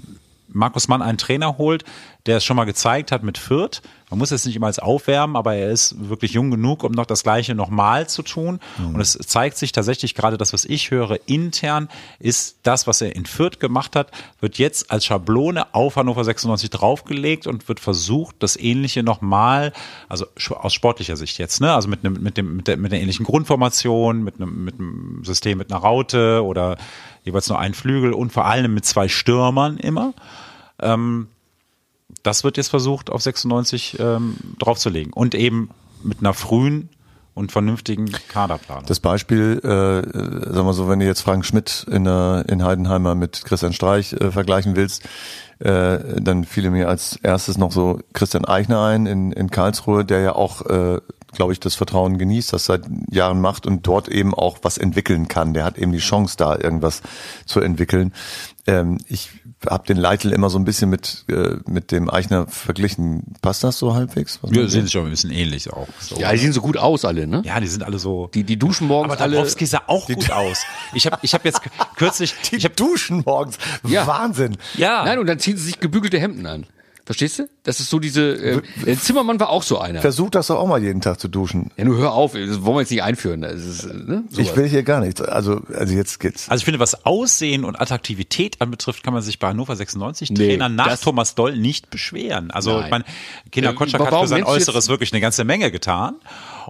Markus 0.47 0.87
Mann 0.87 1.01
einen 1.01 1.17
Trainer 1.17 1.57
holt, 1.57 1.83
der 2.25 2.37
es 2.37 2.45
schon 2.45 2.57
mal 2.57 2.65
gezeigt 2.65 3.11
hat 3.11 3.23
mit 3.23 3.37
Fürth. 3.37 3.81
Man 4.09 4.17
muss 4.17 4.29
jetzt 4.29 4.45
nicht 4.45 4.57
immer 4.57 4.67
als 4.67 4.77
aufwärmen, 4.77 5.37
aber 5.37 5.55
er 5.55 5.69
ist 5.69 6.09
wirklich 6.09 6.33
jung 6.33 6.51
genug, 6.51 6.83
um 6.83 6.91
noch 6.91 7.05
das 7.05 7.23
Gleiche 7.23 7.55
nochmal 7.55 8.09
zu 8.09 8.23
tun. 8.23 8.59
Und 8.93 8.99
es 8.99 9.13
zeigt 9.13 9.57
sich 9.57 9.71
tatsächlich 9.71 10.15
gerade 10.15 10.37
das, 10.37 10.51
was 10.51 10.65
ich 10.65 10.91
höre, 10.91 11.17
intern, 11.27 11.87
ist 12.19 12.57
das, 12.63 12.87
was 12.87 12.99
er 12.99 13.15
in 13.15 13.25
Fürth 13.25 13.61
gemacht 13.61 13.95
hat, 13.95 14.11
wird 14.41 14.57
jetzt 14.57 14.91
als 14.91 15.05
Schablone 15.05 15.73
auf 15.73 15.95
Hannover 15.95 16.25
96 16.25 16.69
draufgelegt 16.69 17.47
und 17.47 17.69
wird 17.69 17.79
versucht, 17.79 18.35
das 18.39 18.57
Ähnliche 18.57 19.01
nochmal, 19.01 19.71
also 20.09 20.25
aus 20.55 20.73
sportlicher 20.73 21.15
Sicht 21.15 21.37
jetzt, 21.37 21.61
ne, 21.61 21.73
also 21.73 21.87
mit 21.87 22.03
einem, 22.03 22.21
mit 22.21 22.35
dem, 22.35 22.57
mit 22.57 22.67
der, 22.67 22.75
mit 22.75 22.91
der 22.91 22.99
ähnlichen 22.99 23.25
Grundformation, 23.25 24.23
mit 24.23 24.35
einem, 24.35 24.65
mit 24.65 24.77
einem 24.77 25.23
System 25.23 25.57
mit 25.57 25.71
einer 25.71 25.81
Raute 25.81 26.43
oder 26.43 26.77
jeweils 27.23 27.47
nur 27.47 27.59
ein 27.59 27.73
Flügel 27.73 28.11
und 28.11 28.33
vor 28.33 28.45
allem 28.45 28.73
mit 28.73 28.85
zwei 28.85 29.07
Stürmern 29.07 29.77
immer 29.77 30.13
das 32.23 32.43
wird 32.43 32.57
jetzt 32.57 32.69
versucht, 32.69 33.09
auf 33.09 33.21
96 33.21 33.99
ähm, 33.99 34.35
draufzulegen. 34.59 35.13
Und 35.13 35.35
eben 35.35 35.69
mit 36.03 36.19
einer 36.19 36.33
frühen 36.33 36.89
und 37.33 37.51
vernünftigen 37.51 38.11
Kaderplanung. 38.27 38.85
Das 38.87 38.99
Beispiel, 38.99 39.61
äh, 39.63 39.99
äh, 39.99 40.53
sag 40.53 40.65
mal 40.65 40.73
so, 40.73 40.89
wenn 40.89 40.99
du 40.99 41.05
jetzt 41.05 41.21
Frank 41.21 41.45
Schmidt 41.45 41.85
in, 41.89 42.03
der, 42.03 42.45
in 42.49 42.63
Heidenheimer 42.63 43.15
mit 43.15 43.45
Christian 43.45 43.73
Streich 43.73 44.13
äh, 44.13 44.31
vergleichen 44.31 44.75
willst, 44.75 45.07
äh, 45.59 46.21
dann 46.21 46.43
fiel 46.43 46.69
mir 46.71 46.89
als 46.89 47.17
erstes 47.23 47.57
noch 47.57 47.71
so 47.71 47.99
Christian 48.13 48.45
Eichner 48.45 48.83
ein 48.83 49.05
in, 49.05 49.31
in 49.31 49.49
Karlsruhe, 49.49 50.03
der 50.03 50.19
ja 50.19 50.35
auch, 50.35 50.65
äh, 50.65 50.99
glaube 51.33 51.53
ich, 51.53 51.61
das 51.61 51.75
Vertrauen 51.75 52.17
genießt, 52.17 52.51
das 52.51 52.65
seit 52.65 52.83
Jahren 53.09 53.39
macht 53.39 53.65
und 53.65 53.87
dort 53.87 54.09
eben 54.09 54.33
auch 54.33 54.57
was 54.63 54.77
entwickeln 54.77 55.29
kann. 55.29 55.53
Der 55.53 55.63
hat 55.63 55.77
eben 55.77 55.93
die 55.93 55.99
Chance, 55.99 56.35
da 56.37 56.57
irgendwas 56.57 57.01
zu 57.45 57.61
entwickeln. 57.61 58.11
Ähm, 58.67 58.99
ich 59.07 59.29
habe 59.67 59.87
den 59.87 59.97
Leitl 59.97 60.31
immer 60.31 60.49
so 60.51 60.59
ein 60.59 60.65
bisschen 60.65 60.89
mit, 60.89 61.25
äh, 61.29 61.55
mit 61.67 61.91
dem 61.91 62.09
Eichner 62.09 62.45
verglichen. 62.47 63.33
Passt 63.41 63.63
das 63.63 63.79
so 63.79 63.95
halbwegs? 63.95 64.37
Was 64.41 64.51
Wir 64.51 64.61
man 64.61 64.69
sehen 64.69 64.81
so- 64.81 64.85
sich 64.87 64.97
auch 64.97 65.03
ein 65.03 65.09
bisschen 65.09 65.31
ähnlich 65.31 65.71
auch. 65.73 65.87
So. 65.99 66.15
Ja, 66.17 66.31
die 66.31 66.37
sehen 66.37 66.53
so 66.53 66.61
gut 66.61 66.77
aus 66.77 67.03
alle, 67.05 67.25
ne? 67.27 67.41
Ja, 67.43 67.59
die 67.59 67.67
sind 67.67 67.83
alle 67.83 67.97
so. 67.97 68.27
Die, 68.33 68.43
die 68.43 68.57
duschen 68.57 68.87
morgens 68.87 69.13
aber 69.13 69.21
alle. 69.23 69.35
Dabrowski 69.37 69.65
sah 69.65 69.81
auch 69.87 70.05
gut 70.07 70.29
aus. 70.31 70.59
Ich 70.93 71.05
habe 71.07 71.17
ich 71.23 71.33
hab 71.33 71.43
jetzt 71.43 71.61
kürzlich, 71.95 72.35
Die 72.51 72.57
ich 72.57 72.65
hab, 72.65 72.75
duschen 72.75 73.23
morgens. 73.25 73.57
Ja. 73.87 74.05
Wahnsinn. 74.05 74.57
ja, 74.77 75.05
Nein, 75.05 75.17
und 75.19 75.25
dann 75.27 75.39
ziehen 75.39 75.57
sie 75.57 75.63
sich 75.63 75.79
gebügelte 75.79 76.19
Hemden 76.19 76.45
an. 76.45 76.65
Verstehst 77.05 77.39
du? 77.39 77.49
Das 77.63 77.79
ist 77.79 77.89
so 77.89 77.99
diese. 77.99 78.21
Äh, 78.35 78.61
der 78.85 78.97
Zimmermann 78.99 79.39
war 79.39 79.49
auch 79.49 79.63
so 79.63 79.79
einer. 79.79 80.01
Versuch 80.01 80.29
das 80.29 80.47
doch 80.47 80.57
auch 80.59 80.67
mal 80.67 80.81
jeden 80.81 81.01
Tag 81.01 81.19
zu 81.19 81.27
duschen. 81.27 81.71
Ja, 81.75 81.83
nur 81.85 81.97
hör 81.97 82.13
auf, 82.13 82.33
das 82.33 82.63
wollen 82.63 82.75
wir 82.77 82.81
jetzt 82.81 82.91
nicht 82.91 83.03
einführen. 83.03 83.41
Das 83.41 83.53
ist, 83.55 83.83
äh, 83.85 83.93
ne? 83.93 84.23
Ich 84.37 84.55
will 84.55 84.67
hier 84.67 84.83
gar 84.83 84.99
nichts. 85.01 85.19
Also, 85.21 85.61
also 85.73 85.93
jetzt 85.93 86.19
geht's. 86.19 86.47
Also 86.49 86.61
ich 86.61 86.65
finde, 86.65 86.79
was 86.79 87.05
Aussehen 87.05 87.65
und 87.65 87.79
Attraktivität 87.79 88.61
anbetrifft, 88.61 89.03
kann 89.03 89.13
man 89.13 89.23
sich 89.23 89.39
bei 89.39 89.47
Hannover 89.49 89.75
96 89.75 90.29
Nee, 90.31 90.35
Trainer 90.37 90.69
nach 90.69 90.97
Thomas 90.99 91.33
Doll 91.35 91.57
nicht 91.57 91.89
beschweren. 91.89 92.51
Also 92.51 92.73
Nein. 92.75 92.83
ich 92.85 92.91
meine, 92.91 93.03
Kinder 93.51 93.71
Äh, 93.71 93.73
Kotschak 93.73 94.01
hat 94.01 94.11
warum 94.11 94.25
für 94.25 94.29
sein 94.29 94.43
Äußeres 94.43 94.87
wirklich 94.87 95.11
eine 95.11 95.21
ganze 95.21 95.43
Menge 95.43 95.71
getan. 95.71 96.15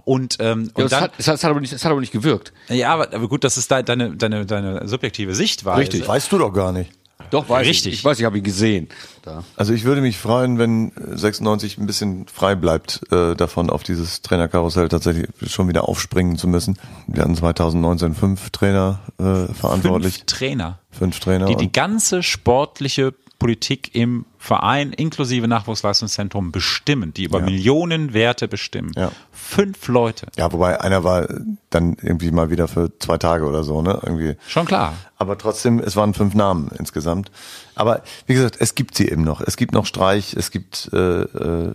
Und, 0.04 0.38
ähm, 0.40 0.64
Ja, 0.64 0.70
und 0.74 0.82
das, 0.84 0.90
dann, 0.90 1.00
hat, 1.02 1.12
das, 1.18 1.28
hat, 1.28 1.44
hat 1.44 1.50
aber 1.50 1.60
nicht, 1.60 1.72
das 1.72 1.84
hat 1.84 1.90
aber 1.92 2.00
nicht 2.00 2.12
gewirkt. 2.12 2.52
ja, 2.68 2.92
aber, 2.94 3.12
aber 3.12 3.28
gut, 3.28 3.44
das 3.44 3.58
ist 3.58 3.70
de- 3.70 3.82
deine, 3.82 4.16
deine, 4.16 4.46
deine 4.46 4.88
subjektive 4.88 5.34
Sichtweise. 5.34 5.80
Richtig. 5.80 6.08
Weißt 6.08 6.32
du 6.32 6.38
doch 6.38 6.52
gar 6.52 6.72
nicht. 6.72 6.90
Doch, 7.30 7.48
weiß 7.48 7.66
Richtig. 7.66 7.92
ich. 7.94 7.98
Ich 8.00 8.04
weiß, 8.04 8.18
ich 8.18 8.24
habe 8.24 8.38
ihn 8.38 8.44
gesehen. 8.44 8.88
Da. 9.22 9.44
Also 9.56 9.72
ich 9.72 9.84
würde 9.84 10.00
mich 10.00 10.18
freuen, 10.18 10.58
wenn 10.58 10.92
96 10.96 11.78
ein 11.78 11.86
bisschen 11.86 12.26
frei 12.26 12.54
bleibt 12.54 13.00
äh, 13.12 13.34
davon, 13.34 13.70
auf 13.70 13.82
dieses 13.82 14.22
Trainerkarussell 14.22 14.88
tatsächlich 14.88 15.28
schon 15.46 15.68
wieder 15.68 15.88
aufspringen 15.88 16.36
zu 16.36 16.48
müssen. 16.48 16.78
Wir 17.06 17.22
hatten 17.22 17.36
2019 17.36 18.14
fünf 18.14 18.50
Trainer 18.50 19.00
äh, 19.18 19.52
verantwortlich, 19.52 20.14
Fünf 20.18 20.26
Trainer, 20.26 20.78
fünf 20.90 21.20
Trainer. 21.20 21.46
die 21.46 21.56
die 21.56 21.72
ganze 21.72 22.22
sportliche 22.22 23.14
Politik 23.38 23.94
im 23.94 24.24
Verein 24.38 24.92
inklusive 24.92 25.48
Nachwuchsleistungszentrum 25.48 26.52
bestimmen, 26.52 27.12
die 27.14 27.24
über 27.24 27.38
Ja. 27.40 27.44
Millionen 27.44 28.12
Werte 28.14 28.46
bestimmen. 28.48 28.92
Ja. 28.96 29.10
Fünf 29.32 29.88
Leute. 29.88 30.26
ja, 30.36 30.52
wobei 30.52 30.80
einer 30.80 31.02
war 31.04 31.26
dann 31.74 31.96
irgendwie 32.02 32.30
mal 32.30 32.50
wieder 32.50 32.68
für 32.68 32.90
zwei 32.98 33.18
Tage 33.18 33.44
oder 33.44 33.64
so, 33.64 33.82
ne? 33.82 34.00
Irgendwie. 34.02 34.36
Schon 34.46 34.66
klar. 34.66 34.94
Aber 35.16 35.38
trotzdem, 35.38 35.78
es 35.78 35.94
waren 35.94 36.14
fünf 36.14 36.34
Namen 36.34 36.70
insgesamt. 36.78 37.30
Aber 37.74 38.02
wie 38.26 38.34
gesagt, 38.34 38.56
es 38.58 38.74
gibt 38.74 38.96
sie 38.96 39.08
eben 39.08 39.22
noch. 39.22 39.40
Es 39.40 39.56
gibt 39.56 39.72
noch 39.72 39.86
Streich, 39.86 40.34
es 40.34 40.50
gibt 40.50 40.90
äh, 40.92 41.22
äh, 41.22 41.72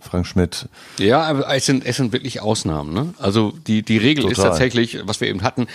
Frank 0.00 0.26
Schmidt. 0.26 0.68
Ja, 0.98 1.22
aber 1.22 1.48
es 1.54 1.64
sind, 1.64 1.86
es 1.86 1.96
sind 1.96 2.12
wirklich 2.12 2.40
Ausnahmen. 2.40 2.92
Ne? 2.92 3.14
Also 3.18 3.52
die, 3.66 3.82
die 3.82 3.98
Regel 3.98 4.24
ist 4.24 4.36
Total. 4.36 4.50
tatsächlich, 4.50 4.98
was 5.04 5.20
wir 5.20 5.28
eben 5.28 5.42
hatten, 5.42 5.68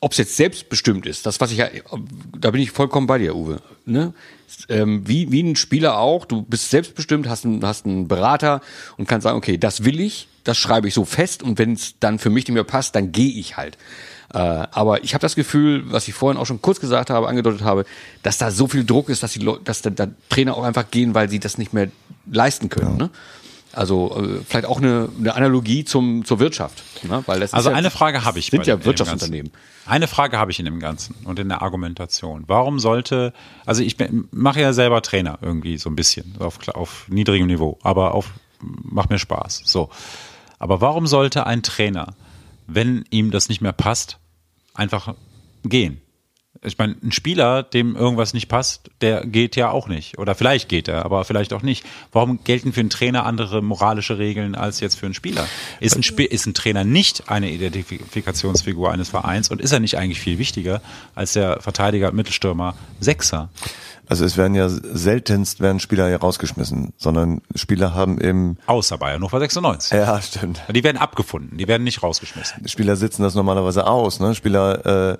ob 0.00 0.12
es 0.12 0.18
jetzt 0.18 0.36
selbstbestimmt 0.36 1.06
ist, 1.06 1.26
das, 1.26 1.40
was 1.40 1.50
ich 1.50 1.58
ja, 1.58 1.68
da 2.38 2.50
bin 2.50 2.60
ich 2.60 2.70
vollkommen 2.70 3.06
bei 3.06 3.18
dir, 3.18 3.34
Uwe. 3.34 3.60
Ne? 3.86 4.12
Ähm, 4.68 5.06
wie, 5.06 5.32
wie 5.32 5.42
ein 5.42 5.56
Spieler 5.56 5.98
auch, 5.98 6.24
du 6.24 6.42
bist 6.42 6.70
selbstbestimmt, 6.70 7.28
hast 7.28 7.44
einen, 7.44 7.64
hast 7.64 7.86
einen 7.86 8.08
Berater 8.08 8.60
und 8.96 9.08
kannst 9.08 9.24
sagen, 9.24 9.36
okay, 9.36 9.58
das 9.58 9.84
will 9.84 10.00
ich, 10.00 10.28
das 10.48 10.56
schreibe 10.56 10.88
ich 10.88 10.94
so 10.94 11.04
fest 11.04 11.42
und 11.42 11.58
wenn 11.58 11.74
es 11.74 11.94
dann 12.00 12.18
für 12.18 12.30
mich 12.30 12.46
nicht 12.46 12.54
mehr 12.54 12.64
passt, 12.64 12.94
dann 12.94 13.12
gehe 13.12 13.30
ich 13.30 13.56
halt. 13.56 13.76
Äh, 14.32 14.38
aber 14.38 15.04
ich 15.04 15.14
habe 15.14 15.22
das 15.22 15.36
Gefühl, 15.36 15.84
was 15.92 16.08
ich 16.08 16.14
vorhin 16.14 16.40
auch 16.40 16.46
schon 16.46 16.62
kurz 16.62 16.80
gesagt 16.80 17.10
habe, 17.10 17.28
angedeutet 17.28 17.62
habe, 17.62 17.84
dass 18.22 18.38
da 18.38 18.50
so 18.50 18.66
viel 18.66 18.84
Druck 18.84 19.08
ist, 19.08 19.22
dass 19.22 19.32
die 19.32 19.40
Leute, 19.40 19.64
dass 19.64 19.82
da, 19.82 19.90
da 19.90 20.08
Trainer 20.28 20.56
auch 20.56 20.64
einfach 20.64 20.90
gehen, 20.90 21.14
weil 21.14 21.28
sie 21.28 21.38
das 21.38 21.58
nicht 21.58 21.72
mehr 21.72 21.88
leisten 22.30 22.68
können. 22.68 22.96
Ne? 22.96 23.10
Also 23.72 24.16
äh, 24.18 24.40
vielleicht 24.46 24.66
auch 24.66 24.78
eine, 24.78 25.10
eine 25.18 25.34
Analogie 25.34 25.84
zum 25.84 26.24
zur 26.24 26.40
Wirtschaft, 26.40 26.82
ne? 27.04 27.22
weil 27.26 27.40
das 27.40 27.52
Also 27.52 27.68
ist 27.68 27.72
ja, 27.72 27.78
eine 27.78 27.90
Frage 27.90 28.24
habe 28.24 28.38
ich. 28.38 28.46
Sind 28.46 28.66
ja 28.66 28.82
Wirtschaftsunternehmen. 28.84 29.52
Eine 29.84 30.08
Frage 30.08 30.38
habe 30.38 30.50
ich 30.50 30.58
in 30.58 30.64
dem 30.64 30.80
Ganzen 30.80 31.14
und 31.24 31.38
in 31.38 31.48
der 31.48 31.62
Argumentation. 31.62 32.44
Warum 32.46 32.78
sollte, 32.78 33.32
also 33.66 33.82
ich 33.82 33.96
mache 34.30 34.60
ja 34.60 34.72
selber 34.72 35.02
Trainer 35.02 35.38
irgendwie 35.42 35.78
so 35.78 35.90
ein 35.90 35.96
bisschen 35.96 36.34
auf, 36.38 36.58
auf 36.68 37.06
niedrigem 37.08 37.46
Niveau, 37.46 37.78
aber 37.82 38.14
auf 38.14 38.30
macht 38.60 39.10
mir 39.10 39.18
Spaß. 39.18 39.62
So, 39.64 39.90
aber 40.58 40.80
warum 40.80 41.06
sollte 41.06 41.46
ein 41.46 41.62
Trainer, 41.62 42.14
wenn 42.66 43.04
ihm 43.10 43.30
das 43.30 43.48
nicht 43.48 43.60
mehr 43.60 43.72
passt, 43.72 44.18
einfach 44.74 45.14
gehen? 45.64 46.00
Ich 46.64 46.76
meine, 46.76 46.96
ein 47.04 47.12
Spieler, 47.12 47.62
dem 47.62 47.94
irgendwas 47.94 48.34
nicht 48.34 48.48
passt, 48.48 48.90
der 49.00 49.24
geht 49.24 49.54
ja 49.54 49.70
auch 49.70 49.86
nicht. 49.86 50.18
Oder 50.18 50.34
vielleicht 50.34 50.68
geht 50.68 50.88
er, 50.88 51.04
aber 51.04 51.24
vielleicht 51.24 51.52
auch 51.52 51.62
nicht. 51.62 51.84
Warum 52.10 52.42
gelten 52.42 52.72
für 52.72 52.80
einen 52.80 52.90
Trainer 52.90 53.24
andere 53.26 53.62
moralische 53.62 54.18
Regeln 54.18 54.56
als 54.56 54.80
jetzt 54.80 54.96
für 54.96 55.06
einen 55.06 55.14
Spieler? 55.14 55.46
Ist 55.78 55.94
ein, 55.94 56.02
Sp 56.02 56.24
ist 56.24 56.46
ein 56.46 56.54
Trainer 56.54 56.82
nicht 56.82 57.30
eine 57.30 57.50
Identifikationsfigur 57.50 58.90
eines 58.90 59.08
Vereins 59.08 59.50
und 59.50 59.60
ist 59.60 59.70
er 59.70 59.78
nicht 59.78 59.98
eigentlich 59.98 60.20
viel 60.20 60.38
wichtiger 60.38 60.82
als 61.14 61.34
der 61.34 61.60
Verteidiger, 61.60 62.10
Mittelstürmer, 62.10 62.74
Sechser? 62.98 63.50
Also 64.08 64.24
es 64.24 64.36
werden 64.36 64.54
ja 64.54 64.68
seltenst 64.68 65.60
werden 65.60 65.80
Spieler 65.80 66.08
hier 66.08 66.20
rausgeschmissen, 66.20 66.92
sondern 66.96 67.42
Spieler 67.54 67.94
haben 67.94 68.20
eben 68.20 68.56
Außer 68.66 68.96
bei 68.98 69.12
Hannover 69.14 69.38
96. 69.38 69.92
ja 69.92 70.20
stimmt. 70.22 70.62
Die 70.68 70.84
werden 70.84 70.96
abgefunden, 70.96 71.58
die 71.58 71.68
werden 71.68 71.84
nicht 71.84 72.02
rausgeschmissen. 72.02 72.66
Spieler 72.68 72.96
sitzen 72.96 73.22
das 73.22 73.34
normalerweise 73.34 73.86
aus, 73.86 74.20
ne? 74.20 74.34
Spieler 74.34 75.12
äh, 75.12 75.18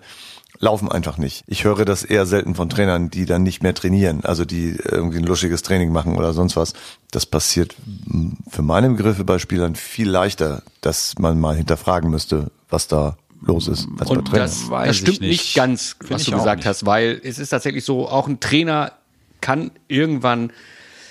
laufen 0.60 0.90
einfach 0.90 1.18
nicht. 1.18 1.44
Ich 1.46 1.64
höre 1.64 1.84
das 1.84 2.02
eher 2.02 2.26
selten 2.26 2.54
von 2.54 2.68
Trainern, 2.68 3.10
die 3.10 3.26
dann 3.26 3.42
nicht 3.42 3.62
mehr 3.62 3.74
trainieren, 3.74 4.24
also 4.24 4.44
die 4.44 4.76
irgendwie 4.84 5.18
ein 5.18 5.24
luschiges 5.24 5.62
Training 5.62 5.92
machen 5.92 6.16
oder 6.16 6.32
sonst 6.32 6.56
was. 6.56 6.72
Das 7.10 7.26
passiert 7.26 7.76
mh, 8.06 8.32
für 8.48 8.62
meine 8.62 8.88
Begriffe 8.90 9.24
bei 9.24 9.38
Spielern 9.38 9.74
viel 9.76 10.08
leichter, 10.08 10.62
dass 10.80 11.14
man 11.18 11.38
mal 11.38 11.54
hinterfragen 11.56 12.10
müsste, 12.10 12.50
was 12.70 12.88
da 12.88 13.16
los 13.40 13.68
ist, 13.68 13.88
als 13.98 14.08
bei 14.08 14.16
Und 14.16 14.24
Trainern. 14.26 14.46
das, 14.46 14.68
Weiß 14.70 14.86
das 14.88 14.96
ich 14.96 15.02
stimmt 15.02 15.20
nicht. 15.20 15.30
nicht, 15.30 15.54
ganz, 15.54 15.96
was 16.08 16.24
du 16.24 16.32
gesagt 16.32 16.58
nicht. 16.60 16.66
hast, 16.66 16.86
weil 16.86 17.20
es 17.22 17.38
ist 17.38 17.50
tatsächlich 17.50 17.84
so, 17.84 18.08
auch 18.08 18.26
ein 18.28 18.40
Trainer 18.40 18.92
kann 19.40 19.70
irgendwann, 19.86 20.52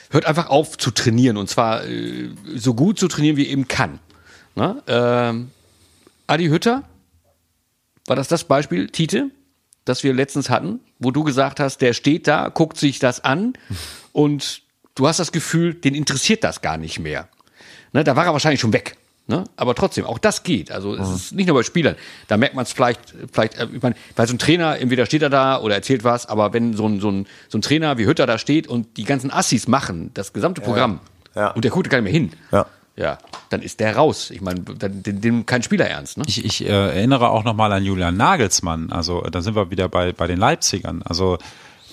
hört 0.10 0.26
einfach 0.26 0.50
auf 0.50 0.78
zu 0.78 0.92
trainieren 0.92 1.38
und 1.38 1.50
zwar 1.50 1.86
äh, 1.86 2.30
so 2.56 2.74
gut 2.74 3.00
zu 3.00 3.08
trainieren, 3.08 3.38
wie 3.38 3.46
er 3.46 3.52
eben 3.52 3.68
kann. 3.68 4.00
Ne? 4.56 4.82
Ähm, 4.88 5.52
Adi 6.28 6.48
Hütter, 6.48 6.84
war 8.06 8.16
das 8.16 8.28
das 8.28 8.44
Beispiel, 8.46 8.88
Tite, 8.90 9.32
das 9.86 10.04
wir 10.04 10.14
letztens 10.14 10.50
hatten, 10.50 10.80
wo 11.00 11.12
du 11.12 11.24
gesagt 11.24 11.60
hast, 11.60 11.80
der 11.82 11.94
steht 11.94 12.28
da, 12.28 12.50
guckt 12.50 12.78
sich 12.78 13.00
das 13.00 13.24
an 13.24 13.54
und 14.12 14.62
du 14.96 15.08
hast 15.08 15.20
das 15.20 15.32
Gefühl, 15.32 15.74
den 15.74 15.96
interessiert 15.96 16.44
das 16.44 16.62
gar 16.62 16.78
nicht 16.78 17.00
mehr. 17.00 17.30
Ne, 17.94 18.04
da 18.04 18.16
war 18.18 18.26
er 18.26 18.34
wahrscheinlich 18.34 18.60
schon 18.60 18.74
weg. 18.74 18.98
Ne? 19.30 19.44
Aber 19.58 19.76
trotzdem, 19.76 20.06
auch 20.06 20.20
das 20.20 20.44
geht. 20.44 20.72
Also 20.72 20.96
es 20.96 21.10
ist 21.10 21.32
nicht 21.34 21.48
nur 21.48 21.58
bei 21.58 21.64
Spielern. 21.64 21.96
Da 22.30 22.38
merkt 22.38 22.56
man 22.56 22.64
es 22.64 22.72
vielleicht, 22.72 23.02
vielleicht, 23.32 23.58
äh, 23.58 23.68
ich 23.74 23.82
meine, 23.82 23.96
weil 24.16 24.26
so 24.28 24.34
ein 24.34 24.40
Trainer, 24.40 24.80
entweder 24.80 25.06
steht 25.06 25.22
er 25.22 25.30
da 25.30 25.60
oder 25.60 25.76
erzählt 25.76 26.06
was, 26.06 26.26
aber 26.28 26.54
wenn 26.54 26.74
so 26.76 26.88
ein, 26.88 27.02
so 27.02 27.12
ein, 27.12 27.28
so 27.50 27.58
ein 27.58 27.62
Trainer 27.62 27.98
wie 27.98 28.06
Hütter 28.06 28.26
da 28.26 28.38
steht 28.38 28.68
und 28.68 28.96
die 28.96 29.04
ganzen 29.04 29.30
Assis 29.32 29.68
machen, 29.68 30.12
das 30.14 30.32
gesamte 30.32 30.62
Programm, 30.62 31.02
Ja. 31.36 31.52
und 31.52 31.66
der 31.66 31.72
guckt 31.72 31.90
gar 31.90 31.98
nicht 32.00 32.06
mehr 32.06 32.14
hin, 32.14 32.32
Ja. 32.54 32.68
ja, 32.96 33.18
dann 33.50 33.62
ist 33.62 33.82
der 33.82 33.98
raus. 33.98 34.32
Ich 34.32 34.40
meine, 34.40 34.62
dann 34.62 35.04
den, 35.04 35.20
den 35.20 35.46
kein 35.46 35.62
Spieler 35.62 35.88
ernst. 35.90 36.18
Ne? 36.18 36.24
Ich, 36.26 36.46
ich 36.46 36.64
äh, 36.64 36.68
erinnere 36.70 37.30
auch 37.30 37.44
nochmal 37.44 37.72
an 37.74 37.84
Julian 37.84 38.16
Nagelsmann. 38.16 38.94
Also 38.94 39.22
da 39.22 39.42
sind 39.42 39.56
wir 39.58 39.70
wieder 39.72 39.90
bei, 39.90 40.14
bei 40.14 40.28
den 40.28 40.38
Leipzigern. 40.40 41.02
Also 41.04 41.38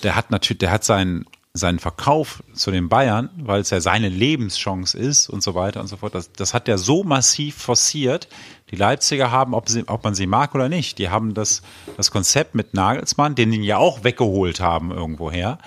der 0.03 0.15
hat 0.15 0.31
natürlich, 0.31 0.59
der 0.59 0.71
hat 0.71 0.85
seinen, 0.85 1.25
seinen 1.57 1.79
Verkauf 1.79 2.43
zu 2.53 2.69
den 2.69 2.89
Bayern, 2.89 3.29
weil 3.37 3.61
es 3.61 3.69
ja 3.69 3.79
seine 3.79 4.09
Lebenschance 4.09 4.97
ist 4.97 5.29
und 5.29 5.41
so 5.41 5.55
weiter 5.55 5.79
und 5.79 5.87
so 5.87 5.95
fort. 5.95 6.13
Das, 6.13 6.31
das 6.33 6.53
hat 6.53 6.67
der 6.67 6.77
so 6.77 7.03
massiv 7.03 7.55
forciert. 7.55 8.27
Die 8.71 8.75
Leipziger 8.75 9.31
haben, 9.31 9.53
ob, 9.53 9.69
sie, 9.69 9.87
ob 9.87 10.03
man 10.03 10.15
sie 10.15 10.27
mag 10.27 10.53
oder 10.53 10.67
nicht, 10.67 10.97
die 10.97 11.09
haben 11.09 11.33
das, 11.33 11.61
das 11.95 12.11
Konzept 12.11 12.55
mit 12.55 12.73
Nagelsmann, 12.73 13.35
den 13.35 13.51
die 13.51 13.63
ja 13.63 13.77
auch 13.77 14.03
weggeholt 14.03 14.59
haben 14.59 14.91
irgendwoher. 14.91 15.57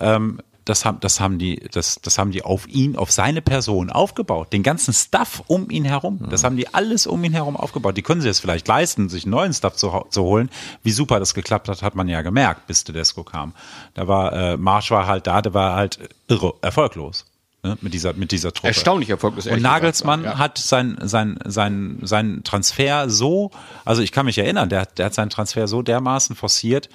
Ähm, 0.00 0.40
das 0.66 0.84
haben, 0.84 0.98
das 1.00 1.20
haben 1.20 1.38
die, 1.38 1.56
das, 1.72 2.00
das 2.02 2.18
haben 2.18 2.32
die 2.32 2.42
auf 2.42 2.68
ihn, 2.68 2.96
auf 2.96 3.10
seine 3.10 3.40
Person 3.40 3.88
aufgebaut. 3.88 4.52
Den 4.52 4.62
ganzen 4.62 4.92
Stuff 4.92 5.42
um 5.46 5.70
ihn 5.70 5.84
herum. 5.86 6.26
Das 6.28 6.44
haben 6.44 6.56
die 6.56 6.74
alles 6.74 7.06
um 7.06 7.24
ihn 7.24 7.32
herum 7.32 7.56
aufgebaut. 7.56 7.96
Die 7.96 8.02
können 8.02 8.20
sich 8.20 8.28
jetzt 8.28 8.40
vielleicht 8.40 8.68
leisten, 8.68 9.08
sich 9.08 9.24
einen 9.24 9.30
neuen 9.30 9.54
Stuff 9.54 9.76
zu, 9.76 10.04
zu 10.10 10.22
holen. 10.24 10.50
Wie 10.82 10.90
super 10.90 11.18
das 11.20 11.32
geklappt 11.32 11.68
hat, 11.68 11.80
hat 11.82 11.94
man 11.94 12.08
ja 12.08 12.20
gemerkt, 12.22 12.66
bis 12.66 12.84
Tedesco 12.84 13.24
kam. 13.24 13.54
Da 13.94 14.06
war, 14.08 14.32
äh, 14.34 14.56
Marsch 14.58 14.90
war 14.90 15.06
halt 15.06 15.26
da, 15.26 15.40
der 15.40 15.54
war 15.54 15.76
halt 15.76 15.98
irre, 16.28 16.52
erfolglos. 16.60 17.24
Ne, 17.62 17.78
mit 17.80 17.94
dieser, 17.94 18.12
mit 18.12 18.32
dieser 18.32 18.52
Truppe. 18.52 18.68
Erstaunlich 18.68 19.08
erfolglos. 19.10 19.46
Und 19.46 19.62
Nagelsmann 19.62 20.20
gesagt, 20.22 20.38
ja. 20.38 20.44
hat 20.44 20.58
sein, 20.58 20.98
sein, 21.02 21.38
sein, 21.46 21.98
sein 22.02 22.42
Transfer 22.44 23.08
so, 23.08 23.50
also 23.84 24.02
ich 24.02 24.12
kann 24.12 24.26
mich 24.26 24.38
erinnern, 24.38 24.68
der, 24.68 24.82
hat- 24.82 24.98
der 24.98 25.06
hat 25.06 25.14
seinen 25.14 25.30
Transfer 25.30 25.66
so 25.66 25.80
dermaßen 25.82 26.36
forciert, 26.36 26.88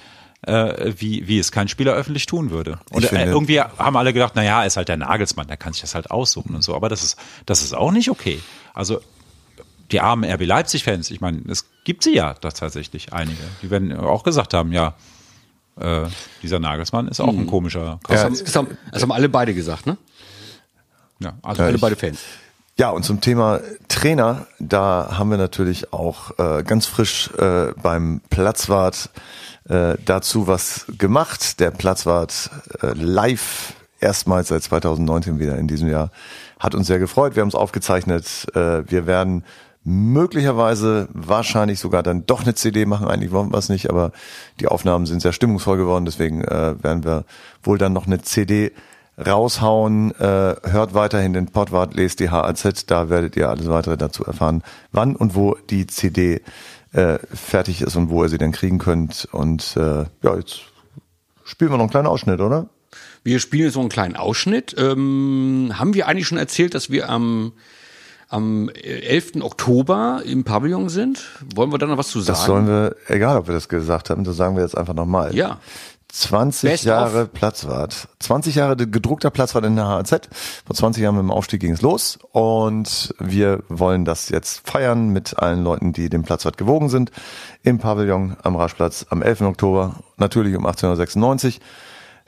äh, 0.44 0.94
wie, 0.98 1.28
wie 1.28 1.38
es 1.40 1.52
kein 1.52 1.68
Spieler 1.68 1.94
öffentlich 1.94 2.26
tun 2.26 2.50
würde. 2.52 2.80
Und 2.92 3.04
äh, 3.04 3.08
finde- 3.08 3.26
irgendwie 3.26 3.60
haben 3.62 3.96
alle 3.98 4.14
gedacht, 4.14 4.34
na 4.36 4.44
ja, 4.44 4.64
ist 4.64 4.78
halt 4.78 4.88
der 4.90 4.98
Nagelsmann, 4.98 5.48
der 5.48 5.58
kann 5.58 5.74
sich 5.74 5.82
das 5.82 5.94
halt 5.96 6.10
aussuchen 6.12 6.56
und 6.56 6.64
so. 6.64 6.76
Aber 6.76 6.90
das 6.90 7.04
ist, 7.04 7.18
das 7.46 7.62
ist 7.62 7.74
auch 7.76 7.92
nicht 7.92 8.10
okay. 8.10 8.40
Also 8.74 9.02
die 9.92 10.00
armen 10.00 10.24
RB 10.30 10.46
Leipzig-Fans, 10.46 11.12
ich 11.12 11.20
meine, 11.22 11.42
es 11.50 11.66
gibt 11.84 12.04
sie 12.04 12.16
ja 12.16 12.34
da 12.40 12.50
tatsächlich 12.52 13.12
einige. 13.14 13.42
Die 13.62 13.70
werden 13.70 13.96
auch 13.98 14.24
gesagt 14.24 14.54
haben, 14.54 14.72
ja, 14.72 14.94
äh, 15.80 16.04
dieser 16.42 16.60
Nagelsmann 16.60 17.08
ist 17.08 17.20
auch 17.20 17.28
ein 17.28 17.46
komischer 17.48 18.00
Das, 18.08 18.22
Kauz. 18.22 18.24
haben, 18.24 18.40
das, 18.46 18.56
haben, 18.56 18.78
das 18.92 19.02
haben 19.02 19.12
alle 19.12 19.30
beide 19.30 19.54
gesagt, 19.54 19.86
ne? 19.86 19.98
Ja, 21.20 21.34
also 21.44 21.62
Alle 21.64 21.76
ich- 21.76 21.82
beide 21.82 21.96
Fans. 21.96 22.20
Ja, 22.78 22.90
und 22.90 23.04
zum 23.04 23.22
Thema 23.22 23.60
Trainer, 23.90 24.48
da 24.58 25.16
haben 25.18 25.30
wir 25.30 25.38
natürlich 25.38 25.94
auch 25.94 26.32
äh, 26.40 26.64
ganz 26.64 26.88
frisch 26.88 27.30
äh, 27.38 27.74
beim 27.82 28.22
Platzwart 28.32 29.10
äh, 29.70 29.96
dazu 30.06 30.48
was 30.48 30.86
gemacht. 30.98 31.60
Der 31.60 31.72
Platzwart 31.72 32.50
äh, 32.82 32.94
live 32.94 33.74
erstmals 34.00 34.50
seit 34.50 34.64
2019 34.64 35.40
wieder 35.40 35.58
in 35.58 35.68
diesem 35.68 35.88
Jahr 35.88 36.12
hat 36.60 36.76
uns 36.76 36.88
sehr 36.88 37.00
gefreut. 37.00 37.36
Wir 37.36 37.42
haben 37.42 37.50
es 37.50 37.56
aufgezeichnet. 37.56 38.48
Äh, 38.56 38.90
wir 38.90 39.08
werden 39.08 39.44
möglicherweise 39.84 41.08
wahrscheinlich 41.12 41.80
sogar 41.80 42.04
dann 42.04 42.26
doch 42.26 42.44
eine 42.44 42.54
CD 42.54 42.86
machen. 42.86 43.08
Eigentlich 43.08 43.32
wollen 43.32 43.52
wir 43.52 43.58
es 43.58 43.70
nicht, 43.70 43.90
aber 43.90 44.12
die 44.60 44.68
Aufnahmen 44.68 45.06
sind 45.06 45.22
sehr 45.22 45.34
stimmungsvoll 45.34 45.78
geworden. 45.78 46.06
Deswegen 46.06 46.44
äh, 46.44 46.76
werden 46.84 47.04
wir 47.04 47.26
wohl 47.64 47.78
dann 47.78 47.94
noch 47.94 48.06
eine 48.06 48.22
CD 48.22 48.72
raushauen. 49.18 50.12
Äh, 50.20 50.56
hört 50.64 50.94
weiterhin 50.94 51.34
den 51.34 51.48
Podwart, 51.48 51.94
lest 51.96 52.20
die 52.20 52.30
HAZ, 52.30 52.86
da 52.86 53.10
werdet 53.10 53.36
ihr 53.36 53.50
alles 53.50 53.70
weitere 53.70 53.98
dazu 53.98 54.24
erfahren, 54.24 54.64
wann 54.92 55.16
und 55.16 55.36
wo 55.36 55.56
die 55.70 55.88
CD 55.88 56.42
äh, 56.94 57.20
fertig 57.34 57.82
ist 57.82 57.96
und 57.96 58.10
wo 58.10 58.24
ihr 58.24 58.30
sie 58.30 58.38
dann 58.38 58.52
kriegen 58.52 58.78
könnt. 58.78 59.28
Und 59.32 59.76
äh, 59.78 60.06
ja, 60.24 60.36
jetzt 60.36 60.62
spielen 61.44 61.72
wir 61.72 61.78
noch 61.78 61.84
einen 61.84 61.90
kleinen 61.90 62.08
Ausschnitt, 62.08 62.42
oder? 62.42 62.68
Wir 63.24 63.40
spielen 63.40 63.66
jetzt 63.66 63.76
so 63.76 63.80
einen 63.80 63.90
kleinen 63.90 64.16
Ausschnitt. 64.16 64.76
Ähm, 64.78 65.72
haben 65.76 65.94
wir 65.94 66.08
eigentlich 66.08 66.28
schon 66.28 66.38
erzählt, 66.38 66.74
dass 66.74 66.90
wir 66.90 67.10
am, 67.10 67.54
am 68.30 68.70
11. 68.70 69.42
Oktober 69.42 70.24
im 70.26 70.44
Pavillon 70.44 70.90
sind? 70.90 71.24
Wollen 71.56 71.72
wir 71.72 71.78
da 71.78 71.86
noch 71.86 71.98
was 71.98 72.10
zu 72.10 72.20
sagen? 72.20 72.38
Das 72.38 72.46
sollen 72.46 72.68
wir, 72.68 72.96
egal 73.08 73.38
ob 73.38 73.48
wir 73.48 73.54
das 73.54 73.70
gesagt 73.70 74.10
haben, 74.10 74.24
das 74.24 74.36
sagen 74.36 74.56
wir 74.56 74.64
jetzt 74.64 74.78
einfach 74.78 74.96
nochmal. 74.96 75.36
Ja. 75.36 75.60
20 76.12 76.70
Best 76.70 76.84
Jahre 76.84 77.24
of. 77.24 77.34
Platzwart. 77.34 78.08
20 78.20 78.56
Jahre 78.56 78.76
gedruckter 78.76 79.30
Platzwart 79.30 79.66
in 79.66 79.76
der 79.76 79.86
HAZ. 79.88 80.30
Vor 80.66 80.76
20 80.76 81.02
Jahren 81.04 81.16
mit 81.16 81.24
dem 81.24 81.32
Aufstieg 81.32 81.62
ging 81.62 81.72
es 81.72 81.82
los 81.82 82.20
und 82.32 83.16
wir 83.20 83.64
wollen 83.70 84.06
das 84.06 84.30
jetzt 84.30 84.68
feiern 84.70 85.10
mit 85.10 85.40
allen 85.40 85.64
Leuten, 85.64 85.94
die 85.94 86.10
dem 86.10 86.24
Platzwart 86.24 86.58
gewogen 86.58 86.90
sind. 86.90 87.12
Im 87.64 87.80
Pavillon 87.80 88.36
am 88.44 88.56
Raschplatz 88.56 89.06
am 89.10 89.22
11. 89.22 89.42
Oktober, 89.42 89.96
natürlich 90.18 90.56
um 90.56 90.66
1896. 90.66 91.62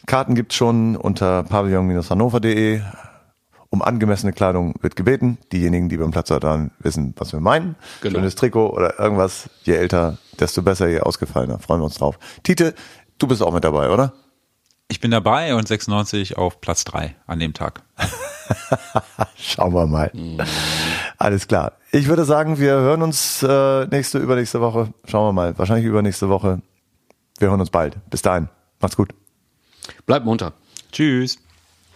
Karten 0.05 0.36
gibt's 0.36 0.55
schon 0.55 0.95
unter 0.95 1.43
pavillon-hannover.de. 1.43 2.81
Um 3.69 3.81
angemessene 3.81 4.34
Kleidung 4.34 4.75
wird 4.81 4.95
gebeten. 4.95 5.39
Diejenigen, 5.51 5.89
die 5.89 5.97
beim 5.97 6.11
Platzwart 6.11 6.43
waren, 6.43 6.69
wissen, 6.77 7.15
was 7.17 7.34
wir 7.34 7.39
meinen. 7.39 7.75
Genau. 8.01 8.19
Schönes 8.19 8.36
Trikot 8.36 8.69
oder 8.69 8.99
irgendwas. 8.99 9.49
Je 9.63 9.73
älter, 9.73 10.19
desto 10.39 10.61
besser, 10.61 10.89
je 10.89 10.99
ausgefallener. 10.99 11.57
Freuen 11.57 11.81
wir 11.81 11.86
uns 11.86 11.95
drauf. 11.95 12.19
Tite, 12.43 12.75
du 13.18 13.28
bist 13.28 13.41
auch 13.41 13.53
mit 13.53 13.64
dabei, 13.64 13.89
oder? 13.89 14.14
Ich 14.88 14.99
bin 14.99 15.11
dabei 15.11 15.55
und 15.55 15.68
96 15.68 16.38
auf 16.38 16.61
Platz 16.61 16.84
3 16.84 17.16
an 17.26 17.39
dem 17.39 17.53
Tag. 17.53 17.82
Schauen 19.36 19.74
wir 19.74 19.88
mal. 19.88 20.11
Alles 21.18 21.47
klar. 21.47 21.74
Ich 21.91 22.07
würde 22.07 22.26
sagen, 22.26 22.59
wir 22.59 22.74
hören 22.74 23.01
uns 23.01 23.41
äh, 23.43 23.86
nächste, 23.88 24.20
übernächste 24.20 24.61
Woche. 24.61 24.93
Schauen 25.05 25.30
wir 25.30 25.34
mal. 25.34 25.57
Wahrscheinlich 25.57 25.86
übernächste 25.86 26.30
Woche. 26.30 26.61
Wir 27.39 27.49
hören 27.49 27.59
uns 27.59 27.70
bald. 27.70 27.97
Bis 28.09 28.22
dahin. 28.22 28.49
Macht's 28.80 28.97
gut. 28.97 29.14
Bleibt 30.05 30.26
munter. 30.26 30.53
Tschüss. 30.91 31.39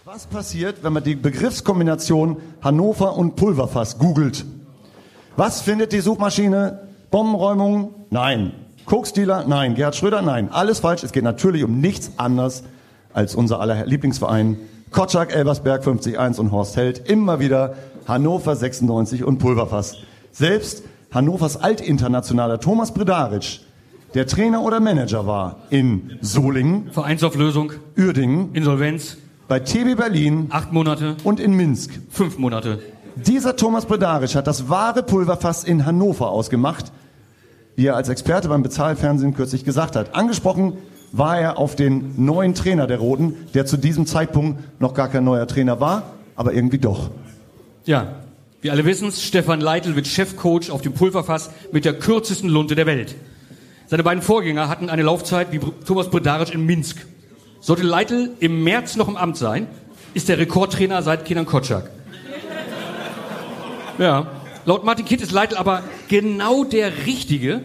Was 0.04 0.26
passiert, 0.26 0.82
wenn 0.82 0.94
man 0.94 1.04
die 1.04 1.14
Begriffskombination 1.14 2.40
Hannover 2.62 3.14
und 3.14 3.36
Pulverfass 3.36 3.98
googelt? 3.98 4.44
Was 5.36 5.60
findet 5.60 5.92
die 5.92 6.00
Suchmaschine? 6.00 6.88
Bombenräumung? 7.10 7.94
Nein. 8.10 8.52
Koksdealer? 8.88 9.44
Nein. 9.46 9.74
Gerhard 9.74 9.96
Schröder? 9.96 10.22
Nein. 10.22 10.50
Alles 10.50 10.80
falsch. 10.80 11.02
Es 11.02 11.12
geht 11.12 11.22
natürlich 11.22 11.62
um 11.62 11.78
nichts 11.78 12.12
anderes 12.16 12.64
als 13.12 13.34
unser 13.34 13.60
aller 13.60 13.84
Lieblingsverein. 13.84 14.56
Kotschak, 14.90 15.34
Elversberg 15.34 15.84
50-1 15.84 16.40
und 16.40 16.52
Horst 16.52 16.76
Held. 16.78 17.06
Immer 17.06 17.38
wieder 17.38 17.74
Hannover 18.06 18.56
96 18.56 19.24
und 19.24 19.38
Pulverfass. 19.38 19.98
Selbst 20.32 20.84
Hannovers 21.12 21.58
Altinternationaler 21.58 22.60
Thomas 22.60 22.94
Bredaric, 22.94 23.60
der 24.14 24.26
Trainer 24.26 24.62
oder 24.62 24.80
Manager 24.80 25.26
war 25.26 25.56
in 25.68 26.18
Solingen, 26.22 26.90
Vereinsauflösung, 26.90 27.72
Uerdingen, 27.98 28.54
Insolvenz, 28.54 29.18
bei 29.48 29.60
TB 29.60 29.96
Berlin 29.96 30.46
acht 30.48 30.72
Monate, 30.72 31.16
und 31.24 31.40
in 31.40 31.52
Minsk. 31.52 31.98
fünf 32.08 32.38
Monate. 32.38 32.78
Dieser 33.16 33.56
Thomas 33.56 33.84
Bredaric 33.84 34.34
hat 34.34 34.46
das 34.46 34.70
wahre 34.70 35.02
Pulverfass 35.02 35.64
in 35.64 35.84
Hannover 35.84 36.30
ausgemacht, 36.30 36.92
wie 37.78 37.86
er 37.86 37.94
als 37.94 38.08
Experte 38.08 38.48
beim 38.48 38.64
Bezahlfernsehen 38.64 39.34
kürzlich 39.34 39.64
gesagt 39.64 39.94
hat. 39.94 40.16
Angesprochen 40.16 40.78
war 41.12 41.38
er 41.38 41.58
auf 41.58 41.76
den 41.76 42.12
neuen 42.16 42.52
Trainer 42.54 42.88
der 42.88 42.98
Roten, 42.98 43.36
der 43.54 43.66
zu 43.66 43.76
diesem 43.76 44.04
Zeitpunkt 44.04 44.80
noch 44.80 44.94
gar 44.94 45.06
kein 45.06 45.22
neuer 45.22 45.46
Trainer 45.46 45.78
war, 45.78 46.02
aber 46.34 46.52
irgendwie 46.52 46.78
doch. 46.78 47.10
Ja, 47.84 48.16
wir 48.62 48.72
alle 48.72 48.84
wissen 48.84 49.06
es, 49.06 49.22
Stefan 49.22 49.60
Leitl 49.60 49.94
wird 49.94 50.08
Chefcoach 50.08 50.72
auf 50.72 50.82
dem 50.82 50.92
Pulverfass 50.92 51.50
mit 51.70 51.84
der 51.84 51.96
kürzesten 51.96 52.50
Lunte 52.50 52.74
der 52.74 52.86
Welt. 52.86 53.14
Seine 53.86 54.02
beiden 54.02 54.24
Vorgänger 54.24 54.68
hatten 54.68 54.90
eine 54.90 55.02
Laufzeit 55.02 55.52
wie 55.52 55.60
Thomas 55.86 56.10
Bredaric 56.10 56.52
in 56.52 56.66
Minsk. 56.66 57.06
Sollte 57.60 57.84
Leitl 57.84 58.30
im 58.40 58.64
März 58.64 58.96
noch 58.96 59.06
im 59.06 59.16
Amt 59.16 59.36
sein, 59.36 59.68
ist 60.14 60.28
der 60.28 60.38
Rekordtrainer 60.38 61.02
seit 61.02 61.24
Kenan 61.24 61.46
Kotschak. 61.46 61.88
Ja, 63.98 64.26
laut 64.68 64.84
Martin 64.84 65.06
Kitt 65.06 65.22
ist 65.22 65.32
Leitl 65.32 65.56
aber 65.56 65.82
genau 66.08 66.62
der 66.62 67.06
Richtige, 67.06 67.62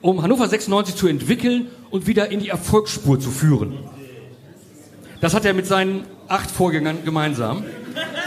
um 0.00 0.22
Hannover 0.22 0.46
96 0.46 0.94
zu 0.94 1.08
entwickeln 1.08 1.66
und 1.90 2.06
wieder 2.06 2.30
in 2.30 2.38
die 2.38 2.48
Erfolgsspur 2.48 3.18
zu 3.18 3.32
führen. 3.32 3.76
Das 5.20 5.34
hat 5.34 5.44
er 5.44 5.52
mit 5.52 5.66
seinen 5.66 6.04
acht 6.28 6.48
Vorgängern 6.48 6.98
gemeinsam, 7.04 7.64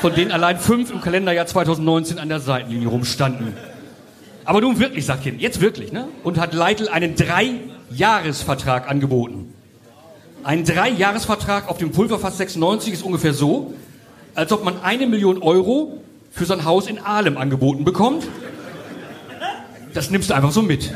von 0.01 0.13
denen 0.13 0.33
allein 0.33 0.59
fünf 0.59 0.91
im 0.91 0.99
Kalenderjahr 0.99 1.45
2019 1.45 2.19
an 2.19 2.27
der 2.27 2.41
Seitenlinie 2.41 2.89
rumstanden. 2.89 3.53
Aber 4.43 4.59
nun 4.59 4.77
wirklich, 4.77 5.05
sagt 5.05 5.23
Kind, 5.23 5.39
jetzt 5.41 5.61
wirklich, 5.61 5.93
ne? 5.93 6.09
Und 6.25 6.37
hat 6.37 6.53
Leitl 6.53 6.89
einen 6.89 7.15
Drei-Jahres-Vertrag 7.15 8.89
angeboten. 8.89 9.53
Ein 10.43 10.65
Drei-Jahres-Vertrag 10.65 11.69
auf 11.69 11.77
dem 11.77 11.93
Pulverfass 11.93 12.37
96 12.37 12.91
ist 12.91 13.03
ungefähr 13.03 13.33
so, 13.33 13.73
als 14.35 14.51
ob 14.51 14.65
man 14.65 14.81
eine 14.81 15.07
Million 15.07 15.41
Euro 15.41 16.01
für 16.37 16.45
sein 16.45 16.65
Haus 16.65 16.85
in 16.85 16.99
Ahlem 16.99 17.35
angeboten 17.35 17.83
bekommt. 17.83 18.27
Das 19.95 20.11
nimmst 20.11 20.29
du 20.29 20.35
einfach 20.35 20.51
so 20.51 20.61
mit. 20.61 20.93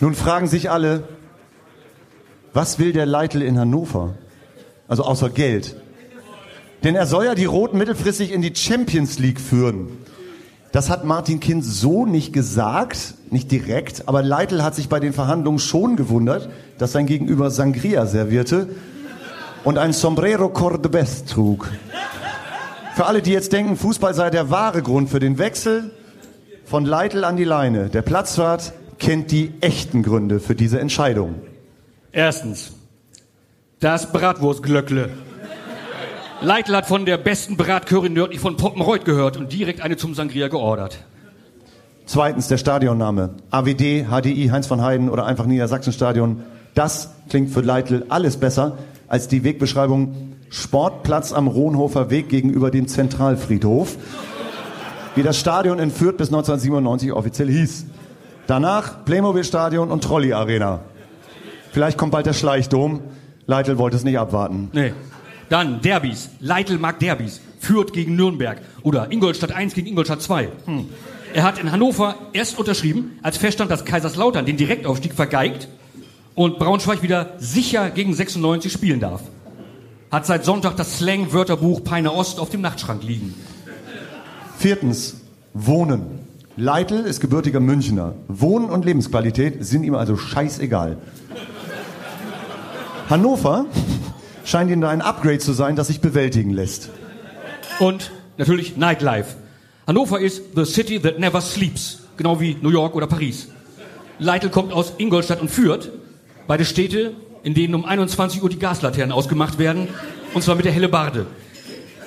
Nun 0.00 0.14
fragen 0.14 0.46
sich 0.46 0.70
alle, 0.70 1.06
was 2.54 2.78
will 2.78 2.94
der 2.94 3.04
Leitl 3.04 3.42
in 3.42 3.58
Hannover? 3.58 4.14
Also 4.86 5.02
außer 5.02 5.28
Geld. 5.28 5.76
Denn 6.84 6.94
er 6.94 7.06
soll 7.06 7.26
ja 7.26 7.34
die 7.34 7.44
Roten 7.44 7.76
mittelfristig 7.76 8.32
in 8.32 8.40
die 8.40 8.54
Champions 8.54 9.18
League 9.18 9.40
führen. 9.40 9.98
Das 10.72 10.90
hat 10.90 11.04
Martin 11.04 11.40
Kind 11.40 11.64
so 11.64 12.04
nicht 12.04 12.32
gesagt, 12.32 13.14
nicht 13.30 13.50
direkt, 13.50 14.06
aber 14.06 14.22
Leitl 14.22 14.62
hat 14.62 14.74
sich 14.74 14.88
bei 14.88 15.00
den 15.00 15.12
Verhandlungen 15.12 15.58
schon 15.58 15.96
gewundert, 15.96 16.50
dass 16.76 16.92
sein 16.92 17.06
Gegenüber 17.06 17.50
Sangria 17.50 18.04
servierte 18.06 18.68
und 19.64 19.78
ein 19.78 19.92
Sombrero 19.92 20.46
Cordobés 20.46 21.26
trug. 21.26 21.68
Für 22.94 23.06
alle, 23.06 23.22
die 23.22 23.32
jetzt 23.32 23.52
denken, 23.52 23.76
Fußball 23.76 24.12
sei 24.12 24.28
der 24.28 24.50
wahre 24.50 24.82
Grund 24.82 25.08
für 25.08 25.20
den 25.20 25.38
Wechsel, 25.38 25.90
von 26.64 26.84
Leitl 26.84 27.24
an 27.24 27.36
die 27.36 27.44
Leine. 27.44 27.88
Der 27.88 28.02
Platzwart 28.02 28.74
kennt 28.98 29.30
die 29.30 29.54
echten 29.60 30.02
Gründe 30.02 30.38
für 30.38 30.54
diese 30.54 30.80
Entscheidung. 30.80 31.36
Erstens, 32.12 32.72
das 33.80 34.12
Bratwurstglöckle. 34.12 35.10
Leitl 36.40 36.76
hat 36.76 36.86
von 36.86 37.04
der 37.04 37.18
besten 37.18 37.56
Bratcurry 37.56 38.10
nördlich 38.10 38.38
von 38.38 38.56
Poppenreuth 38.56 39.04
gehört 39.04 39.36
und 39.36 39.52
direkt 39.52 39.80
eine 39.80 39.96
zum 39.96 40.14
Sangria 40.14 40.46
geordert. 40.46 40.98
Zweitens 42.06 42.46
der 42.46 42.58
Stadionname. 42.58 43.30
AWD, 43.50 44.06
HDI, 44.08 44.48
Heinz 44.52 44.68
von 44.68 44.80
Heiden 44.80 45.10
oder 45.10 45.26
einfach 45.26 45.46
Niedersachsenstadion. 45.46 46.44
Das 46.74 47.10
klingt 47.28 47.50
für 47.50 47.60
Leitl 47.60 48.06
alles 48.08 48.36
besser 48.36 48.78
als 49.08 49.26
die 49.26 49.42
Wegbeschreibung 49.42 50.36
Sportplatz 50.48 51.32
am 51.32 51.48
Rohnhofer 51.48 52.08
Weg 52.08 52.28
gegenüber 52.28 52.70
dem 52.70 52.86
Zentralfriedhof, 52.86 53.96
wie 55.16 55.22
das 55.22 55.38
Stadion 55.38 55.80
in 55.80 55.90
Fürth 55.90 56.16
bis 56.16 56.28
1997 56.28 57.12
offiziell 57.12 57.48
hieß. 57.48 57.86
Danach 58.46 59.04
Playmobil-Stadion 59.04 59.90
und 59.90 60.04
Trolley-Arena. 60.04 60.80
Vielleicht 61.72 61.98
kommt 61.98 62.12
bald 62.12 62.26
der 62.26 62.32
Schleichdom. 62.32 63.00
Leitl 63.46 63.76
wollte 63.76 63.96
es 63.96 64.04
nicht 64.04 64.18
abwarten. 64.18 64.70
Nee. 64.72 64.92
Dann 65.48 65.80
Derbys. 65.80 66.30
Leitl 66.40 66.78
mag 66.78 66.98
Derbys. 66.98 67.40
Fürth 67.60 67.92
gegen 67.92 68.16
Nürnberg. 68.16 68.60
Oder 68.82 69.10
Ingolstadt 69.10 69.52
1 69.52 69.74
gegen 69.74 69.86
Ingolstadt 69.86 70.22
2. 70.22 70.48
Hm. 70.66 70.86
Er 71.34 71.42
hat 71.42 71.58
in 71.58 71.70
Hannover 71.72 72.14
erst 72.32 72.58
unterschrieben, 72.58 73.18
als 73.22 73.36
feststand, 73.36 73.70
dass 73.70 73.84
Kaiserslautern 73.84 74.46
den 74.46 74.56
Direktaufstieg 74.56 75.12
vergeigt 75.12 75.68
und 76.34 76.58
Braunschweig 76.58 77.02
wieder 77.02 77.34
sicher 77.38 77.90
gegen 77.90 78.14
96 78.14 78.72
spielen 78.72 79.00
darf. 79.00 79.22
Hat 80.10 80.24
seit 80.24 80.44
Sonntag 80.44 80.76
das 80.76 80.98
Slang-Wörterbuch 80.98 81.84
Peine 81.84 82.12
Ost 82.12 82.40
auf 82.40 82.48
dem 82.48 82.62
Nachtschrank 82.62 83.02
liegen. 83.02 83.34
Viertens, 84.56 85.20
Wohnen. 85.52 86.20
Leitl 86.56 87.04
ist 87.04 87.20
gebürtiger 87.20 87.60
Münchner. 87.60 88.14
Wohnen 88.26 88.70
und 88.70 88.84
Lebensqualität 88.84 89.64
sind 89.64 89.84
ihm 89.84 89.94
also 89.94 90.16
scheißegal. 90.16 90.96
Hannover 93.10 93.66
scheint 94.48 94.70
ihm 94.70 94.80
da 94.80 94.88
ein 94.88 95.02
Upgrade 95.02 95.38
zu 95.38 95.52
sein, 95.52 95.76
das 95.76 95.88
sich 95.88 96.00
bewältigen 96.00 96.50
lässt. 96.50 96.90
Und 97.78 98.10
natürlich 98.38 98.76
Nightlife. 98.76 99.36
Hannover 99.86 100.20
ist 100.20 100.42
the 100.54 100.64
city 100.64 101.00
that 101.00 101.18
never 101.18 101.40
sleeps. 101.40 102.00
Genau 102.16 102.40
wie 102.40 102.56
New 102.60 102.70
York 102.70 102.94
oder 102.94 103.06
Paris. 103.06 103.48
Leitl 104.18 104.48
kommt 104.48 104.72
aus 104.72 104.94
Ingolstadt 104.98 105.40
und 105.40 105.50
Fürth. 105.50 105.90
Beide 106.46 106.64
Städte, 106.64 107.12
in 107.42 107.54
denen 107.54 107.74
um 107.74 107.84
21 107.84 108.42
Uhr 108.42 108.48
die 108.48 108.58
Gaslaternen 108.58 109.12
ausgemacht 109.12 109.58
werden. 109.58 109.88
Und 110.34 110.42
zwar 110.42 110.56
mit 110.56 110.64
der 110.64 110.72
Hellebarde. 110.72 111.26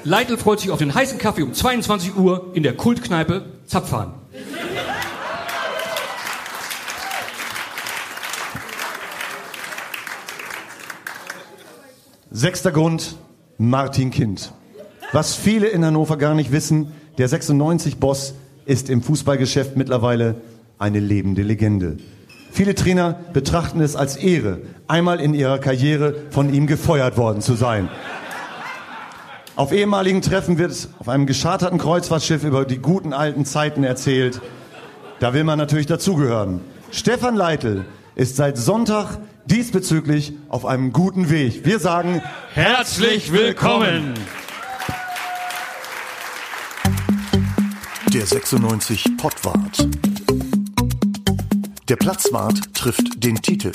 Leitl 0.03 0.37
freut 0.37 0.59
sich 0.59 0.71
auf 0.71 0.79
den 0.79 0.93
heißen 0.93 1.19
Kaffee 1.19 1.43
um 1.43 1.53
22 1.53 2.15
Uhr 2.15 2.51
in 2.53 2.63
der 2.63 2.75
Kultkneipe 2.75 3.45
Zapfhahn. 3.67 4.13
Sechster 12.34 12.71
Grund, 12.71 13.17
Martin 13.57 14.09
Kind. 14.09 14.53
Was 15.11 15.36
viele 15.36 15.67
in 15.67 15.84
Hannover 15.84 16.15
gar 16.15 16.34
nicht 16.34 16.53
wissen, 16.53 16.93
der 17.17 17.27
96-Boss 17.27 18.36
ist 18.63 18.89
im 18.89 19.01
Fußballgeschäft 19.03 19.75
mittlerweile 19.75 20.36
eine 20.79 21.01
lebende 21.01 21.41
Legende. 21.41 21.97
Viele 22.49 22.73
Trainer 22.73 23.19
betrachten 23.34 23.82
es 23.82 23.97
als 23.97 24.15
Ehre, 24.15 24.59
einmal 24.88 25.19
in 25.19 25.34
ihrer 25.34 25.59
Karriere 25.59 26.15
von 26.29 26.53
ihm 26.53 26.67
gefeuert 26.67 27.17
worden 27.17 27.41
zu 27.41 27.55
sein. 27.55 27.89
Auf 29.57 29.73
ehemaligen 29.73 30.21
Treffen 30.21 30.57
wird 30.57 30.88
auf 30.99 31.09
einem 31.09 31.25
gescharterten 31.25 31.79
Kreuzfahrtschiff 31.79 32.45
über 32.45 32.63
die 32.63 32.77
guten 32.77 33.11
alten 33.11 33.43
Zeiten 33.43 33.84
erzählt. 33.84 34.39
Da 35.19 35.34
will 35.34 35.43
man 35.43 35.57
natürlich 35.57 35.88
dazugehören. 35.88 36.61
Stefan 36.91 37.36
Leitl 37.36 37.84
ist 38.15 38.38
seit 38.38 38.57
Sonntag 38.57 39.17
diesbezüglich 39.45 40.33
auf 40.49 40.65
einem 40.65 40.93
guten 40.93 41.29
Weg. 41.29 41.65
Wir 41.65 41.79
sagen 41.79 42.21
Herzlich 42.53 43.31
willkommen! 43.31 44.13
Der 48.13 48.25
96 48.25 49.05
Pottwart. 49.17 49.87
Der 51.87 51.95
Platzwart 51.95 52.73
trifft 52.73 53.23
den 53.23 53.41
Titel. 53.41 53.71